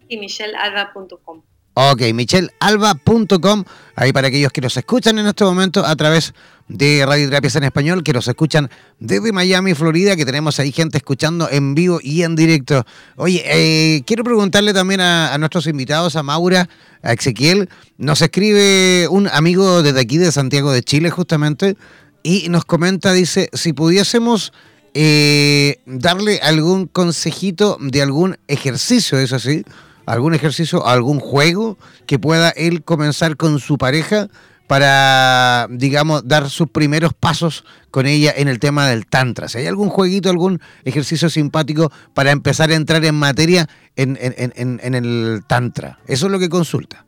y 0.07 0.17
michellealba.com. 0.17 1.41
Ok, 1.77 2.03
michellealba.com, 2.13 3.65
ahí 3.97 4.13
para 4.13 4.29
aquellos 4.29 4.53
que 4.53 4.61
nos 4.61 4.77
escuchan 4.77 5.19
en 5.19 5.27
este 5.27 5.43
momento 5.43 5.85
a 5.85 5.93
través 5.97 6.33
de 6.69 7.05
Radioterapias 7.05 7.57
en 7.57 7.65
Español, 7.65 8.01
que 8.01 8.13
nos 8.13 8.29
escuchan 8.29 8.69
desde 8.97 9.33
Miami, 9.33 9.73
Florida, 9.73 10.15
que 10.15 10.25
tenemos 10.25 10.57
ahí 10.61 10.71
gente 10.71 10.97
escuchando 10.97 11.49
en 11.51 11.75
vivo 11.75 11.99
y 12.01 12.23
en 12.23 12.37
directo. 12.37 12.85
Oye, 13.17 13.43
eh, 13.45 14.03
quiero 14.05 14.23
preguntarle 14.23 14.73
también 14.73 15.01
a, 15.01 15.33
a 15.33 15.37
nuestros 15.37 15.67
invitados, 15.67 16.15
a 16.15 16.23
Maura, 16.23 16.69
a 17.03 17.11
Ezequiel, 17.11 17.67
nos 17.97 18.21
escribe 18.21 19.09
un 19.09 19.27
amigo 19.27 19.83
desde 19.83 19.99
aquí 19.99 20.17
de 20.17 20.31
Santiago 20.31 20.71
de 20.71 20.81
Chile 20.81 21.09
justamente, 21.09 21.75
y 22.23 22.47
nos 22.47 22.63
comenta, 22.63 23.11
dice, 23.11 23.49
si 23.51 23.73
pudiésemos 23.73 24.53
eh, 24.93 25.81
darle 25.85 26.39
algún 26.41 26.87
consejito 26.87 27.77
de 27.81 28.01
algún 28.01 28.37
ejercicio, 28.47 29.19
¿es 29.19 29.33
así? 29.33 29.65
Algún 30.05 30.33
ejercicio, 30.33 30.85
algún 30.85 31.19
juego 31.19 31.77
que 32.05 32.19
pueda 32.19 32.49
él 32.51 32.83
comenzar 32.83 33.37
con 33.37 33.59
su 33.59 33.77
pareja 33.77 34.27
para, 34.67 35.67
digamos, 35.69 36.27
dar 36.27 36.49
sus 36.49 36.69
primeros 36.69 37.13
pasos 37.13 37.65
con 37.91 38.07
ella 38.07 38.33
en 38.35 38.47
el 38.47 38.59
tema 38.59 38.89
del 38.89 39.05
tantra. 39.05 39.47
Si 39.47 39.59
hay 39.59 39.67
algún 39.67 39.89
jueguito, 39.89 40.29
algún 40.29 40.59
ejercicio 40.83 41.29
simpático 41.29 41.91
para 42.13 42.31
empezar 42.31 42.71
a 42.71 42.75
entrar 42.75 43.03
en 43.05 43.15
materia 43.15 43.67
en, 43.95 44.17
el 44.17 45.41
tantra. 45.47 45.99
Eso 46.07 46.25
es 46.25 46.31
lo 46.31 46.39
que 46.39 46.49
consulta. 46.49 47.05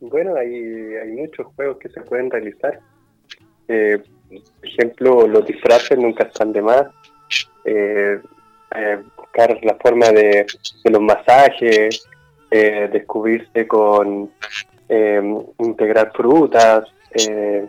Bueno, 0.00 0.34
hay, 0.36 0.54
hay 0.54 1.10
muchos 1.12 1.46
juegos 1.56 1.78
que 1.78 1.88
se 1.88 2.00
pueden 2.02 2.30
realizar. 2.30 2.80
Eh, 3.68 4.02
por 4.28 4.68
ejemplo, 4.68 5.26
los 5.26 5.46
disfraces 5.46 5.98
nunca 5.98 6.24
están 6.24 6.52
de 6.52 6.62
más. 6.62 6.86
Eh, 7.64 8.20
eh, 8.76 8.98
buscar 9.16 9.58
la 9.62 9.74
forma 9.76 10.08
de, 10.10 10.46
de 10.84 10.90
los 10.90 11.00
masajes, 11.02 12.08
eh, 12.50 12.88
descubrirse 12.92 13.66
con 13.66 14.30
eh, 14.88 15.22
integrar 15.58 16.12
frutas, 16.14 16.84
eh, 17.14 17.66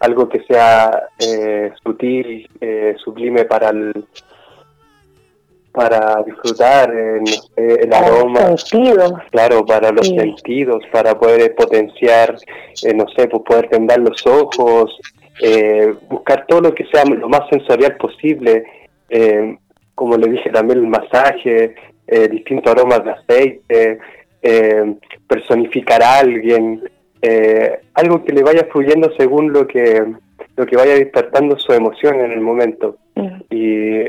algo 0.00 0.28
que 0.28 0.42
sea 0.44 1.08
eh, 1.18 1.72
sutil, 1.82 2.48
eh, 2.60 2.94
sublime 3.02 3.44
para 3.44 3.70
el 3.70 4.04
para 5.72 6.22
disfrutar 6.24 6.90
eh, 6.92 7.20
no 7.20 7.26
sé, 7.26 7.82
el 7.82 7.88
Para 7.90 8.06
aroma 8.06 8.50
los 8.50 8.62
sentidos. 8.62 9.12
claro, 9.30 9.64
para 9.64 9.92
los 9.92 10.06
Sí. 10.06 10.16
sentidos, 10.18 10.82
para 10.90 11.16
poder 11.18 11.54
potenciar, 11.54 12.36
eh, 12.84 12.94
no 12.94 13.04
sé, 13.16 13.28
pues 13.28 13.42
poder 13.44 13.68
tendar 13.68 13.98
los 14.00 14.26
ojos, 14.26 14.98
eh, 15.40 15.94
buscar 16.08 16.46
todo 16.48 16.62
lo 16.62 16.74
que 16.74 16.84
sea 16.86 17.04
lo 17.04 17.28
más 17.28 17.42
sensorial 17.50 17.96
posible, 17.96 18.64
eh, 19.10 19.56
como 19.98 20.16
le 20.16 20.30
dije 20.30 20.48
también 20.50 20.78
el 20.78 20.86
masaje, 20.86 21.74
eh, 22.06 22.28
distintos 22.28 22.70
aromas 22.70 23.04
de 23.04 23.10
aceite, 23.10 23.98
eh, 24.40 24.94
personificar 25.26 26.00
a 26.00 26.20
alguien, 26.20 26.88
eh, 27.20 27.80
algo 27.94 28.22
que 28.22 28.32
le 28.32 28.44
vaya 28.44 28.68
fluyendo 28.70 29.10
según 29.18 29.52
lo 29.52 29.66
que 29.66 30.04
lo 30.56 30.66
que 30.66 30.76
vaya 30.76 30.94
despertando 30.94 31.58
su 31.58 31.72
emoción 31.72 32.20
en 32.20 32.30
el 32.30 32.40
momento 32.40 32.96
Mm. 33.16 33.40
y 33.50 34.04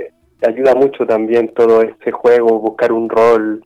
ayuda 0.47 0.75
mucho 0.75 1.07
también 1.07 1.47
todo 1.55 1.81
este 1.81 2.11
juego, 2.11 2.59
buscar 2.59 2.91
un 2.91 3.09
rol, 3.09 3.63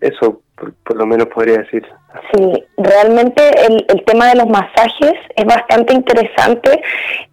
eso, 0.00 0.42
por, 0.56 0.96
lo 0.96 1.06
menos 1.06 1.26
podría 1.28 1.58
decir. 1.58 1.86
Sí, 2.32 2.64
realmente 2.78 3.42
el, 3.66 3.84
el, 3.88 4.04
tema 4.04 4.28
de 4.28 4.36
los 4.36 4.46
masajes 4.48 5.14
es 5.34 5.44
bastante 5.44 5.94
interesante. 5.94 6.82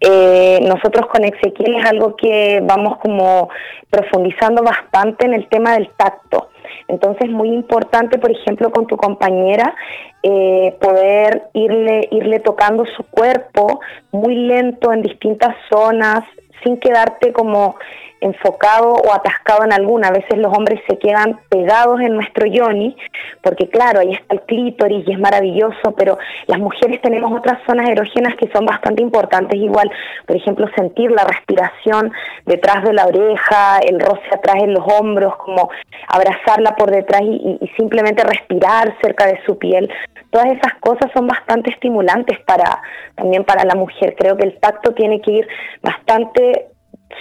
Eh, 0.00 0.60
nosotros 0.62 1.06
con 1.06 1.24
Ezequiel 1.24 1.76
es 1.76 1.86
algo 1.86 2.16
que 2.16 2.60
vamos 2.62 2.98
como 2.98 3.48
profundizando 3.88 4.62
bastante 4.62 5.24
en 5.24 5.34
el 5.34 5.48
tema 5.48 5.74
del 5.74 5.88
tacto. 5.96 6.50
Entonces, 6.88 7.30
muy 7.30 7.48
importante, 7.48 8.18
por 8.18 8.30
ejemplo, 8.30 8.70
con 8.70 8.86
tu 8.86 8.96
compañera, 8.96 9.74
eh, 10.22 10.76
poder 10.80 11.44
irle, 11.54 12.08
irle 12.10 12.40
tocando 12.40 12.84
su 12.96 13.04
cuerpo 13.04 13.80
muy 14.12 14.34
lento 14.34 14.92
en 14.92 15.02
distintas 15.02 15.54
zonas, 15.70 16.24
sin 16.62 16.78
quedarte 16.78 17.32
como 17.32 17.76
enfocado 18.24 18.94
o 18.94 19.12
atascado 19.12 19.64
en 19.64 19.72
alguna. 19.72 20.08
A 20.08 20.12
veces 20.12 20.38
los 20.38 20.56
hombres 20.56 20.80
se 20.88 20.98
quedan 20.98 21.40
pegados 21.48 22.00
en 22.00 22.14
nuestro 22.14 22.46
yoni, 22.46 22.96
porque 23.42 23.68
claro, 23.68 24.00
ahí 24.00 24.12
está 24.12 24.34
el 24.34 24.40
clítoris 24.42 25.06
y 25.06 25.12
es 25.12 25.18
maravilloso, 25.18 25.94
pero 25.96 26.18
las 26.46 26.58
mujeres 26.58 27.00
tenemos 27.02 27.30
otras 27.32 27.58
zonas 27.66 27.88
erógenas 27.88 28.34
que 28.36 28.50
son 28.52 28.64
bastante 28.64 29.02
importantes 29.02 29.60
igual. 29.60 29.90
Por 30.26 30.36
ejemplo, 30.36 30.66
sentir 30.74 31.10
la 31.10 31.24
respiración 31.24 32.12
detrás 32.46 32.82
de 32.84 32.94
la 32.94 33.06
oreja, 33.06 33.78
el 33.86 34.00
roce 34.00 34.26
atrás 34.32 34.56
en 34.62 34.72
los 34.72 34.84
hombros, 34.86 35.36
como 35.36 35.68
abrazarla 36.08 36.74
por 36.76 36.90
detrás 36.90 37.20
y, 37.22 37.58
y 37.60 37.68
simplemente 37.76 38.24
respirar 38.24 38.96
cerca 39.02 39.26
de 39.26 39.38
su 39.44 39.58
piel. 39.58 39.92
Todas 40.30 40.46
esas 40.46 40.74
cosas 40.80 41.12
son 41.14 41.26
bastante 41.26 41.70
estimulantes 41.70 42.40
para 42.40 42.80
también 43.14 43.44
para 43.44 43.64
la 43.64 43.74
mujer. 43.74 44.16
Creo 44.18 44.36
que 44.36 44.44
el 44.44 44.58
tacto 44.58 44.92
tiene 44.92 45.20
que 45.20 45.30
ir 45.30 45.48
bastante 45.82 46.73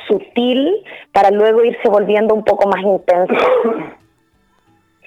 sutil 0.08 0.84
para 1.12 1.32
luego 1.32 1.64
irse 1.64 1.90
volviendo 1.90 2.34
un 2.34 2.44
poco 2.44 2.68
más 2.68 2.82
intenso. 2.82 3.36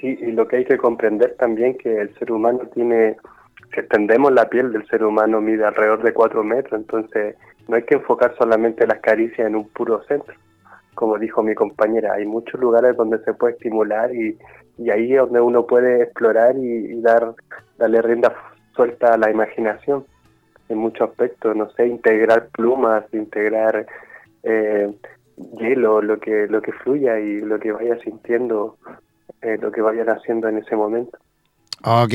Sí, 0.01 0.19
y 0.21 0.33
lo 0.33 0.47
que 0.47 0.57
hay 0.57 0.65
que 0.65 0.77
comprender 0.77 1.37
también 1.39 1.77
que 1.79 2.01
el 2.01 2.15
ser 2.19 2.31
humano 2.31 2.61
tiene, 2.75 3.17
si 3.73 3.81
extendemos 3.81 4.33
la 4.33 4.49
piel 4.49 4.73
del 4.73 4.87
ser 4.89 5.05
humano 5.05 5.41
mide 5.41 5.65
alrededor 5.65 6.03
de 6.03 6.13
4 6.13 6.45
metros, 6.45 6.81
entonces 6.81 7.37
no 7.69 7.77
hay 7.77 7.83
que 7.83 7.95
enfocar 7.95 8.35
solamente 8.37 8.87
las 8.87 9.01
caricias 9.01 9.47
en 9.47 9.57
un 9.57 9.69
puro 9.69 10.03
centro. 10.05 10.35
Como 10.95 11.19
dijo 11.19 11.43
mi 11.43 11.55
compañera, 11.55 12.15
hay 12.15 12.27
muchos 12.27 12.61
lugares 12.61 12.97
donde 12.97 13.19
se 13.25 13.35
puede 13.35 13.55
estimular 13.55 14.15
y, 14.15 14.39
y 14.79 14.91
ahí 14.91 15.15
es 15.15 15.21
donde 15.21 15.41
uno 15.41 15.67
puede 15.67 16.03
explorar 16.03 16.57
y, 16.57 17.01
dar 17.01 17.35
darle 17.79 18.03
rienda 18.03 18.35
suelta 18.75 19.15
a 19.15 19.19
la 19.19 19.31
imaginación 19.31 20.05
en 20.69 20.79
muchos 20.79 21.11
aspectos, 21.11 21.55
no 21.55 21.71
sé, 21.71 21.87
integrar 21.87 22.49
plumas, 22.49 23.05
integrar 23.13 23.87
eh, 24.47 24.95
hielo, 25.59 26.01
lo 26.01 26.19
que, 26.19 26.47
lo 26.49 26.63
que 26.63 26.73
fluya 26.73 27.19
y 27.19 27.41
lo 27.41 27.59
que 27.59 27.73
vaya 27.73 27.99
sintiendo, 28.03 28.79
eh, 29.43 29.59
lo 29.61 29.73
que 29.73 29.83
vayan 29.83 30.09
haciendo 30.09 30.49
en 30.49 30.59
ese 30.59 30.77
momento. 30.77 31.19
Ok, 31.83 32.15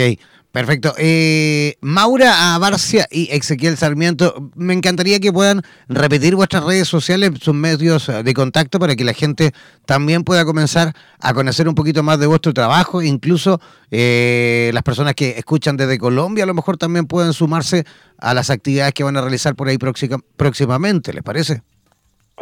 perfecto. 0.52 0.94
Eh, 0.98 1.76
Maura 1.82 2.56
Abarcia 2.56 3.06
y 3.12 3.30
Ezequiel 3.32 3.78
Sarmiento, 3.78 4.50
me 4.56 4.74
encantaría 4.74 5.20
que 5.20 5.32
puedan 5.32 5.62
repetir 5.88 6.36
vuestras 6.36 6.64
redes 6.64 6.88
sociales, 6.88 7.32
sus 7.40 7.54
medios 7.54 8.12
de 8.24 8.34
contacto 8.34 8.80
para 8.80 8.96
que 8.96 9.04
la 9.04 9.14
gente 9.14 9.52
también 9.86 10.24
pueda 10.24 10.44
comenzar 10.44 10.94
a 11.20 11.34
conocer 11.34 11.68
un 11.68 11.76
poquito 11.76 12.02
más 12.02 12.20
de 12.20 12.28
vuestro 12.28 12.54
trabajo. 12.54 13.02
Incluso 13.02 13.62
eh, 13.92 14.72
las 14.74 14.84
personas 14.84 15.14
que 15.14 15.38
escuchan 15.38 15.78
desde 15.78 16.00
Colombia 16.00 16.46
a 16.46 16.48
lo 16.48 16.54
mejor 16.54 16.78
también 16.78 17.06
pueden 17.06 17.34
sumarse 17.34 17.86
a 18.18 18.34
las 18.34 18.50
actividades 18.50 18.94
que 18.94 19.04
van 19.04 19.18
a 19.18 19.22
realizar 19.22 19.56
por 19.56 19.68
ahí 19.68 19.78
próximamente, 19.78 21.14
¿les 21.14 21.24
parece? 21.24 21.62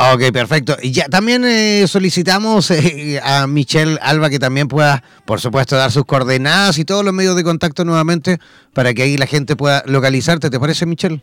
Ok, 0.00 0.32
perfecto. 0.32 0.76
Y 0.80 0.92
ya 0.92 1.08
también 1.08 1.44
eh, 1.44 1.84
solicitamos 1.88 2.70
eh, 2.70 3.18
a 3.20 3.48
Michelle 3.48 3.98
Alba 4.00 4.30
que 4.30 4.38
también 4.38 4.68
pueda, 4.68 5.02
por 5.24 5.40
supuesto, 5.40 5.74
dar 5.74 5.90
sus 5.90 6.04
coordenadas 6.04 6.78
y 6.78 6.84
todos 6.84 7.04
los 7.04 7.12
medios 7.12 7.34
de 7.34 7.42
contacto 7.42 7.84
nuevamente 7.84 8.38
para 8.74 8.94
que 8.94 9.02
ahí 9.02 9.16
la 9.16 9.26
gente 9.26 9.56
pueda 9.56 9.82
localizarte. 9.86 10.50
¿Te 10.50 10.60
parece, 10.60 10.86
Michelle? 10.86 11.20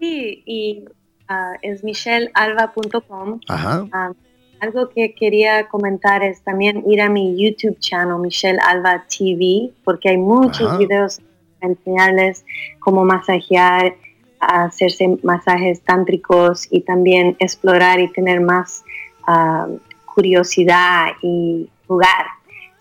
Sí, 0.00 0.42
y 0.44 0.84
uh, 1.30 1.56
es 1.62 1.84
michellealba.com. 1.84 3.40
Ajá. 3.46 3.86
Ah, 3.92 4.10
algo 4.58 4.88
que 4.88 5.14
quería 5.14 5.68
comentar 5.68 6.24
es 6.24 6.42
también 6.42 6.82
ir 6.84 7.00
a 7.00 7.08
mi 7.08 7.40
YouTube 7.40 7.78
channel, 7.78 8.18
Michelle 8.18 8.58
Alba 8.58 9.04
TV, 9.06 9.70
porque 9.84 10.08
hay 10.08 10.16
muchos 10.16 10.78
videos 10.78 11.20
para 11.60 11.72
enseñarles 11.72 12.44
cómo 12.80 13.04
masajear 13.04 13.94
hacerse 14.40 15.18
masajes 15.22 15.80
tántricos 15.82 16.66
y 16.70 16.82
también 16.82 17.36
explorar 17.38 18.00
y 18.00 18.08
tener 18.12 18.40
más 18.40 18.84
ah, 19.26 19.66
curiosidad 20.14 21.08
y 21.22 21.68
jugar. 21.86 22.26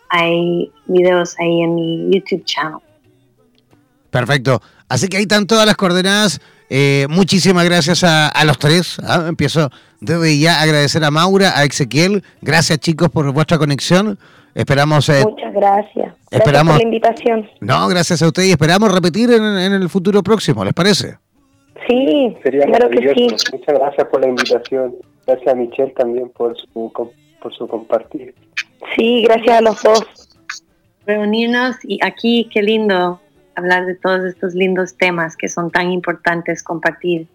Hay 0.10 0.72
videos 0.86 1.36
ahí 1.40 1.62
en 1.62 1.76
mi 1.76 2.10
YouTube 2.12 2.44
channel. 2.46 2.80
Perfecto. 4.10 4.62
Así 4.90 5.08
que 5.08 5.18
ahí 5.18 5.24
están 5.24 5.48
todas 5.48 5.66
las 5.66 5.76
coordenadas. 5.76 6.40
Eh, 6.70 7.08
muchísimas 7.10 7.66
gracias 7.66 8.04
a, 8.04 8.32
los 8.46 8.58
tres. 8.58 8.98
¿ah? 9.04 9.26
Empiezo 9.28 9.70
desde 10.00 10.40
ya 10.40 10.60
a 10.60 10.64
agradecer 10.64 11.04
a 11.04 11.12
Maura, 11.12 11.58
a 11.58 11.66
Ezequiel. 11.66 12.24
Gracias 12.42 12.80
chicos 12.80 13.10
por 13.10 13.32
vuestra 13.32 13.58
conexión. 13.58 14.18
Esperamos. 14.56 15.08
Eh, 15.10 15.24
Muchas 15.24 15.54
gracias. 15.54 16.16
Esperamos, 16.32 16.76
por 16.76 16.82
la 16.82 16.88
invitación. 16.88 17.50
No, 17.62 17.88
gracias 17.88 18.22
a 18.22 18.28
ustedes 18.28 18.50
y 18.50 18.52
esperamos 18.52 18.92
repetir 18.92 19.32
en, 19.32 19.44
en 19.44 19.74
el 19.74 19.90
futuro 19.90 20.24
próximo. 20.24 20.66
¿Les 20.66 20.74
parece? 20.74 21.18
Sí, 21.88 22.38
Sería 22.44 22.66
claro 22.66 22.90
que 22.90 23.14
sí. 23.14 23.28
Muchas 23.52 23.80
gracias 23.80 24.08
por 24.08 24.22
la 24.22 24.28
invitación. 24.28 24.96
Gracias 25.26 25.54
a 25.54 25.56
Michelle 25.56 25.92
también 25.92 26.30
por 26.30 26.56
su, 26.58 26.92
por 27.42 27.56
su 27.56 27.68
compartir. 27.68 28.36
Sí, 28.96 29.24
gracias 29.24 29.58
a 29.58 29.62
los 29.62 29.82
dos. 29.82 30.38
Reunirnos 31.06 31.78
y 31.84 32.00
aquí, 32.04 32.50
qué 32.54 32.62
lindo 32.62 33.22
hablar 33.56 33.86
de 33.86 33.96
todos 33.96 34.24
estos 34.26 34.54
lindos 34.54 34.98
temas 34.98 35.36
que 35.36 35.48
son 35.48 35.72
tan 35.72 35.92
importantes 35.92 36.62
compartir. 36.64 37.28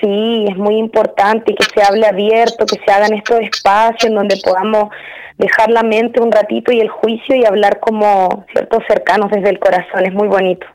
Sí, 0.00 0.46
es 0.48 0.56
muy 0.56 0.76
importante 0.76 1.54
que 1.54 1.64
se 1.64 1.82
hable 1.82 2.06
abierto, 2.06 2.64
que 2.64 2.78
se 2.84 2.90
hagan 2.90 3.12
estos 3.12 3.38
espacios 3.40 4.04
en 4.04 4.14
donde 4.14 4.38
podamos 4.42 4.88
dejar 5.36 5.70
la 5.70 5.82
mente 5.82 6.20
un 6.20 6.32
ratito 6.32 6.72
y 6.72 6.80
el 6.80 6.88
juicio 6.88 7.36
y 7.36 7.44
hablar 7.44 7.80
como 7.80 8.44
ciertos 8.52 8.82
cercanos 8.88 9.30
desde 9.30 9.50
el 9.50 9.58
corazón. 9.58 10.06
Es 10.06 10.14
muy 10.14 10.28
bonito. 10.28 10.66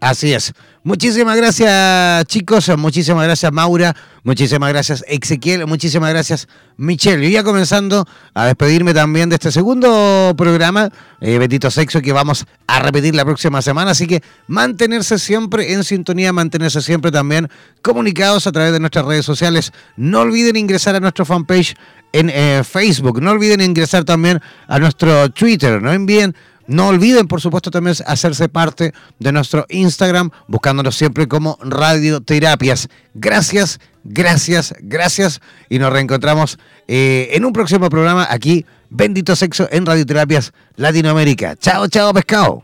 Así 0.00 0.32
es. 0.32 0.52
Muchísimas 0.86 1.34
gracias, 1.38 2.26
chicos. 2.26 2.70
Muchísimas 2.76 3.24
gracias, 3.24 3.50
Maura. 3.50 3.96
Muchísimas 4.22 4.68
gracias, 4.68 5.02
Ezequiel. 5.08 5.66
Muchísimas 5.66 6.10
gracias, 6.10 6.46
Michelle. 6.76 7.26
Y 7.26 7.32
ya 7.32 7.42
comenzando 7.42 8.06
a 8.34 8.44
despedirme 8.44 8.92
también 8.92 9.30
de 9.30 9.36
este 9.36 9.50
segundo 9.50 10.34
programa, 10.36 10.90
eh, 11.22 11.38
Betito 11.38 11.70
Sexo, 11.70 12.02
que 12.02 12.12
vamos 12.12 12.44
a 12.66 12.80
repetir 12.80 13.14
la 13.14 13.24
próxima 13.24 13.62
semana. 13.62 13.92
Así 13.92 14.06
que 14.06 14.22
mantenerse 14.46 15.18
siempre 15.18 15.72
en 15.72 15.84
sintonía, 15.84 16.34
mantenerse 16.34 16.82
siempre 16.82 17.10
también 17.10 17.48
comunicados 17.80 18.46
a 18.46 18.52
través 18.52 18.72
de 18.72 18.80
nuestras 18.80 19.06
redes 19.06 19.24
sociales. 19.24 19.72
No 19.96 20.20
olviden 20.20 20.56
ingresar 20.56 20.96
a 20.96 21.00
nuestro 21.00 21.24
fanpage 21.24 21.76
en 22.12 22.28
eh, 22.28 22.62
Facebook. 22.62 23.22
No 23.22 23.30
olviden 23.30 23.62
ingresar 23.62 24.04
también 24.04 24.38
a 24.68 24.78
nuestro 24.78 25.30
Twitter. 25.30 25.80
No 25.80 25.92
envíen 25.92 26.36
no 26.66 26.88
olviden, 26.88 27.28
por 27.28 27.40
supuesto, 27.40 27.70
también 27.70 27.96
hacerse 28.06 28.48
parte 28.48 28.92
de 29.18 29.32
nuestro 29.32 29.66
Instagram, 29.68 30.30
buscándonos 30.48 30.96
siempre 30.96 31.28
como 31.28 31.58
Radioterapias. 31.62 32.88
Gracias, 33.14 33.80
gracias, 34.02 34.74
gracias. 34.80 35.40
Y 35.68 35.78
nos 35.78 35.92
reencontramos 35.92 36.58
eh, 36.88 37.30
en 37.32 37.44
un 37.44 37.52
próximo 37.52 37.88
programa 37.90 38.26
aquí, 38.28 38.66
Bendito 38.90 39.36
Sexo 39.36 39.68
en 39.70 39.86
Radioterapias 39.86 40.52
Latinoamérica. 40.76 41.56
Chao, 41.56 41.88
chao, 41.88 42.12
pescado. 42.12 42.63